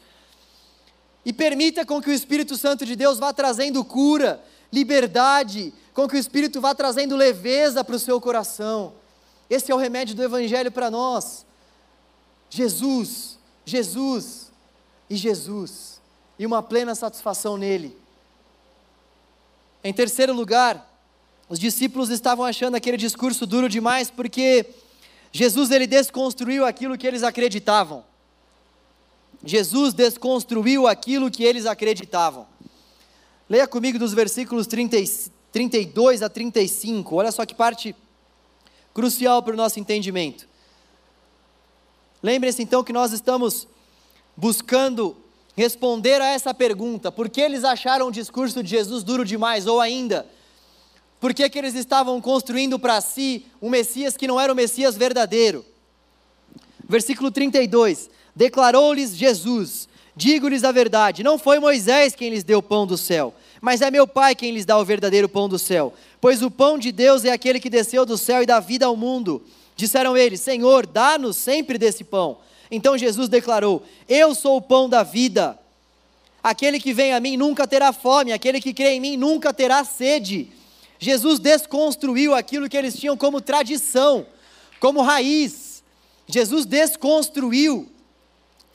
E 1.26 1.34
permita 1.34 1.86
com 1.86 2.02
que 2.02 2.10
o 2.10 2.14
Espírito 2.14 2.56
Santo 2.56 2.86
de 2.86 2.96
Deus 2.96 3.18
vá 3.18 3.34
trazendo 3.34 3.84
cura, 3.84 4.44
liberdade, 4.72 5.74
com 5.94 6.08
que 6.08 6.16
o 6.16 6.20
Espírito 6.20 6.62
vá 6.62 6.76
trazendo 6.76 7.16
leveza 7.16 7.84
para 7.84 7.96
o 7.96 8.00
seu 8.00 8.22
coração. 8.22 8.94
Esse 9.50 9.72
é 9.72 9.76
o 9.76 9.78
remédio 9.78 10.16
do 10.16 10.24
Evangelho 10.24 10.72
para 10.72 10.92
nós. 10.92 11.46
Jesus, 12.50 13.38
Jesus 13.66 14.52
e 15.10 15.16
Jesus, 15.16 16.00
e 16.38 16.46
uma 16.46 16.62
plena 16.62 16.94
satisfação 16.94 17.58
nele. 17.58 17.98
Em 19.84 19.94
terceiro 19.94 20.34
lugar, 20.34 20.92
os 21.48 21.60
discípulos 21.60 22.10
estavam 22.10 22.44
achando 22.44 22.76
aquele 22.76 22.98
discurso 22.98 23.46
duro 23.46 23.70
demais 23.70 24.10
porque 24.10 24.66
Jesus 25.32 25.70
ele 25.70 25.86
desconstruiu 25.86 26.66
aquilo 26.66 26.98
que 26.98 27.06
eles 27.06 27.24
acreditavam. 27.24 28.04
Jesus 29.46 29.94
desconstruiu 29.94 30.88
aquilo 30.88 31.30
que 31.30 31.44
eles 31.44 31.68
acreditavam. 31.68 32.48
Leia 33.48 33.68
comigo 33.68 34.00
dos 34.00 34.12
versículos 34.12 34.66
30, 34.66 34.98
32 35.52 36.24
a 36.24 36.30
35. 36.30 37.16
Olha 37.16 37.32
só 37.32 37.46
que 37.46 37.54
parte 37.54 37.96
crucial 38.94 39.44
para 39.44 39.54
o 39.54 39.58
nosso 39.58 39.80
entendimento. 39.80 40.48
Lembre-se 42.24 42.64
então 42.64 42.84
que 42.84 42.92
nós 42.92 43.12
estamos 43.12 43.68
buscando 44.36 45.16
responder 45.56 46.20
a 46.22 46.28
essa 46.28 46.54
pergunta: 46.54 47.12
por 47.12 47.30
que 47.30 47.40
eles 47.40 47.64
acharam 47.64 48.08
o 48.08 48.12
discurso 48.12 48.64
de 48.64 48.70
Jesus 48.72 49.04
duro 49.04 49.24
demais? 49.24 49.68
Ou 49.68 49.80
ainda, 49.80 50.26
por 51.20 51.34
que, 51.34 51.48
que 51.48 51.60
eles 51.60 51.76
estavam 51.76 52.20
construindo 52.20 52.80
para 52.80 53.00
si 53.00 53.46
um 53.62 53.70
Messias 53.70 54.18
que 54.18 54.28
não 54.28 54.40
era 54.40 54.52
o 54.52 54.56
Messias 54.56 54.98
verdadeiro? 54.98 55.64
Versículo 56.88 57.30
32: 57.30 58.10
Declarou-lhes 58.36 59.16
Jesus: 59.16 59.88
Digo-lhes 60.16 60.64
a 60.64 60.72
verdade, 60.72 61.24
não 61.24 61.38
foi 61.38 61.60
Moisés 61.60 62.16
quem 62.16 62.30
lhes 62.30 62.44
deu 62.44 62.60
o 62.60 62.64
pão 62.64 62.88
do 62.88 62.98
céu, 62.98 63.34
mas 63.62 63.82
é 63.82 63.92
meu 63.92 64.08
Pai 64.08 64.36
quem 64.36 64.52
lhes 64.52 64.66
dá 64.66 64.78
o 64.78 64.86
verdadeiro 64.86 65.28
pão 65.28 65.50
do 65.50 65.60
céu. 65.60 65.94
Pois 66.22 66.42
o 66.42 66.50
pão 66.50 66.78
de 66.78 66.92
Deus 66.92 67.26
é 67.26 67.32
aquele 67.32 67.60
que 67.60 67.70
desceu 67.70 68.06
do 68.06 68.18
céu 68.18 68.42
e 68.42 68.46
dá 68.46 68.60
vida 68.60 68.86
ao 68.86 68.96
mundo. 68.96 69.44
Disseram 69.76 70.16
eles: 70.16 70.42
Senhor, 70.42 70.86
dá-nos 70.86 71.38
sempre 71.38 71.78
desse 71.78 72.04
pão. 72.04 72.38
Então 72.72 72.98
Jesus 72.98 73.30
declarou: 73.30 73.84
Eu 74.08 74.34
sou 74.34 74.58
o 74.58 74.62
pão 74.62 74.90
da 74.90 75.04
vida. 75.04 75.60
Aquele 76.44 76.80
que 76.80 76.94
vem 76.94 77.12
a 77.12 77.20
mim 77.20 77.38
nunca 77.38 77.66
terá 77.66 77.92
fome, 77.92 78.32
aquele 78.32 78.62
que 78.62 78.74
crê 78.74 78.92
em 78.92 79.00
mim 79.00 79.18
nunca 79.18 79.54
terá 79.54 79.84
sede. 79.84 80.50
Jesus 81.00 81.40
desconstruiu 81.40 82.34
aquilo 82.36 82.70
que 82.70 82.78
eles 82.78 82.96
tinham 82.96 83.18
como 83.18 83.42
tradição, 83.42 84.26
como 84.80 85.02
raiz. 85.02 85.84
Jesus 86.28 86.66
desconstruiu 86.66 87.90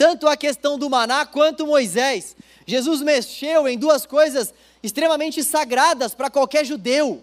tanto 0.00 0.26
a 0.26 0.34
questão 0.34 0.78
do 0.78 0.88
maná 0.88 1.26
quanto 1.26 1.66
Moisés. 1.66 2.34
Jesus 2.64 3.02
mexeu 3.02 3.68
em 3.68 3.76
duas 3.76 4.06
coisas 4.06 4.54
extremamente 4.82 5.44
sagradas 5.44 6.14
para 6.14 6.30
qualquer 6.30 6.64
judeu. 6.64 7.22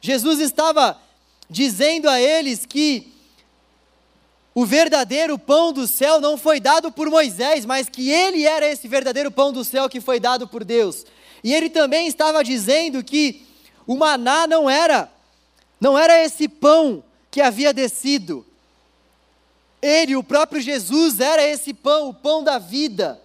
Jesus 0.00 0.40
estava 0.40 1.00
dizendo 1.48 2.10
a 2.10 2.20
eles 2.20 2.66
que 2.66 3.12
o 4.52 4.66
verdadeiro 4.66 5.38
pão 5.38 5.72
do 5.72 5.86
céu 5.86 6.20
não 6.20 6.36
foi 6.36 6.58
dado 6.58 6.90
por 6.90 7.08
Moisés, 7.08 7.64
mas 7.64 7.88
que 7.88 8.10
ele 8.10 8.44
era 8.44 8.66
esse 8.66 8.88
verdadeiro 8.88 9.30
pão 9.30 9.52
do 9.52 9.64
céu 9.64 9.88
que 9.88 10.00
foi 10.00 10.18
dado 10.18 10.48
por 10.48 10.64
Deus. 10.64 11.06
E 11.44 11.54
ele 11.54 11.70
também 11.70 12.08
estava 12.08 12.42
dizendo 12.42 13.04
que 13.04 13.46
o 13.86 13.94
maná 13.94 14.44
não 14.44 14.68
era 14.68 15.08
não 15.80 15.96
era 15.96 16.20
esse 16.20 16.48
pão 16.48 17.04
que 17.30 17.40
havia 17.40 17.72
descido. 17.72 18.44
Ele, 19.82 20.16
o 20.16 20.22
próprio 20.22 20.60
Jesus, 20.60 21.20
era 21.20 21.42
esse 21.42 21.72
pão, 21.72 22.10
o 22.10 22.14
pão 22.14 22.42
da 22.44 22.58
vida. 22.58 23.20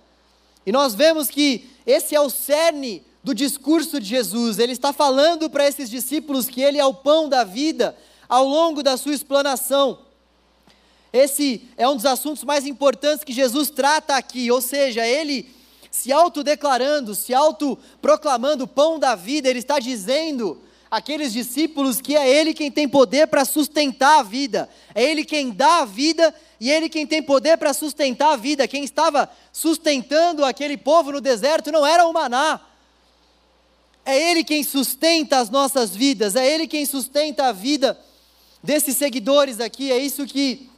E 0.65 0.71
nós 0.71 0.95
vemos 0.95 1.29
que 1.29 1.69
esse 1.85 2.15
é 2.15 2.21
o 2.21 2.29
cerne 2.29 3.03
do 3.23 3.33
discurso 3.33 3.99
de 3.99 4.07
Jesus. 4.07 4.59
Ele 4.59 4.71
está 4.71 4.93
falando 4.93 5.49
para 5.49 5.67
esses 5.67 5.89
discípulos 5.89 6.47
que 6.47 6.61
ele 6.61 6.77
é 6.77 6.85
o 6.85 6.93
pão 6.93 7.27
da 7.27 7.43
vida 7.43 7.95
ao 8.29 8.47
longo 8.47 8.81
da 8.81 8.97
sua 8.97 9.13
explanação. 9.13 9.99
Esse 11.11 11.63
é 11.77 11.87
um 11.87 11.95
dos 11.95 12.05
assuntos 12.05 12.43
mais 12.43 12.65
importantes 12.65 13.23
que 13.23 13.31
Jesus 13.31 13.69
trata 13.69 14.15
aqui, 14.15 14.51
ou 14.51 14.61
seja, 14.61 15.05
ele 15.05 15.49
se 15.89 16.11
autodeclarando, 16.11 17.15
se 17.15 17.33
autoproclamando 17.33 18.67
pão 18.67 18.99
da 18.99 19.15
vida, 19.15 19.49
ele 19.49 19.59
está 19.59 19.79
dizendo 19.79 20.61
àqueles 20.95 21.33
discípulos 21.33 21.99
que 21.99 22.15
é 22.15 22.29
ele 22.29 22.53
quem 22.53 22.71
tem 22.71 22.87
poder 22.87 23.27
para 23.27 23.43
sustentar 23.43 24.19
a 24.19 24.23
vida, 24.23 24.69
é 24.93 25.03
ele 25.03 25.25
quem 25.25 25.51
dá 25.51 25.79
a 25.79 25.85
vida 25.85 26.33
e 26.57 26.71
ele 26.71 26.87
quem 26.87 27.05
tem 27.05 27.21
poder 27.21 27.57
para 27.57 27.73
sustentar 27.73 28.31
a 28.31 28.37
vida. 28.37 28.65
Quem 28.65 28.85
estava 28.85 29.29
sustentando 29.51 30.45
aquele 30.45 30.77
povo 30.77 31.11
no 31.11 31.19
deserto 31.19 31.69
não 31.69 31.85
era 31.85 32.07
o 32.07 32.13
maná. 32.13 32.61
É 34.05 34.31
ele 34.31 34.41
quem 34.41 34.63
sustenta 34.63 35.39
as 35.39 35.49
nossas 35.49 35.93
vidas, 35.93 36.33
é 36.33 36.47
ele 36.49 36.65
quem 36.65 36.85
sustenta 36.85 37.47
a 37.47 37.51
vida 37.51 37.99
desses 38.63 38.95
seguidores 38.95 39.59
aqui, 39.59 39.91
é 39.91 39.97
isso 39.97 40.25
que 40.25 40.69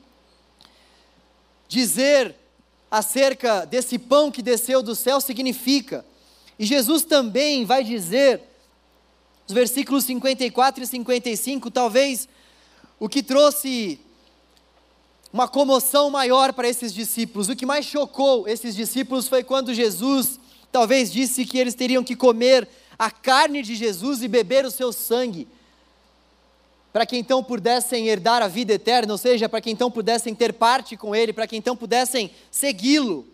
dizer 1.67 2.35
acerca 2.89 3.65
desse 3.65 3.99
pão 3.99 4.31
que 4.31 4.41
desceu 4.41 4.81
do 4.81 4.95
céu 4.95 5.21
significa. 5.21 6.03
E 6.57 6.65
Jesus 6.65 7.03
também 7.03 7.65
vai 7.65 7.83
dizer, 7.83 8.41
nos 9.47 9.55
versículos 9.55 10.03
54 10.03 10.83
e 10.83 10.87
55, 10.87 11.71
talvez 11.71 12.27
o 12.99 13.07
que 13.07 13.23
trouxe 13.23 13.99
uma 15.31 15.47
comoção 15.47 16.09
maior 16.09 16.51
para 16.53 16.67
esses 16.67 16.93
discípulos. 16.93 17.47
O 17.47 17.55
que 17.55 17.65
mais 17.65 17.85
chocou 17.85 18.47
esses 18.47 18.75
discípulos 18.75 19.27
foi 19.27 19.43
quando 19.43 19.73
Jesus 19.73 20.39
talvez 20.71 21.11
disse 21.11 21.45
que 21.45 21.57
eles 21.57 21.73
teriam 21.73 22.03
que 22.03 22.15
comer 22.15 22.67
a 22.99 23.09
carne 23.09 23.61
de 23.61 23.75
Jesus 23.75 24.21
e 24.21 24.27
beber 24.27 24.65
o 24.65 24.71
seu 24.71 24.91
sangue 24.91 25.47
para 26.97 27.05
que 27.05 27.15
então 27.15 27.43
pudessem 27.43 28.07
herdar 28.07 28.41
a 28.41 28.47
vida 28.47 28.73
eterna, 28.73 29.13
ou 29.13 29.19
seja, 29.19 29.47
para 29.47 29.61
que 29.61 29.69
então 29.69 29.91
pudessem 29.91 30.33
ter 30.33 30.51
parte 30.51 30.97
com 30.97 31.15
Ele, 31.15 31.31
para 31.31 31.45
que 31.45 31.55
então 31.55 31.75
pudessem 31.77 32.31
segui-lo. 32.49 33.27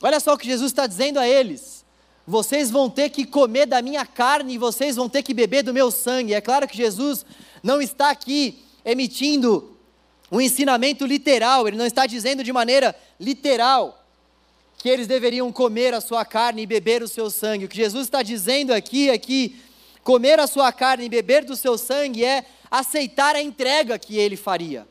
Olha 0.00 0.18
só 0.18 0.32
o 0.32 0.38
que 0.38 0.46
Jesus 0.46 0.72
está 0.72 0.86
dizendo 0.86 1.18
a 1.18 1.28
eles: 1.28 1.81
vocês 2.26 2.70
vão 2.70 2.88
ter 2.88 3.10
que 3.10 3.24
comer 3.24 3.66
da 3.66 3.82
minha 3.82 4.06
carne 4.06 4.54
e 4.54 4.58
vocês 4.58 4.96
vão 4.96 5.08
ter 5.08 5.22
que 5.22 5.34
beber 5.34 5.62
do 5.62 5.74
meu 5.74 5.90
sangue. 5.90 6.34
É 6.34 6.40
claro 6.40 6.68
que 6.68 6.76
Jesus 6.76 7.26
não 7.62 7.80
está 7.80 8.10
aqui 8.10 8.62
emitindo 8.84 9.76
um 10.30 10.40
ensinamento 10.40 11.04
literal, 11.04 11.68
ele 11.68 11.76
não 11.76 11.84
está 11.86 12.06
dizendo 12.06 12.42
de 12.42 12.52
maneira 12.52 12.94
literal 13.20 13.98
que 14.78 14.88
eles 14.88 15.06
deveriam 15.06 15.52
comer 15.52 15.94
a 15.94 16.00
sua 16.00 16.24
carne 16.24 16.62
e 16.62 16.66
beber 16.66 17.02
o 17.02 17.08
seu 17.08 17.30
sangue. 17.30 17.66
O 17.66 17.68
que 17.68 17.76
Jesus 17.76 18.06
está 18.06 18.22
dizendo 18.22 18.72
aqui 18.72 19.10
é 19.10 19.18
que 19.18 19.56
comer 20.02 20.40
a 20.40 20.46
sua 20.46 20.72
carne 20.72 21.04
e 21.04 21.08
beber 21.08 21.44
do 21.44 21.54
seu 21.54 21.78
sangue 21.78 22.24
é 22.24 22.44
aceitar 22.70 23.36
a 23.36 23.42
entrega 23.42 23.98
que 23.98 24.16
ele 24.16 24.36
faria. 24.36 24.88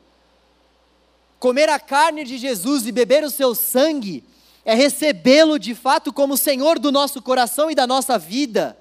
Comer 1.39 1.67
a 1.69 1.79
carne 1.79 2.23
de 2.23 2.37
Jesus 2.37 2.85
e 2.85 2.91
beber 2.91 3.23
o 3.23 3.29
seu 3.29 3.53
sangue 3.53 4.23
é 4.63 4.75
recebê-lo 4.75 5.57
de 5.57 5.73
fato 5.73 6.13
como 6.13 6.37
Senhor 6.37 6.77
do 6.77 6.91
nosso 6.91 7.21
coração 7.21 7.71
e 7.71 7.75
da 7.75 7.87
nossa 7.87 8.17
vida. 8.17 8.77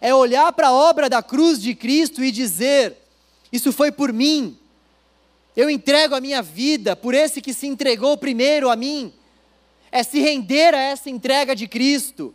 É 0.00 0.14
olhar 0.14 0.52
para 0.52 0.68
a 0.68 0.72
obra 0.72 1.08
da 1.08 1.22
cruz 1.22 1.60
de 1.60 1.74
Cristo 1.74 2.22
e 2.22 2.30
dizer: 2.30 2.96
Isso 3.50 3.72
foi 3.72 3.90
por 3.90 4.12
mim. 4.12 4.56
Eu 5.56 5.70
entrego 5.70 6.14
a 6.14 6.20
minha 6.20 6.42
vida 6.42 6.94
por 6.94 7.14
esse 7.14 7.40
que 7.40 7.52
se 7.52 7.66
entregou 7.66 8.16
primeiro 8.16 8.70
a 8.70 8.76
mim. 8.76 9.12
É 9.90 10.02
se 10.02 10.20
render 10.20 10.74
a 10.74 10.80
essa 10.80 11.08
entrega 11.08 11.56
de 11.56 11.66
Cristo. 11.66 12.34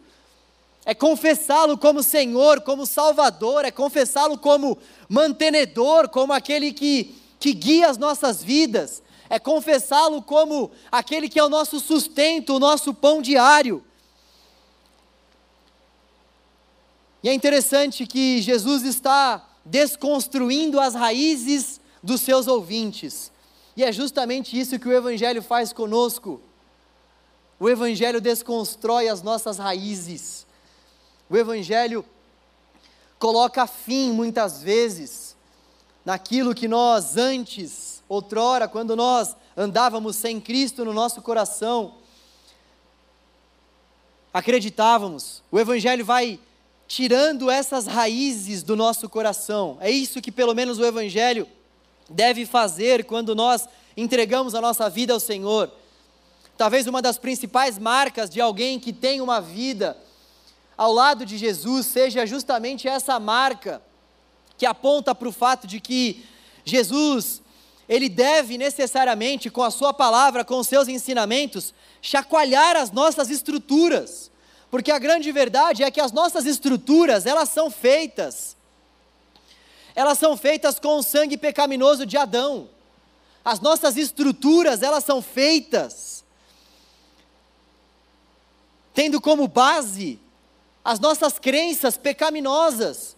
É 0.83 0.95
confessá-lo 0.95 1.77
como 1.77 2.01
Senhor, 2.01 2.61
como 2.61 2.87
Salvador, 2.87 3.63
é 3.65 3.71
confessá-lo 3.71 4.37
como 4.37 4.77
mantenedor, 5.07 6.09
como 6.09 6.33
aquele 6.33 6.73
que, 6.73 7.13
que 7.39 7.53
guia 7.53 7.87
as 7.87 7.99
nossas 7.99 8.43
vidas, 8.43 9.03
é 9.31 9.39
confessá-lo 9.39 10.21
como 10.21 10.69
aquele 10.91 11.29
que 11.29 11.39
é 11.39 11.43
o 11.43 11.47
nosso 11.47 11.79
sustento, 11.79 12.53
o 12.53 12.59
nosso 12.59 12.93
pão 12.93 13.21
diário. 13.21 13.81
E 17.23 17.29
é 17.29 17.33
interessante 17.33 18.05
que 18.05 18.41
Jesus 18.41 18.83
está 18.83 19.47
desconstruindo 19.63 20.81
as 20.81 20.93
raízes 20.95 21.79
dos 22.03 22.19
seus 22.19 22.45
ouvintes. 22.45 23.31
E 23.77 23.85
é 23.85 23.91
justamente 23.93 24.59
isso 24.59 24.77
que 24.77 24.89
o 24.89 24.93
Evangelho 24.93 25.41
faz 25.41 25.71
conosco. 25.71 26.41
O 27.57 27.69
Evangelho 27.69 28.19
desconstrói 28.19 29.07
as 29.07 29.21
nossas 29.21 29.57
raízes. 29.57 30.45
O 31.29 31.37
Evangelho 31.37 32.03
coloca 33.17 33.65
fim, 33.65 34.11
muitas 34.11 34.61
vezes, 34.61 35.37
naquilo 36.03 36.53
que 36.53 36.67
nós 36.67 37.15
antes 37.15 37.90
outrora, 38.13 38.67
quando 38.67 38.93
nós 38.93 39.37
andávamos 39.55 40.17
sem 40.17 40.37
Cristo 40.37 40.83
no 40.83 40.91
nosso 40.91 41.21
coração, 41.21 41.93
acreditávamos. 44.33 45.41
O 45.49 45.57
Evangelho 45.57 46.03
vai 46.03 46.37
tirando 46.89 47.49
essas 47.49 47.87
raízes 47.87 48.63
do 48.63 48.75
nosso 48.75 49.07
coração. 49.07 49.77
É 49.79 49.89
isso 49.89 50.21
que, 50.21 50.29
pelo 50.29 50.53
menos, 50.53 50.77
o 50.77 50.83
Evangelho 50.85 51.47
deve 52.09 52.45
fazer 52.45 53.05
quando 53.05 53.33
nós 53.33 53.65
entregamos 53.95 54.53
a 54.55 54.59
nossa 54.59 54.89
vida 54.89 55.13
ao 55.13 55.19
Senhor. 55.19 55.71
Talvez 56.57 56.87
uma 56.87 57.01
das 57.01 57.17
principais 57.17 57.79
marcas 57.79 58.29
de 58.29 58.41
alguém 58.41 58.77
que 58.77 58.91
tem 58.91 59.21
uma 59.21 59.39
vida 59.39 59.97
ao 60.77 60.91
lado 60.91 61.25
de 61.25 61.37
Jesus 61.37 61.85
seja 61.85 62.25
justamente 62.25 62.89
essa 62.89 63.17
marca 63.21 63.81
que 64.57 64.65
aponta 64.65 65.15
para 65.15 65.29
o 65.29 65.31
fato 65.31 65.65
de 65.65 65.79
que 65.79 66.25
Jesus 66.65 67.40
ele 67.91 68.07
deve 68.07 68.57
necessariamente, 68.57 69.49
com 69.49 69.61
a 69.61 69.69
sua 69.69 69.93
palavra, 69.93 70.45
com 70.45 70.57
os 70.57 70.67
seus 70.67 70.87
ensinamentos, 70.87 71.73
chacoalhar 72.01 72.77
as 72.77 72.89
nossas 72.89 73.29
estruturas. 73.29 74.31
Porque 74.69 74.93
a 74.93 74.97
grande 74.97 75.29
verdade 75.29 75.83
é 75.83 75.91
que 75.91 75.99
as 75.99 76.13
nossas 76.13 76.45
estruturas, 76.45 77.25
elas 77.25 77.49
são 77.49 77.69
feitas. 77.69 78.55
Elas 79.93 80.17
são 80.17 80.37
feitas 80.37 80.79
com 80.79 80.99
o 80.99 81.03
sangue 81.03 81.35
pecaminoso 81.35 82.05
de 82.05 82.15
Adão. 82.15 82.69
As 83.43 83.59
nossas 83.59 83.97
estruturas, 83.97 84.81
elas 84.81 85.03
são 85.03 85.21
feitas 85.21 86.23
tendo 88.93 89.19
como 89.19 89.47
base 89.49 90.17
as 90.83 90.99
nossas 90.99 91.39
crenças 91.39 91.97
pecaminosas 91.97 93.17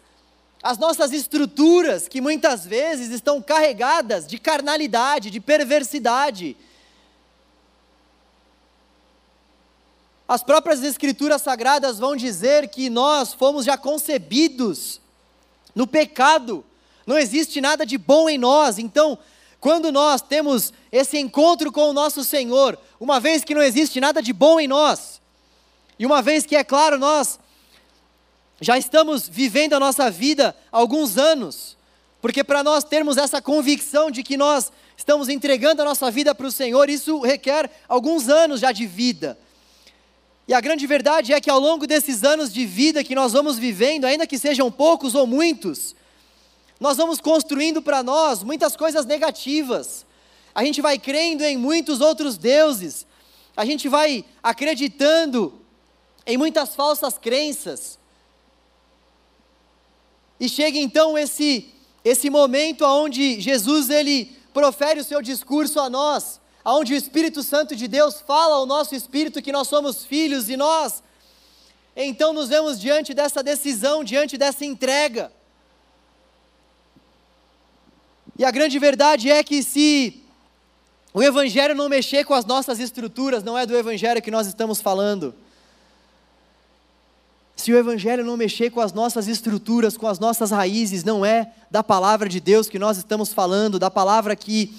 as 0.63 0.77
nossas 0.77 1.11
estruturas, 1.11 2.07
que 2.07 2.21
muitas 2.21 2.65
vezes 2.65 3.11
estão 3.11 3.41
carregadas 3.41 4.25
de 4.25 4.39
carnalidade, 4.39 5.29
de 5.29 5.41
perversidade. 5.41 6.55
As 10.25 10.41
próprias 10.41 10.81
Escrituras 10.81 11.41
Sagradas 11.41 11.99
vão 11.99 12.15
dizer 12.15 12.69
que 12.69 12.89
nós 12.89 13.33
fomos 13.33 13.65
já 13.65 13.77
concebidos 13.77 15.01
no 15.75 15.85
pecado, 15.85 16.63
não 17.05 17.17
existe 17.17 17.59
nada 17.59 17.85
de 17.85 17.97
bom 17.97 18.29
em 18.29 18.37
nós, 18.37 18.79
então, 18.79 19.17
quando 19.59 19.91
nós 19.91 20.21
temos 20.21 20.71
esse 20.89 21.17
encontro 21.17 21.73
com 21.73 21.89
o 21.89 21.93
nosso 21.93 22.23
Senhor, 22.23 22.79
uma 23.01 23.19
vez 23.19 23.43
que 23.43 23.53
não 23.53 23.61
existe 23.61 23.99
nada 23.99 24.21
de 24.21 24.31
bom 24.31 24.61
em 24.61 24.67
nós, 24.67 25.21
e 25.99 26.05
uma 26.05 26.21
vez 26.21 26.45
que, 26.45 26.55
é 26.55 26.63
claro, 26.63 26.97
nós 26.97 27.37
já 28.63 28.77
estamos 28.77 29.27
vivendo 29.27 29.73
a 29.73 29.79
nossa 29.79 30.09
vida 30.09 30.55
há 30.71 30.77
alguns 30.77 31.17
anos, 31.17 31.77
porque 32.21 32.43
para 32.43 32.63
nós 32.63 32.83
termos 32.83 33.17
essa 33.17 33.41
convicção 33.41 34.09
de 34.09 34.23
que 34.23 34.37
nós 34.37 34.71
estamos 34.95 35.27
entregando 35.27 35.81
a 35.81 35.85
nossa 35.85 36.09
vida 36.09 36.33
para 36.33 36.47
o 36.47 36.51
Senhor, 36.51 36.89
isso 36.89 37.19
requer 37.19 37.69
alguns 37.87 38.29
anos 38.29 38.61
já 38.61 38.71
de 38.71 38.85
vida. 38.85 39.37
E 40.47 40.53
a 40.53 40.61
grande 40.61 40.85
verdade 40.85 41.33
é 41.33 41.41
que 41.41 41.49
ao 41.49 41.59
longo 41.59 41.87
desses 41.87 42.23
anos 42.23 42.51
de 42.51 42.65
vida 42.65 43.03
que 43.03 43.15
nós 43.15 43.33
vamos 43.33 43.57
vivendo, 43.57 44.05
ainda 44.05 44.27
que 44.27 44.37
sejam 44.37 44.71
poucos 44.71 45.15
ou 45.15 45.25
muitos, 45.25 45.95
nós 46.79 46.97
vamos 46.97 47.21
construindo 47.21 47.81
para 47.81 48.03
nós 48.03 48.43
muitas 48.43 48.75
coisas 48.75 49.05
negativas. 49.05 50.05
A 50.53 50.63
gente 50.63 50.81
vai 50.81 50.99
crendo 50.99 51.43
em 51.43 51.57
muitos 51.57 52.01
outros 52.01 52.37
deuses, 52.37 53.07
a 53.55 53.65
gente 53.65 53.87
vai 53.87 54.25
acreditando 54.41 55.61
em 56.25 56.37
muitas 56.37 56.75
falsas 56.75 57.17
crenças. 57.17 57.97
E 60.43 60.49
chega 60.49 60.77
então 60.77 61.17
esse 61.17 61.69
esse 62.03 62.29
momento 62.29 62.83
onde 62.83 63.39
Jesus 63.39 63.89
ele 63.89 64.29
profere 64.53 64.99
o 64.99 65.03
seu 65.05 65.21
discurso 65.21 65.79
a 65.79 65.89
nós, 65.89 66.41
aonde 66.65 66.93
o 66.93 66.97
Espírito 66.97 67.41
Santo 67.41 67.77
de 67.77 67.87
Deus 67.87 68.19
fala 68.19 68.55
ao 68.55 68.65
nosso 68.65 68.93
espírito 68.93 69.41
que 69.41 69.53
nós 69.53 69.69
somos 69.69 70.03
filhos 70.03 70.49
e 70.49 70.57
nós 70.57 71.01
então 71.95 72.33
nos 72.33 72.49
vemos 72.49 72.77
diante 72.77 73.13
dessa 73.13 73.41
decisão, 73.41 74.03
diante 74.03 74.37
dessa 74.37 74.65
entrega. 74.65 75.31
E 78.37 78.43
a 78.43 78.51
grande 78.51 78.77
verdade 78.77 79.31
é 79.31 79.41
que 79.45 79.63
se 79.63 80.25
o 81.13 81.23
evangelho 81.23 81.73
não 81.73 81.87
mexer 81.87 82.25
com 82.25 82.33
as 82.33 82.43
nossas 82.43 82.81
estruturas, 82.81 83.45
não 83.45 83.57
é 83.57 83.65
do 83.65 83.77
evangelho 83.77 84.21
que 84.21 84.31
nós 84.31 84.45
estamos 84.45 84.81
falando. 84.81 85.33
Se 87.63 87.71
o 87.71 87.77
Evangelho 87.77 88.25
não 88.25 88.35
mexer 88.35 88.71
com 88.71 88.81
as 88.81 88.91
nossas 88.91 89.25
estruturas, 89.29 89.95
com 89.95 90.05
as 90.05 90.19
nossas 90.19 90.51
raízes, 90.51 91.01
não 91.01 91.25
é 91.25 91.49
da 91.71 91.81
palavra 91.81 92.27
de 92.27 92.41
Deus 92.41 92.67
que 92.67 92.77
nós 92.77 92.97
estamos 92.97 93.31
falando, 93.31 93.79
da 93.79 93.89
palavra 93.89 94.35
que, 94.35 94.75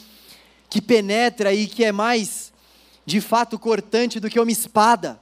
que 0.68 0.82
penetra 0.82 1.55
e 1.55 1.66
que 1.66 1.82
é 1.82 1.91
mais, 1.91 2.53
de 3.07 3.22
fato, 3.22 3.59
cortante 3.59 4.20
do 4.20 4.28
que 4.28 4.39
uma 4.39 4.53
espada, 4.53 5.18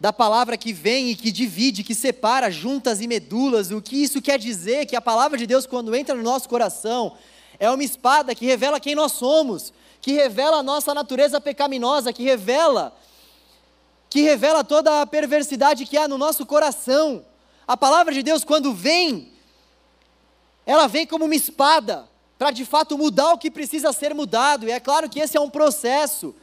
da 0.00 0.10
palavra 0.10 0.56
que 0.56 0.72
vem 0.72 1.10
e 1.10 1.14
que 1.14 1.30
divide, 1.30 1.84
que 1.84 1.94
separa 1.94 2.50
juntas 2.50 3.02
e 3.02 3.06
medulas. 3.06 3.70
O 3.70 3.82
que 3.82 4.02
isso 4.02 4.22
quer 4.22 4.38
dizer? 4.38 4.86
Que 4.86 4.96
a 4.96 5.02
palavra 5.02 5.36
de 5.36 5.46
Deus, 5.46 5.66
quando 5.66 5.94
entra 5.94 6.14
no 6.14 6.22
nosso 6.22 6.48
coração, 6.48 7.12
é 7.58 7.70
uma 7.70 7.84
espada 7.84 8.34
que 8.34 8.46
revela 8.46 8.80
quem 8.80 8.94
nós 8.94 9.12
somos, 9.12 9.70
que 10.00 10.12
revela 10.12 10.60
a 10.60 10.62
nossa 10.62 10.94
natureza 10.94 11.42
pecaminosa, 11.42 12.10
que 12.10 12.22
revela 12.22 12.96
que 14.10 14.22
revela 14.22 14.64
toda 14.64 15.00
a 15.00 15.06
perversidade 15.06 15.86
que 15.86 15.96
há 15.96 16.08
no 16.08 16.18
nosso 16.18 16.44
coração. 16.44 17.24
A 17.66 17.76
palavra 17.76 18.12
de 18.12 18.24
Deus, 18.24 18.42
quando 18.42 18.74
vem, 18.74 19.32
ela 20.66 20.88
vem 20.88 21.06
como 21.06 21.26
uma 21.26 21.34
espada, 21.34 22.08
para 22.36 22.50
de 22.50 22.64
fato 22.64 22.98
mudar 22.98 23.32
o 23.32 23.38
que 23.38 23.52
precisa 23.52 23.92
ser 23.92 24.12
mudado, 24.12 24.66
e 24.66 24.72
é 24.72 24.80
claro 24.80 25.08
que 25.08 25.20
esse 25.20 25.36
é 25.36 25.40
um 25.40 25.48
processo. 25.48 26.34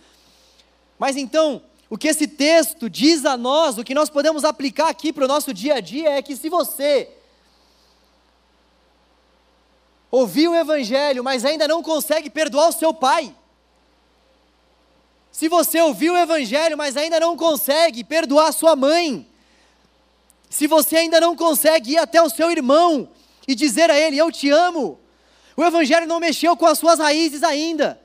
Mas 0.98 1.18
então, 1.18 1.62
o 1.90 1.98
que 1.98 2.08
esse 2.08 2.26
texto 2.26 2.90
diz 2.90 3.26
a 3.26 3.36
nós, 3.36 3.78
o 3.78 3.84
que 3.84 3.94
nós 3.94 4.10
podemos 4.10 4.46
aplicar 4.46 4.88
aqui 4.88 5.12
para 5.12 5.26
o 5.26 5.28
nosso 5.28 5.54
dia 5.54 5.76
a 5.76 5.80
dia, 5.82 6.12
é 6.12 6.22
que 6.22 6.38
se 6.38 6.50
você 6.50 7.10
ouviu 10.10 10.52
o 10.52 10.56
Evangelho, 10.56 11.22
mas 11.22 11.44
ainda 11.44 11.68
não 11.68 11.84
consegue 11.84 12.30
perdoar 12.30 12.70
o 12.70 12.74
seu 12.74 12.94
pai, 12.94 13.36
se 15.38 15.48
você 15.48 15.80
ouviu 15.80 16.14
o 16.14 16.18
Evangelho, 16.18 16.76
mas 16.76 16.98
ainda 16.98 17.20
não 17.20 17.38
consegue 17.38 18.04
perdoar 18.04 18.52
sua 18.52 18.76
mãe, 18.76 19.24
se 20.50 20.66
você 20.66 20.98
ainda 20.98 21.22
não 21.22 21.36
consegue 21.36 21.92
ir 21.92 21.98
até 22.00 22.20
o 22.20 22.28
seu 22.28 22.50
irmão 22.50 23.08
e 23.48 23.54
dizer 23.54 23.92
a 23.92 24.00
ele: 24.00 24.18
Eu 24.18 24.32
te 24.32 24.50
amo, 24.50 25.00
o 25.56 25.64
Evangelho 25.64 26.08
não 26.08 26.20
mexeu 26.20 26.58
com 26.58 26.66
as 26.66 26.80
suas 26.80 26.98
raízes 26.98 27.44
ainda. 27.44 28.02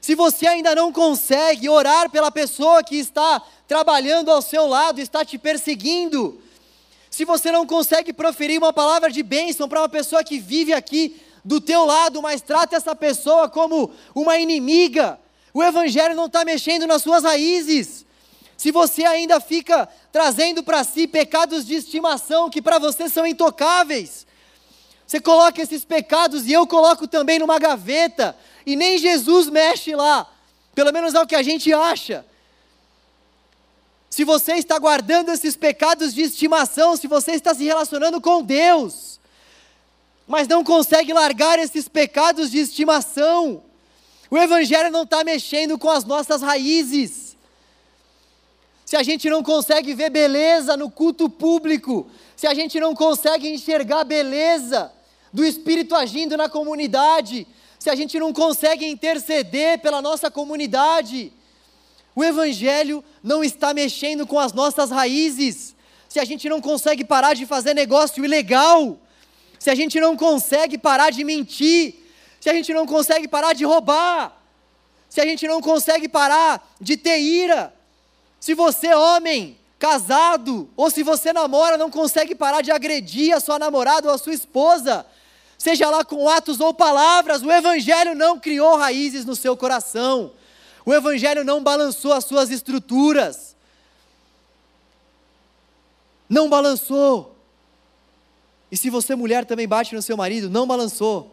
Se 0.00 0.16
você 0.16 0.48
ainda 0.48 0.74
não 0.74 0.92
consegue 0.92 1.68
orar 1.68 2.10
pela 2.10 2.28
pessoa 2.28 2.82
que 2.82 2.96
está 2.96 3.40
trabalhando 3.68 4.28
ao 4.28 4.42
seu 4.42 4.66
lado, 4.66 5.00
está 5.00 5.24
te 5.24 5.38
perseguindo, 5.38 6.42
se 7.08 7.24
você 7.24 7.52
não 7.52 7.64
consegue 7.64 8.12
proferir 8.12 8.58
uma 8.58 8.72
palavra 8.72 9.12
de 9.12 9.22
bênção 9.22 9.68
para 9.68 9.82
uma 9.82 9.88
pessoa 9.88 10.24
que 10.24 10.40
vive 10.40 10.72
aqui 10.72 11.22
do 11.44 11.60
teu 11.60 11.84
lado, 11.84 12.20
mas 12.20 12.42
trata 12.42 12.74
essa 12.74 12.96
pessoa 12.96 13.48
como 13.48 13.92
uma 14.12 14.38
inimiga, 14.38 15.21
O 15.54 15.62
Evangelho 15.62 16.14
não 16.14 16.26
está 16.26 16.44
mexendo 16.44 16.86
nas 16.86 17.02
suas 17.02 17.24
raízes. 17.24 18.06
Se 18.56 18.70
você 18.70 19.04
ainda 19.04 19.40
fica 19.40 19.88
trazendo 20.10 20.62
para 20.62 20.84
si 20.84 21.06
pecados 21.06 21.66
de 21.66 21.74
estimação 21.74 22.48
que 22.48 22.62
para 22.62 22.78
você 22.78 23.08
são 23.08 23.26
intocáveis, 23.26 24.26
você 25.06 25.20
coloca 25.20 25.60
esses 25.60 25.84
pecados 25.84 26.46
e 26.46 26.52
eu 26.52 26.66
coloco 26.66 27.06
também 27.06 27.38
numa 27.38 27.58
gaveta, 27.58 28.36
e 28.64 28.76
nem 28.76 28.96
Jesus 28.96 29.50
mexe 29.50 29.94
lá, 29.94 30.30
pelo 30.74 30.92
menos 30.92 31.14
é 31.14 31.20
o 31.20 31.26
que 31.26 31.34
a 31.34 31.42
gente 31.42 31.72
acha. 31.72 32.24
Se 34.08 34.24
você 34.24 34.54
está 34.54 34.78
guardando 34.78 35.30
esses 35.30 35.56
pecados 35.56 36.14
de 36.14 36.22
estimação, 36.22 36.96
se 36.96 37.06
você 37.06 37.32
está 37.32 37.54
se 37.54 37.64
relacionando 37.64 38.20
com 38.20 38.42
Deus, 38.42 39.18
mas 40.26 40.46
não 40.46 40.62
consegue 40.62 41.12
largar 41.12 41.58
esses 41.58 41.88
pecados 41.88 42.50
de 42.50 42.58
estimação, 42.58 43.62
o 44.32 44.38
Evangelho 44.38 44.90
não 44.90 45.02
está 45.02 45.22
mexendo 45.22 45.78
com 45.78 45.90
as 45.90 46.06
nossas 46.06 46.40
raízes. 46.40 47.36
Se 48.82 48.96
a 48.96 49.02
gente 49.02 49.28
não 49.28 49.42
consegue 49.42 49.92
ver 49.92 50.08
beleza 50.08 50.74
no 50.74 50.90
culto 50.90 51.28
público, 51.28 52.08
se 52.34 52.46
a 52.46 52.54
gente 52.54 52.80
não 52.80 52.94
consegue 52.94 53.46
enxergar 53.46 54.04
beleza 54.04 54.90
do 55.30 55.44
Espírito 55.44 55.94
agindo 55.94 56.34
na 56.34 56.48
comunidade, 56.48 57.46
se 57.78 57.90
a 57.90 57.94
gente 57.94 58.18
não 58.18 58.32
consegue 58.32 58.86
interceder 58.86 59.80
pela 59.80 60.00
nossa 60.00 60.30
comunidade, 60.30 61.30
o 62.16 62.24
Evangelho 62.24 63.04
não 63.22 63.44
está 63.44 63.74
mexendo 63.74 64.26
com 64.26 64.38
as 64.38 64.54
nossas 64.54 64.90
raízes. 64.90 65.76
Se 66.08 66.18
a 66.18 66.24
gente 66.24 66.48
não 66.48 66.62
consegue 66.62 67.04
parar 67.04 67.34
de 67.34 67.44
fazer 67.44 67.74
negócio 67.74 68.24
ilegal, 68.24 68.96
se 69.58 69.68
a 69.68 69.74
gente 69.74 70.00
não 70.00 70.16
consegue 70.16 70.78
parar 70.78 71.10
de 71.10 71.22
mentir, 71.22 72.01
se 72.42 72.50
a 72.50 72.54
gente 72.54 72.74
não 72.74 72.84
consegue 72.84 73.28
parar 73.28 73.52
de 73.52 73.64
roubar, 73.64 74.36
se 75.08 75.20
a 75.20 75.24
gente 75.24 75.46
não 75.46 75.60
consegue 75.60 76.08
parar 76.08 76.74
de 76.80 76.96
ter 76.96 77.20
ira, 77.20 77.72
se 78.40 78.52
você, 78.52 78.92
homem, 78.92 79.56
casado, 79.78 80.68
ou 80.76 80.90
se 80.90 81.04
você 81.04 81.32
namora, 81.32 81.78
não 81.78 81.88
consegue 81.88 82.34
parar 82.34 82.60
de 82.60 82.72
agredir 82.72 83.32
a 83.32 83.38
sua 83.38 83.60
namorada 83.60 84.08
ou 84.08 84.14
a 84.14 84.18
sua 84.18 84.34
esposa, 84.34 85.06
seja 85.56 85.88
lá 85.88 86.04
com 86.04 86.28
atos 86.28 86.58
ou 86.58 86.74
palavras, 86.74 87.42
o 87.42 87.52
Evangelho 87.52 88.12
não 88.12 88.40
criou 88.40 88.76
raízes 88.76 89.24
no 89.24 89.36
seu 89.36 89.56
coração, 89.56 90.32
o 90.84 90.92
Evangelho 90.92 91.44
não 91.44 91.62
balançou 91.62 92.12
as 92.12 92.24
suas 92.24 92.50
estruturas, 92.50 93.54
não 96.28 96.50
balançou. 96.50 97.36
E 98.68 98.76
se 98.76 98.90
você, 98.90 99.14
mulher, 99.14 99.44
também 99.44 99.68
bate 99.68 99.94
no 99.94 100.02
seu 100.02 100.16
marido, 100.16 100.50
não 100.50 100.66
balançou 100.66 101.31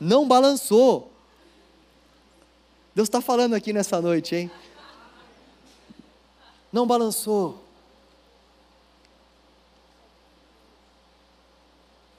não 0.00 0.26
balançou. 0.26 1.10
Deus 2.94 3.08
está 3.08 3.20
falando 3.20 3.54
aqui 3.54 3.72
nessa 3.72 4.00
noite, 4.00 4.36
hein? 4.36 4.50
Não 6.72 6.86
balançou. 6.86 7.62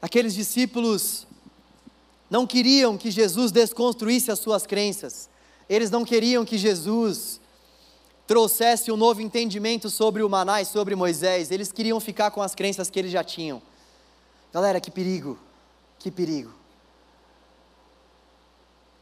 Aqueles 0.02 0.34
discípulos 0.34 1.26
não 2.30 2.46
queriam 2.46 2.98
que 2.98 3.10
Jesus 3.10 3.52
desconstruísse 3.52 4.32
as 4.32 4.40
suas 4.40 4.66
crenças, 4.66 5.30
eles 5.70 5.90
não 5.90 6.06
queriam 6.06 6.46
que 6.46 6.58
Jesus 6.58 7.40
trouxesse 8.28 8.92
um 8.92 8.98
novo 8.98 9.22
entendimento 9.22 9.90
sobre 9.90 10.24
o 10.24 10.30
maná 10.30 10.62
e 10.62 10.66
sobre 10.66 10.96
Moisés, 10.96 11.52
eles 11.52 11.72
queriam 11.72 12.00
ficar 12.00 12.32
com 12.32 12.42
as 12.42 12.56
crenças 12.56 12.90
que 12.90 13.00
eles 13.00 13.12
já 13.12 13.24
tinham. 13.24 13.62
Galera, 14.54 14.80
que 14.80 14.90
perigo, 14.90 15.38
que 16.00 16.12
perigo. 16.12 16.54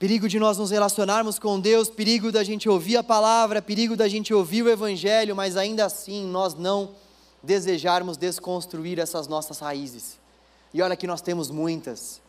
Perigo 0.03 0.27
de 0.27 0.37
nós 0.37 0.57
nos 0.57 0.69
relacionarmos 0.69 1.39
com 1.39 1.57
Deus, 1.57 1.89
perigo 1.89 2.29
da 2.29 2.43
gente 2.43 2.67
ouvir 2.67 2.97
a 2.97 3.03
palavra, 3.03 3.61
perigo 3.61 3.95
da 3.95 4.05
gente 4.05 4.33
ouvir 4.33 4.61
o 4.61 4.69
Evangelho, 4.69 5.33
mas 5.33 5.55
ainda 5.55 5.85
assim 5.85 6.25
nós 6.25 6.55
não 6.55 6.93
desejarmos 7.41 8.17
desconstruir 8.17 8.99
essas 8.99 9.29
nossas 9.29 9.59
raízes. 9.59 10.19
E 10.73 10.81
olha 10.81 10.97
que 10.97 11.07
nós 11.07 11.21
temos 11.21 11.49
muitas. 11.49 12.19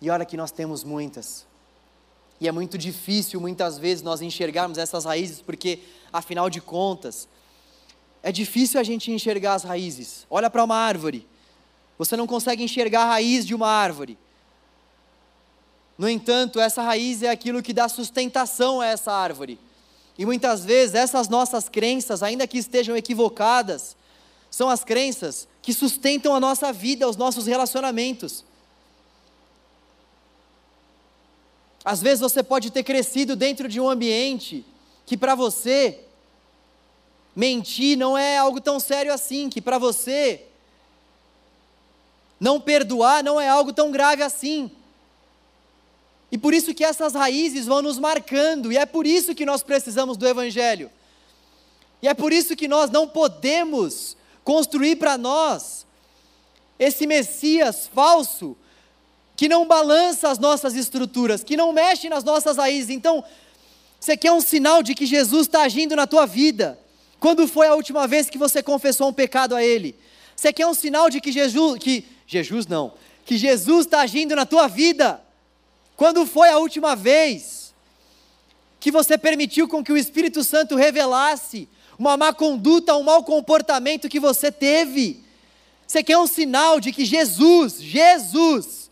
E 0.00 0.08
olha 0.10 0.24
que 0.24 0.36
nós 0.36 0.52
temos 0.52 0.84
muitas. 0.84 1.44
E 2.40 2.46
é 2.46 2.52
muito 2.52 2.78
difícil 2.78 3.40
muitas 3.40 3.76
vezes 3.76 4.04
nós 4.04 4.22
enxergarmos 4.22 4.78
essas 4.78 5.04
raízes, 5.04 5.40
porque 5.40 5.80
afinal 6.12 6.48
de 6.48 6.60
contas, 6.60 7.26
é 8.22 8.30
difícil 8.30 8.78
a 8.78 8.84
gente 8.84 9.10
enxergar 9.10 9.54
as 9.54 9.64
raízes. 9.64 10.24
Olha 10.30 10.48
para 10.48 10.62
uma 10.62 10.76
árvore. 10.76 11.26
Você 11.98 12.16
não 12.16 12.28
consegue 12.28 12.62
enxergar 12.62 13.02
a 13.02 13.06
raiz 13.06 13.44
de 13.44 13.56
uma 13.56 13.66
árvore. 13.66 14.16
No 15.96 16.08
entanto, 16.08 16.60
essa 16.60 16.82
raiz 16.82 17.22
é 17.22 17.30
aquilo 17.30 17.62
que 17.62 17.72
dá 17.72 17.88
sustentação 17.88 18.80
a 18.80 18.86
essa 18.86 19.12
árvore. 19.12 19.58
E 20.18 20.26
muitas 20.26 20.64
vezes 20.64 20.94
essas 20.94 21.28
nossas 21.28 21.68
crenças, 21.68 22.22
ainda 22.22 22.46
que 22.46 22.58
estejam 22.58 22.96
equivocadas, 22.96 23.96
são 24.50 24.68
as 24.68 24.84
crenças 24.84 25.48
que 25.60 25.72
sustentam 25.72 26.34
a 26.34 26.40
nossa 26.40 26.72
vida, 26.72 27.08
os 27.08 27.16
nossos 27.16 27.46
relacionamentos. 27.46 28.44
Às 31.84 32.00
vezes 32.00 32.20
você 32.20 32.42
pode 32.42 32.70
ter 32.70 32.82
crescido 32.82 33.36
dentro 33.36 33.68
de 33.68 33.80
um 33.80 33.88
ambiente 33.88 34.64
que 35.04 35.16
para 35.16 35.34
você 35.34 36.00
mentir 37.36 37.98
não 37.98 38.16
é 38.16 38.38
algo 38.38 38.60
tão 38.60 38.80
sério 38.80 39.12
assim, 39.12 39.50
que 39.50 39.60
para 39.60 39.76
você 39.76 40.46
não 42.40 42.60
perdoar 42.60 43.22
não 43.22 43.40
é 43.40 43.48
algo 43.48 43.72
tão 43.72 43.90
grave 43.90 44.22
assim. 44.22 44.70
E 46.30 46.38
por 46.38 46.52
isso 46.52 46.74
que 46.74 46.84
essas 46.84 47.14
raízes 47.14 47.66
vão 47.66 47.82
nos 47.82 47.98
marcando, 47.98 48.72
e 48.72 48.76
é 48.76 48.86
por 48.86 49.06
isso 49.06 49.34
que 49.34 49.46
nós 49.46 49.62
precisamos 49.62 50.16
do 50.16 50.26
Evangelho. 50.26 50.90
E 52.02 52.08
é 52.08 52.14
por 52.14 52.32
isso 52.32 52.56
que 52.56 52.68
nós 52.68 52.90
não 52.90 53.08
podemos 53.08 54.16
construir 54.42 54.96
para 54.96 55.16
nós 55.16 55.86
esse 56.78 57.06
Messias 57.06 57.88
falso 57.92 58.56
que 59.36 59.48
não 59.48 59.66
balança 59.66 60.28
as 60.28 60.38
nossas 60.38 60.74
estruturas, 60.74 61.42
que 61.42 61.56
não 61.56 61.72
mexe 61.72 62.08
nas 62.08 62.22
nossas 62.22 62.56
raízes. 62.56 62.90
Então, 62.90 63.24
você 63.98 64.16
quer 64.16 64.32
um 64.32 64.40
sinal 64.40 64.82
de 64.82 64.94
que 64.94 65.06
Jesus 65.06 65.46
está 65.46 65.62
agindo 65.62 65.96
na 65.96 66.06
tua 66.06 66.26
vida? 66.26 66.78
Quando 67.18 67.48
foi 67.48 67.66
a 67.66 67.74
última 67.74 68.06
vez 68.06 68.28
que 68.28 68.36
você 68.36 68.62
confessou 68.62 69.08
um 69.08 69.12
pecado 69.12 69.56
a 69.56 69.64
Ele? 69.64 69.96
Você 70.36 70.52
quer 70.52 70.66
um 70.66 70.74
sinal 70.74 71.08
de 71.08 71.22
que 71.22 71.32
Jesus, 71.32 71.78
que 71.78 72.04
Jesus 72.26 72.66
não, 72.66 72.92
que 73.24 73.38
Jesus 73.38 73.86
está 73.86 74.00
agindo 74.00 74.36
na 74.36 74.44
tua 74.44 74.68
vida? 74.68 75.23
Quando 75.96 76.26
foi 76.26 76.48
a 76.48 76.58
última 76.58 76.96
vez 76.96 77.72
que 78.80 78.90
você 78.90 79.16
permitiu 79.16 79.68
com 79.68 79.82
que 79.82 79.92
o 79.92 79.96
Espírito 79.96 80.42
Santo 80.42 80.76
revelasse 80.76 81.68
uma 81.98 82.16
má 82.16 82.32
conduta, 82.32 82.96
um 82.96 83.02
mau 83.02 83.22
comportamento 83.22 84.08
que 84.08 84.18
você 84.18 84.50
teve? 84.50 85.24
Você 85.86 86.02
quer 86.02 86.18
um 86.18 86.26
sinal 86.26 86.80
de 86.80 86.92
que 86.92 87.04
Jesus, 87.04 87.80
Jesus, 87.80 88.90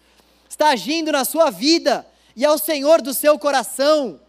está 0.48 0.68
agindo 0.68 1.10
na 1.10 1.24
sua 1.24 1.50
vida 1.50 2.06
e 2.36 2.44
é 2.44 2.50
o 2.50 2.58
Senhor 2.58 3.02
do 3.02 3.12
seu 3.12 3.38
coração? 3.38 4.20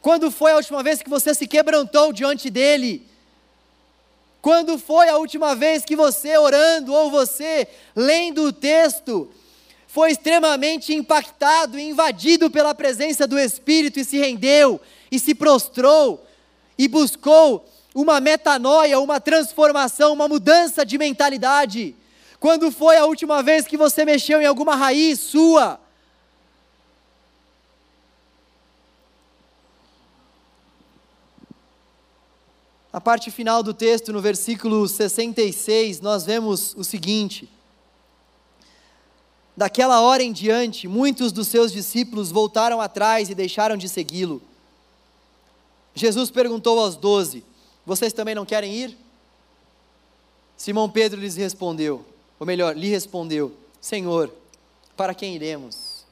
Quando 0.00 0.30
foi 0.30 0.52
a 0.52 0.56
última 0.56 0.82
vez 0.82 1.02
que 1.02 1.10
você 1.10 1.34
se 1.34 1.46
quebrantou 1.46 2.12
diante 2.12 2.48
dEle? 2.48 3.06
Quando 4.40 4.78
foi 4.78 5.08
a 5.08 5.18
última 5.18 5.54
vez 5.54 5.84
que 5.84 5.94
você 5.94 6.38
orando 6.38 6.94
ou 6.94 7.10
você 7.10 7.68
lendo 7.94 8.44
o 8.44 8.52
texto 8.52 9.30
foi 9.92 10.12
extremamente 10.12 10.94
impactado 10.94 11.76
e 11.76 11.82
invadido 11.82 12.48
pela 12.48 12.72
presença 12.72 13.26
do 13.26 13.36
Espírito 13.36 13.98
e 13.98 14.04
se 14.04 14.18
rendeu, 14.18 14.80
e 15.10 15.18
se 15.18 15.34
prostrou, 15.34 16.24
e 16.78 16.86
buscou 16.86 17.68
uma 17.92 18.20
metanoia, 18.20 19.00
uma 19.00 19.18
transformação, 19.20 20.12
uma 20.12 20.28
mudança 20.28 20.86
de 20.86 20.96
mentalidade. 20.96 21.96
Quando 22.38 22.70
foi 22.70 22.98
a 22.98 23.04
última 23.04 23.42
vez 23.42 23.66
que 23.66 23.76
você 23.76 24.04
mexeu 24.04 24.40
em 24.40 24.46
alguma 24.46 24.76
raiz 24.76 25.18
sua? 25.18 25.80
Na 32.92 33.00
parte 33.00 33.28
final 33.32 33.60
do 33.60 33.74
texto, 33.74 34.12
no 34.12 34.20
versículo 34.20 34.86
66, 34.86 36.00
nós 36.00 36.24
vemos 36.24 36.76
o 36.76 36.84
seguinte: 36.84 37.48
Daquela 39.60 40.00
hora 40.00 40.22
em 40.22 40.32
diante, 40.32 40.88
muitos 40.88 41.32
dos 41.32 41.46
seus 41.46 41.70
discípulos 41.70 42.30
voltaram 42.30 42.80
atrás 42.80 43.28
e 43.28 43.34
deixaram 43.34 43.76
de 43.76 43.90
segui-lo. 43.90 44.40
Jesus 45.94 46.30
perguntou 46.30 46.80
aos 46.80 46.96
doze: 46.96 47.44
Vocês 47.84 48.14
também 48.14 48.34
não 48.34 48.46
querem 48.46 48.72
ir? 48.74 48.96
Simão 50.56 50.88
Pedro 50.88 51.20
lhes 51.20 51.36
respondeu, 51.36 52.06
ou 52.38 52.46
melhor, 52.46 52.74
lhe 52.74 52.88
respondeu: 52.88 53.54
Senhor, 53.82 54.32
para 54.96 55.14
quem 55.14 55.34
iremos? 55.34 56.06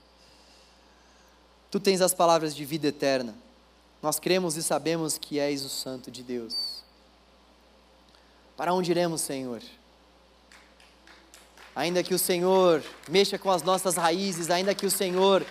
Tu 1.70 1.80
tens 1.80 2.02
as 2.02 2.12
palavras 2.12 2.54
de 2.54 2.66
vida 2.66 2.88
eterna. 2.88 3.34
Nós 4.02 4.18
cremos 4.20 4.58
e 4.58 4.62
sabemos 4.62 5.16
que 5.16 5.38
és 5.38 5.64
o 5.64 5.70
Santo 5.70 6.10
de 6.10 6.22
Deus. 6.22 6.82
Para 8.58 8.74
onde 8.74 8.90
iremos, 8.90 9.22
Senhor? 9.22 9.62
Ainda 11.78 12.02
que 12.02 12.12
o 12.12 12.18
Senhor 12.18 12.82
mexa 13.08 13.38
com 13.38 13.52
as 13.52 13.62
nossas 13.62 13.94
raízes, 13.94 14.50
ainda 14.50 14.74
que 14.74 14.84
o 14.84 14.90
Senhor 14.90 15.46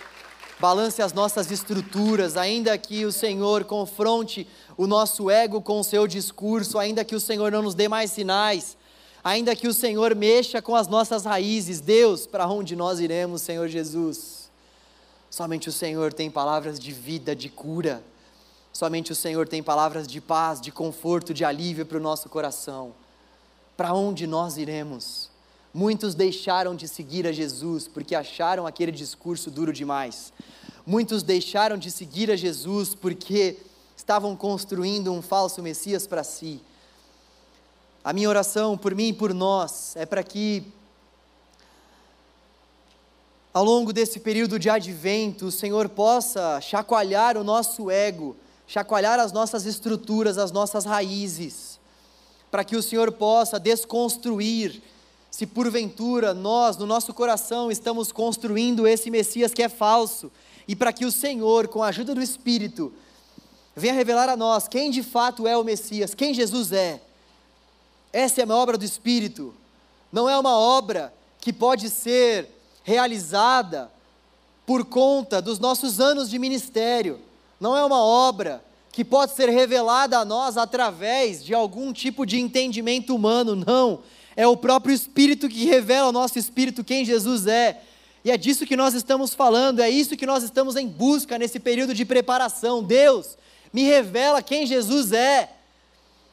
balance 0.60 1.00
as 1.00 1.14
nossas 1.14 1.50
estruturas, 1.50 2.36
ainda 2.36 2.76
que 2.76 3.06
o 3.06 3.10
Senhor 3.10 3.64
confronte 3.64 4.46
o 4.76 4.86
nosso 4.86 5.30
ego 5.30 5.62
com 5.62 5.80
o 5.80 5.84
seu 5.84 6.06
discurso, 6.06 6.78
ainda 6.78 7.02
que 7.02 7.14
o 7.14 7.20
Senhor 7.20 7.50
não 7.50 7.62
nos 7.62 7.74
dê 7.74 7.88
mais 7.88 8.10
sinais, 8.10 8.76
ainda 9.24 9.56
que 9.56 9.66
o 9.66 9.72
Senhor 9.72 10.14
mexa 10.14 10.60
com 10.60 10.76
as 10.76 10.86
nossas 10.86 11.24
raízes. 11.24 11.80
Deus, 11.80 12.26
para 12.26 12.46
onde 12.46 12.76
nós 12.76 13.00
iremos, 13.00 13.40
Senhor 13.40 13.66
Jesus? 13.66 14.50
Somente 15.30 15.70
o 15.70 15.72
Senhor 15.72 16.12
tem 16.12 16.30
palavras 16.30 16.78
de 16.78 16.92
vida, 16.92 17.34
de 17.34 17.48
cura. 17.48 18.02
Somente 18.70 19.12
o 19.12 19.16
Senhor 19.16 19.48
tem 19.48 19.62
palavras 19.62 20.06
de 20.06 20.20
paz, 20.20 20.60
de 20.60 20.70
conforto, 20.70 21.32
de 21.32 21.42
alívio 21.42 21.86
para 21.86 21.96
o 21.96 22.02
nosso 22.02 22.28
coração. 22.28 22.92
Para 23.78 23.94
onde 23.94 24.26
nós 24.26 24.58
iremos? 24.58 25.30
Muitos 25.72 26.14
deixaram 26.14 26.74
de 26.74 26.88
seguir 26.88 27.26
a 27.26 27.32
Jesus 27.32 27.86
porque 27.86 28.14
acharam 28.14 28.66
aquele 28.66 28.92
discurso 28.92 29.50
duro 29.50 29.72
demais. 29.72 30.32
Muitos 30.86 31.22
deixaram 31.22 31.76
de 31.76 31.90
seguir 31.90 32.30
a 32.30 32.36
Jesus 32.36 32.94
porque 32.94 33.58
estavam 33.94 34.34
construindo 34.34 35.12
um 35.12 35.20
falso 35.20 35.62
Messias 35.62 36.06
para 36.06 36.24
si. 36.24 36.62
A 38.02 38.12
minha 38.12 38.28
oração 38.28 38.78
por 38.78 38.94
mim 38.94 39.08
e 39.08 39.12
por 39.12 39.34
nós 39.34 39.94
é 39.96 40.06
para 40.06 40.22
que, 40.22 40.62
ao 43.52 43.62
longo 43.62 43.92
desse 43.92 44.18
período 44.20 44.58
de 44.58 44.70
advento, 44.70 45.46
o 45.46 45.52
Senhor 45.52 45.90
possa 45.90 46.58
chacoalhar 46.62 47.36
o 47.36 47.44
nosso 47.44 47.90
ego, 47.90 48.34
chacoalhar 48.66 49.20
as 49.20 49.30
nossas 49.30 49.66
estruturas, 49.66 50.38
as 50.38 50.50
nossas 50.50 50.86
raízes, 50.86 51.78
para 52.50 52.64
que 52.64 52.76
o 52.76 52.82
Senhor 52.82 53.12
possa 53.12 53.60
desconstruir 53.60 54.82
se 55.38 55.46
porventura 55.46 56.34
nós, 56.34 56.76
no 56.76 56.84
nosso 56.84 57.14
coração, 57.14 57.70
estamos 57.70 58.10
construindo 58.10 58.88
esse 58.88 59.08
Messias 59.08 59.54
que 59.54 59.62
é 59.62 59.68
falso, 59.68 60.32
e 60.66 60.74
para 60.74 60.92
que 60.92 61.04
o 61.04 61.12
Senhor, 61.12 61.68
com 61.68 61.80
a 61.80 61.86
ajuda 61.90 62.12
do 62.12 62.20
Espírito, 62.20 62.92
venha 63.76 63.94
revelar 63.94 64.28
a 64.28 64.36
nós 64.36 64.66
quem 64.66 64.90
de 64.90 65.00
fato 65.00 65.46
é 65.46 65.56
o 65.56 65.62
Messias, 65.62 66.12
quem 66.12 66.34
Jesus 66.34 66.72
é. 66.72 67.00
Essa 68.12 68.42
é 68.42 68.44
uma 68.44 68.56
obra 68.56 68.76
do 68.76 68.84
Espírito, 68.84 69.54
não 70.10 70.28
é 70.28 70.36
uma 70.36 70.58
obra 70.58 71.14
que 71.40 71.52
pode 71.52 71.88
ser 71.88 72.50
realizada 72.82 73.92
por 74.66 74.84
conta 74.86 75.40
dos 75.40 75.60
nossos 75.60 76.00
anos 76.00 76.28
de 76.28 76.36
ministério, 76.36 77.20
não 77.60 77.76
é 77.76 77.84
uma 77.84 78.02
obra 78.02 78.60
que 78.90 79.04
pode 79.04 79.36
ser 79.36 79.48
revelada 79.50 80.18
a 80.18 80.24
nós 80.24 80.56
através 80.56 81.44
de 81.44 81.54
algum 81.54 81.92
tipo 81.92 82.26
de 82.26 82.40
entendimento 82.40 83.14
humano, 83.14 83.54
não 83.54 84.00
é 84.38 84.46
o 84.46 84.56
próprio 84.56 84.94
Espírito 84.94 85.48
que 85.48 85.64
revela 85.64 86.06
ao 86.06 86.12
nosso 86.12 86.38
espírito 86.38 86.84
quem 86.84 87.04
Jesus 87.04 87.48
é. 87.48 87.82
E 88.24 88.30
é 88.30 88.36
disso 88.36 88.64
que 88.64 88.76
nós 88.76 88.94
estamos 88.94 89.34
falando, 89.34 89.80
é 89.80 89.90
isso 89.90 90.16
que 90.16 90.24
nós 90.24 90.44
estamos 90.44 90.76
em 90.76 90.86
busca 90.86 91.36
nesse 91.36 91.58
período 91.58 91.92
de 91.92 92.04
preparação. 92.04 92.80
Deus, 92.80 93.36
me 93.72 93.82
revela 93.82 94.40
quem 94.40 94.64
Jesus 94.64 95.10
é. 95.10 95.50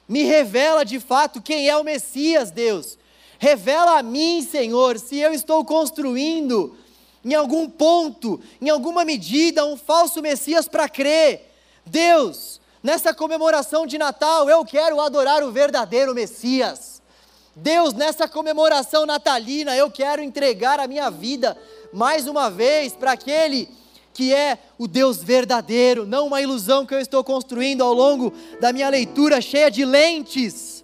Me 0.07 0.21
revela 0.21 0.85
de 0.85 0.99
fato 0.99 1.41
quem 1.41 1.67
é 1.67 1.75
o 1.75 1.83
Messias, 1.83 2.51
Deus. 2.51 2.95
Revela 3.39 3.97
a 3.97 4.03
mim, 4.03 4.47
Senhor, 4.47 4.99
se 4.99 5.17
eu 5.17 5.33
estou 5.33 5.65
construindo 5.65 6.77
em 7.23 7.33
algum 7.33 7.67
ponto, 7.67 8.39
em 8.61 8.69
alguma 8.69 9.03
medida, 9.03 9.65
um 9.65 9.75
falso 9.75 10.21
Messias 10.21 10.67
para 10.67 10.87
crer. 10.87 11.51
Deus, 11.83 12.61
nessa 12.83 13.15
comemoração 13.15 13.87
de 13.87 13.97
Natal, 13.97 14.47
eu 14.47 14.63
quero 14.63 15.01
adorar 15.01 15.43
o 15.43 15.51
verdadeiro 15.51 16.13
Messias. 16.13 16.94
Deus, 17.55 17.93
nessa 17.93 18.27
comemoração 18.27 19.05
natalina, 19.05 19.75
eu 19.77 19.89
quero 19.89 20.21
entregar 20.21 20.77
a 20.77 20.87
minha 20.87 21.09
vida 21.09 21.57
mais 21.93 22.27
uma 22.27 22.51
vez 22.51 22.93
para 22.93 23.13
aquele 23.13 23.69
que 24.13 24.33
é 24.33 24.57
o 24.77 24.87
Deus 24.87 25.23
verdadeiro, 25.23 26.05
não 26.05 26.27
uma 26.27 26.41
ilusão 26.41 26.85
que 26.85 26.93
eu 26.93 26.99
estou 26.99 27.23
construindo 27.23 27.83
ao 27.83 27.93
longo 27.93 28.31
da 28.59 28.73
minha 28.73 28.89
leitura 28.89 29.41
cheia 29.41 29.69
de 29.69 29.83
lentes. 29.85 30.83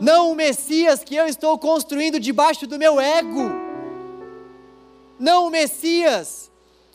Não 0.00 0.32
o 0.32 0.34
Messias 0.34 1.02
que 1.04 1.14
eu 1.14 1.26
estou 1.26 1.56
construindo 1.58 2.18
debaixo 2.18 2.66
do 2.66 2.78
meu 2.78 3.00
ego. 3.00 3.50
Não 5.18 5.46
o 5.46 5.50
Messias 5.50 6.50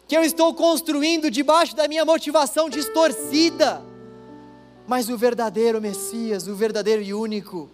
que 0.06 0.16
eu 0.16 0.24
estou 0.24 0.54
construindo 0.54 1.32
debaixo 1.32 1.76
da 1.76 1.88
minha 1.88 2.04
motivação 2.04 2.70
distorcida 2.70 3.89
mas 4.90 5.08
o 5.08 5.16
verdadeiro 5.16 5.80
Messias, 5.80 6.48
o 6.48 6.56
verdadeiro 6.56 7.04
e 7.04 7.14
único. 7.14 7.70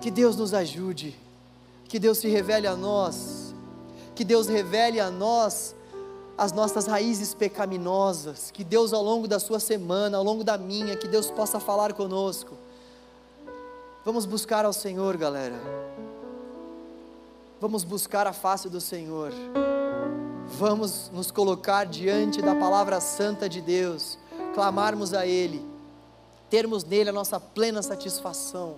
Que 0.00 0.08
Deus 0.08 0.36
nos 0.36 0.54
ajude, 0.54 1.18
que 1.88 1.98
Deus 1.98 2.18
se 2.18 2.28
revele 2.28 2.68
a 2.68 2.76
nós, 2.76 3.52
que 4.14 4.22
Deus 4.22 4.46
revele 4.46 5.00
a 5.00 5.10
nós 5.10 5.74
as 6.38 6.52
nossas 6.52 6.86
raízes 6.86 7.34
pecaminosas, 7.34 8.52
que 8.52 8.62
Deus 8.62 8.92
ao 8.92 9.02
longo 9.02 9.26
da 9.26 9.40
sua 9.40 9.58
semana, 9.58 10.18
ao 10.18 10.22
longo 10.22 10.44
da 10.44 10.56
minha, 10.56 10.96
que 10.96 11.08
Deus 11.08 11.32
possa 11.32 11.58
falar 11.58 11.94
conosco. 11.94 12.56
Vamos 14.04 14.26
buscar 14.26 14.64
ao 14.64 14.72
Senhor, 14.72 15.16
galera. 15.16 15.60
Vamos 17.60 17.82
buscar 17.82 18.24
a 18.24 18.32
face 18.32 18.68
do 18.68 18.80
Senhor. 18.80 19.32
Vamos 20.46 21.10
nos 21.12 21.32
colocar 21.32 21.86
diante 21.86 22.40
da 22.40 22.54
palavra 22.54 23.00
santa 23.00 23.48
de 23.48 23.60
Deus 23.60 24.19
clamarmos 24.54 25.14
a 25.14 25.26
Ele, 25.26 25.64
termos 26.48 26.84
nele 26.84 27.10
a 27.10 27.12
nossa 27.12 27.38
plena 27.38 27.82
satisfação 27.82 28.76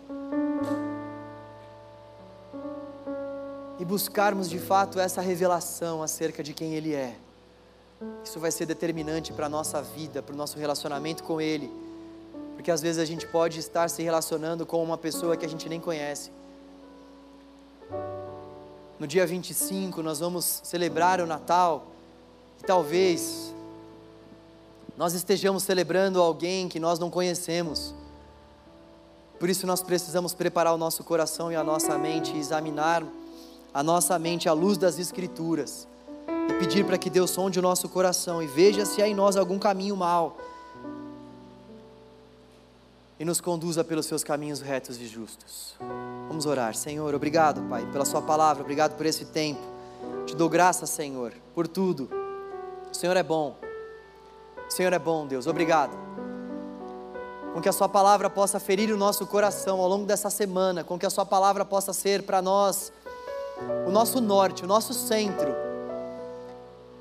e 3.78 3.84
buscarmos 3.84 4.48
de 4.48 4.58
fato 4.58 5.00
essa 5.00 5.20
revelação 5.20 6.02
acerca 6.02 6.42
de 6.42 6.54
quem 6.54 6.74
Ele 6.74 6.94
é. 6.94 7.16
Isso 8.24 8.38
vai 8.38 8.50
ser 8.50 8.66
determinante 8.66 9.32
para 9.32 9.46
a 9.46 9.48
nossa 9.48 9.82
vida, 9.82 10.22
para 10.22 10.34
o 10.34 10.36
nosso 10.36 10.58
relacionamento 10.58 11.24
com 11.24 11.40
Ele, 11.40 11.70
porque 12.54 12.70
às 12.70 12.80
vezes 12.80 13.00
a 13.00 13.04
gente 13.04 13.26
pode 13.26 13.58
estar 13.58 13.88
se 13.90 14.02
relacionando 14.02 14.64
com 14.64 14.82
uma 14.82 14.98
pessoa 14.98 15.36
que 15.36 15.44
a 15.44 15.48
gente 15.48 15.68
nem 15.68 15.80
conhece. 15.80 16.30
No 19.00 19.06
dia 19.06 19.26
25 19.26 20.00
nós 20.00 20.20
vamos 20.20 20.60
celebrar 20.62 21.20
o 21.20 21.26
Natal 21.26 21.86
e 22.60 22.64
talvez 22.64 23.52
nós 24.96 25.14
estejamos 25.14 25.62
celebrando 25.62 26.20
alguém 26.20 26.68
que 26.68 26.78
nós 26.78 26.98
não 26.98 27.10
conhecemos. 27.10 27.94
Por 29.38 29.48
isso 29.48 29.66
nós 29.66 29.82
precisamos 29.82 30.34
preparar 30.34 30.74
o 30.74 30.78
nosso 30.78 31.02
coração 31.02 31.50
e 31.50 31.56
a 31.56 31.64
nossa 31.64 31.98
mente, 31.98 32.36
examinar 32.36 33.02
a 33.74 33.82
nossa 33.82 34.18
mente 34.18 34.48
à 34.48 34.52
luz 34.52 34.76
das 34.76 34.98
Escrituras 34.98 35.88
e 36.48 36.52
pedir 36.54 36.84
para 36.84 36.98
que 36.98 37.08
Deus 37.08 37.30
sonde 37.30 37.58
o 37.58 37.62
nosso 37.62 37.88
coração 37.88 38.42
e 38.42 38.46
veja 38.46 38.84
se 38.84 39.02
há 39.02 39.08
em 39.08 39.14
nós 39.14 39.36
algum 39.36 39.58
caminho 39.58 39.96
mal 39.96 40.36
e 43.18 43.24
nos 43.24 43.40
conduza 43.40 43.84
pelos 43.84 44.06
seus 44.06 44.24
caminhos 44.24 44.60
retos 44.60 45.00
e 45.00 45.06
justos. 45.06 45.74
Vamos 46.28 46.44
orar. 46.44 46.74
Senhor, 46.74 47.14
obrigado, 47.14 47.62
Pai, 47.68 47.86
pela 47.92 48.04
Sua 48.04 48.20
palavra, 48.20 48.62
obrigado 48.62 48.96
por 48.96 49.06
esse 49.06 49.26
tempo. 49.26 49.60
Te 50.26 50.34
dou 50.34 50.48
graça, 50.48 50.86
Senhor, 50.86 51.32
por 51.54 51.68
tudo. 51.68 52.10
O 52.90 52.94
Senhor 52.94 53.16
é 53.16 53.22
bom. 53.22 53.61
Senhor 54.72 54.90
é 54.94 54.98
bom, 54.98 55.26
Deus, 55.26 55.46
obrigado. 55.46 55.94
Com 57.52 57.60
que 57.60 57.68
a 57.68 57.72
Sua 57.72 57.90
palavra 57.90 58.30
possa 58.30 58.58
ferir 58.58 58.90
o 58.90 58.96
nosso 58.96 59.26
coração 59.26 59.82
ao 59.82 59.86
longo 59.86 60.06
dessa 60.06 60.30
semana, 60.30 60.82
com 60.82 60.98
que 60.98 61.04
a 61.04 61.10
Sua 61.10 61.26
palavra 61.26 61.62
possa 61.62 61.92
ser 61.92 62.22
para 62.22 62.40
nós 62.40 62.90
o 63.86 63.90
nosso 63.90 64.18
norte, 64.18 64.64
o 64.64 64.66
nosso 64.66 64.94
centro. 64.94 65.54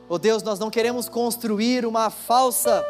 Oh 0.09 0.19
Deus, 0.19 0.43
nós 0.43 0.59
não 0.59 0.69
queremos 0.69 1.07
construir 1.07 1.86
uma 1.86 2.09
falsa 2.09 2.86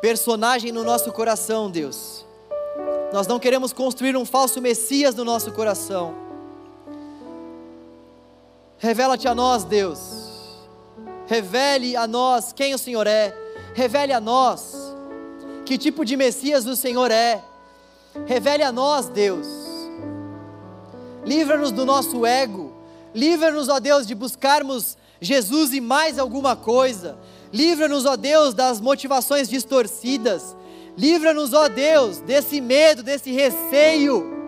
personagem 0.00 0.72
no 0.72 0.82
nosso 0.82 1.12
coração, 1.12 1.70
Deus. 1.70 2.26
Nós 3.12 3.28
não 3.28 3.38
queremos 3.38 3.72
construir 3.72 4.16
um 4.16 4.24
falso 4.24 4.60
Messias 4.60 5.14
no 5.14 5.24
nosso 5.24 5.52
coração. 5.52 6.16
Revela-te 8.76 9.28
a 9.28 9.34
nós, 9.36 9.62
Deus 9.62 10.23
Revele 11.26 11.96
a 11.96 12.06
nós 12.06 12.52
quem 12.52 12.74
o 12.74 12.78
Senhor 12.78 13.06
é. 13.06 13.34
Revele 13.74 14.12
a 14.12 14.20
nós 14.20 14.94
que 15.64 15.78
tipo 15.78 16.04
de 16.04 16.16
Messias 16.16 16.66
o 16.66 16.76
Senhor 16.76 17.10
é. 17.10 17.42
Revele 18.26 18.62
a 18.62 18.70
nós, 18.70 19.08
Deus. 19.08 19.46
Livra-nos 21.24 21.72
do 21.72 21.84
nosso 21.84 22.26
ego. 22.26 22.72
Livra-nos, 23.14 23.68
ó 23.68 23.80
Deus, 23.80 24.06
de 24.06 24.14
buscarmos 24.14 24.96
Jesus 25.20 25.72
e 25.72 25.80
mais 25.80 26.18
alguma 26.18 26.54
coisa. 26.54 27.18
Livra-nos, 27.52 28.04
ó 28.04 28.16
Deus, 28.16 28.52
das 28.52 28.80
motivações 28.80 29.48
distorcidas. 29.48 30.54
Livra-nos, 30.96 31.52
ó 31.54 31.68
Deus, 31.68 32.18
desse 32.18 32.60
medo, 32.60 33.02
desse 33.02 33.32
receio 33.32 34.43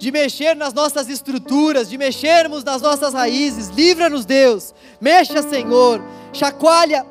de 0.00 0.10
mexer 0.10 0.56
nas 0.56 0.72
nossas 0.72 1.10
estruturas, 1.10 1.90
de 1.90 1.98
mexermos 1.98 2.64
nas 2.64 2.80
nossas 2.80 3.12
raízes. 3.12 3.68
Livra-nos, 3.68 4.24
Deus. 4.24 4.74
Mexa, 4.98 5.42
Senhor. 5.42 6.02
Chacoalha. 6.32 7.04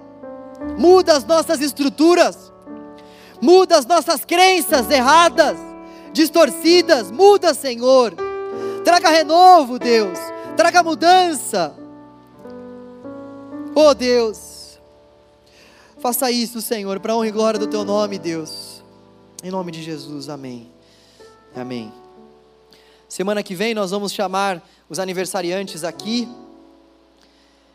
Muda 0.76 1.16
as 1.16 1.24
nossas 1.24 1.62
estruturas. 1.62 2.52
Muda 3.40 3.78
as 3.78 3.86
nossas 3.86 4.26
crenças 4.26 4.90
erradas, 4.90 5.56
distorcidas. 6.12 7.12
Muda, 7.12 7.54
Senhor. 7.54 8.16
Traga 8.84 9.10
renovo, 9.10 9.78
Deus. 9.78 10.18
traga 10.58 10.82
mudança. 10.82 11.76
Oh 13.76 13.94
Deus, 13.94 14.80
faça 16.00 16.32
isso, 16.32 16.60
Senhor, 16.60 17.00
para 17.00 17.16
honra 17.16 17.28
e 17.28 17.32
glória 17.32 17.60
do 17.60 17.68
Teu 17.68 17.86
nome, 17.86 18.18
Deus. 18.18 18.84
Em 19.44 19.52
nome 19.52 19.72
de 19.72 19.84
Jesus, 19.84 20.28
amém. 20.28 20.72
Amém. 21.56 21.94
Semana 23.10 23.42
que 23.42 23.56
vem 23.56 23.74
nós 23.74 23.90
vamos 23.90 24.12
chamar 24.12 24.62
os 24.88 25.00
aniversariantes 25.00 25.84
aqui. 25.84 26.30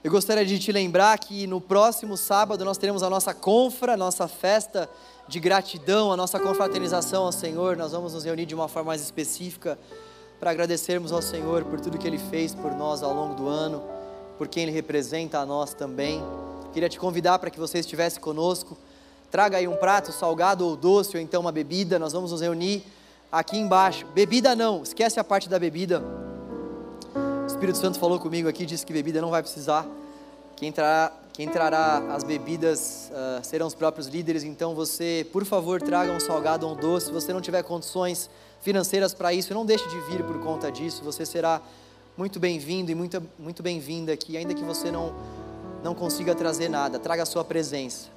Eu 0.05 0.09
gostaria 0.09 0.47
de 0.47 0.61
te 0.61 0.71
lembrar 0.71 1.19
que 1.19 1.45
no 1.49 1.61
próximo 1.61 2.17
sábado 2.17 2.65
nós 2.65 2.79
teremos 2.79 3.03
a 3.03 3.11
nossa 3.11 3.35
confra, 3.35 3.95
a 3.95 3.97
nossa 3.97 4.29
festa 4.29 4.89
de 5.27 5.41
gratidão, 5.41 6.13
a 6.13 6.17
nossa 6.17 6.39
confraternização 6.39 7.25
ao 7.25 7.33
Senhor. 7.33 7.77
Nós 7.77 7.91
vamos 7.91 8.15
nos 8.15 8.25
reunir 8.25 8.47
de 8.47 8.55
uma 8.55 8.69
forma 8.69 8.93
mais 8.93 9.03
específica 9.03 9.77
para 10.39 10.53
agradecermos 10.53 11.11
ao 11.11 11.21
Senhor 11.21 11.65
por 11.65 11.81
tudo 11.81 11.99
que 11.99 12.07
Ele 12.07 12.19
fez 12.19 12.55
por 12.55 12.71
nós 12.71 13.03
ao 13.03 13.13
longo 13.13 13.35
do 13.35 13.49
ano, 13.49 13.83
por 14.39 14.47
quem 14.47 14.63
Ele 14.63 14.73
representa 14.73 15.41
a 15.41 15.45
nós 15.45 15.75
também. 15.75 16.23
Queria 16.73 16.89
te 16.89 17.01
convidar 17.01 17.41
para 17.41 17.51
que 17.51 17.59
você 17.59 17.81
estivesse 17.81 18.21
conosco. 18.21 18.79
Traga 19.33 19.57
aí 19.57 19.67
um 19.67 19.75
prato 19.75 20.13
salgado 20.13 20.65
ou 20.65 20.77
doce, 20.77 21.17
ou 21.17 21.21
então 21.21 21.41
uma 21.41 21.51
bebida. 21.51 21.99
Nós 21.99 22.13
vamos 22.13 22.31
nos 22.31 22.41
reunir 22.41 22.85
aqui 23.35 23.59
embaixo. 23.59 24.07
Bebida 24.15 24.55
não, 24.55 24.85
esquece 24.85 25.19
a 25.19 25.25
parte 25.25 25.49
da 25.49 25.59
bebida. 25.59 26.01
O 27.43 27.47
Espírito 27.47 27.79
Santo 27.79 27.99
falou 27.99 28.21
comigo 28.21 28.49
aqui, 28.49 28.65
disse 28.65 28.87
que 28.87 28.93
bebida 28.93 29.21
não 29.21 29.31
vai 29.31 29.43
precisar. 29.43 29.85
Quem 30.57 30.69
entrará, 30.69 31.13
entrará 31.37 32.15
as 32.15 32.23
bebidas 32.23 33.11
uh, 33.11 33.45
serão 33.45 33.67
os 33.67 33.75
próprios 33.75 34.07
líderes. 34.07 34.45
Então 34.45 34.73
você, 34.73 35.27
por 35.33 35.45
favor, 35.45 35.83
traga 35.83 36.13
um 36.13 36.21
salgado 36.21 36.65
ou 36.65 36.75
um 36.75 36.77
doce. 36.77 37.07
Se 37.07 37.13
você 37.13 37.33
não 37.33 37.41
tiver 37.41 37.65
condições 37.65 38.31
financeiras 38.61 39.13
para 39.13 39.33
isso, 39.33 39.53
não 39.53 39.67
deixe 39.67 39.87
de 39.89 40.01
vir 40.03 40.23
por 40.23 40.41
conta 40.41 40.71
disso. 40.71 41.03
Você 41.03 41.27
será 41.27 41.61
muito 42.17 42.39
bem-vindo 42.39 42.93
e 42.93 42.95
muito, 42.95 43.21
muito 43.37 43.65
bem-vinda 43.65 44.13
aqui, 44.13 44.37
ainda 44.37 44.55
que 44.55 44.63
você 44.63 44.93
não, 44.93 45.13
não 45.83 45.93
consiga 45.93 46.37
trazer 46.37 46.69
nada. 46.69 47.01
Traga 47.01 47.25
a 47.25 47.27
sua 47.27 47.45
presença. 47.45 48.09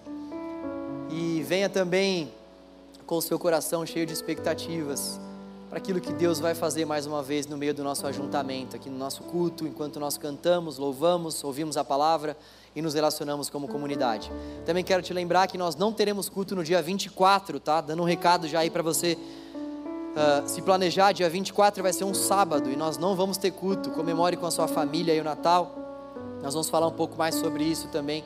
E 1.10 1.44
venha 1.48 1.68
também 1.70 2.32
com 3.08 3.16
o 3.16 3.22
seu 3.22 3.40
coração 3.40 3.86
cheio 3.86 4.06
de 4.06 4.12
expectativas 4.12 5.18
para 5.70 5.78
aquilo 5.78 6.02
que 6.02 6.12
Deus 6.12 6.42
vai 6.42 6.54
fazer 6.54 6.84
mais 6.84 7.06
uma 7.06 7.24
vez 7.24 7.48
no 7.48 7.58
meio 7.58 7.74
do 7.74 7.82
nosso 7.82 8.06
ajuntamento, 8.06 8.76
aqui 8.76 8.90
no 8.90 8.98
nosso 8.98 9.24
culto, 9.24 9.66
enquanto 9.66 9.98
nós 9.98 10.18
cantamos, 10.18 10.78
louvamos, 10.78 11.42
ouvimos 11.42 11.78
a 11.78 11.86
palavra 11.86 12.36
e 12.76 12.82
nos 12.82 12.96
relacionamos 12.96 13.50
como 13.50 13.66
comunidade. 13.66 14.30
Também 14.66 14.84
quero 14.84 15.02
te 15.02 15.14
lembrar 15.14 15.48
que 15.48 15.58
nós 15.58 15.74
não 15.74 15.94
teremos 15.94 16.28
culto 16.28 16.54
no 16.54 16.66
dia 16.66 16.82
24, 16.82 17.62
tá? 17.62 17.80
Dando 17.80 18.02
um 18.02 18.06
recado 18.06 18.46
já 18.46 18.60
aí 18.60 18.70
para 18.70 18.84
você 18.84 19.18
uh, 19.18 20.48
se 20.48 20.62
planejar. 20.62 21.14
Dia 21.14 21.30
24 21.30 21.82
vai 21.82 21.94
ser 21.94 22.04
um 22.04 22.14
sábado 22.14 22.70
e 22.70 22.76
nós 22.76 22.98
não 22.98 23.16
vamos 23.16 23.38
ter 23.38 23.52
culto. 23.52 23.90
Comemore 23.92 24.36
com 24.36 24.46
a 24.46 24.52
sua 24.52 24.68
família 24.68 25.16
e 25.16 25.22
o 25.22 25.24
Natal. 25.24 25.74
Nós 26.44 26.54
vamos 26.54 26.70
falar 26.70 26.88
um 26.88 26.94
pouco 26.94 27.18
mais 27.18 27.36
sobre 27.36 27.64
isso 27.64 27.88
também 27.88 28.24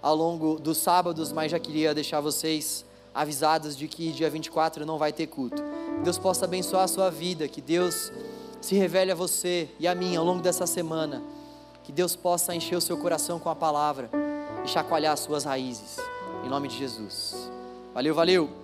ao 0.00 0.16
longo 0.16 0.58
dos 0.58 0.78
sábados, 0.78 1.30
mas 1.30 1.52
já 1.52 1.58
queria 1.58 1.94
deixar 1.94 2.22
vocês 2.22 2.86
avisados 3.14 3.76
de 3.76 3.86
que 3.86 4.12
dia 4.12 4.28
24 4.28 4.84
não 4.84 4.98
vai 4.98 5.12
ter 5.12 5.26
culto. 5.26 5.62
Deus 6.02 6.18
possa 6.18 6.44
abençoar 6.44 6.84
a 6.84 6.88
sua 6.88 7.10
vida, 7.10 7.46
que 7.46 7.60
Deus 7.60 8.12
se 8.60 8.74
revele 8.74 9.12
a 9.12 9.14
você 9.14 9.68
e 9.78 9.86
a 9.86 9.94
mim 9.94 10.16
ao 10.16 10.24
longo 10.24 10.42
dessa 10.42 10.66
semana. 10.66 11.22
Que 11.82 11.92
Deus 11.92 12.16
possa 12.16 12.54
encher 12.54 12.76
o 12.76 12.80
seu 12.80 12.96
coração 12.96 13.38
com 13.38 13.50
a 13.50 13.54
palavra 13.54 14.10
e 14.64 14.68
chacoalhar 14.68 15.12
as 15.12 15.20
suas 15.20 15.44
raízes. 15.44 15.98
Em 16.44 16.48
nome 16.48 16.68
de 16.68 16.78
Jesus. 16.78 17.50
Valeu, 17.92 18.14
valeu. 18.14 18.63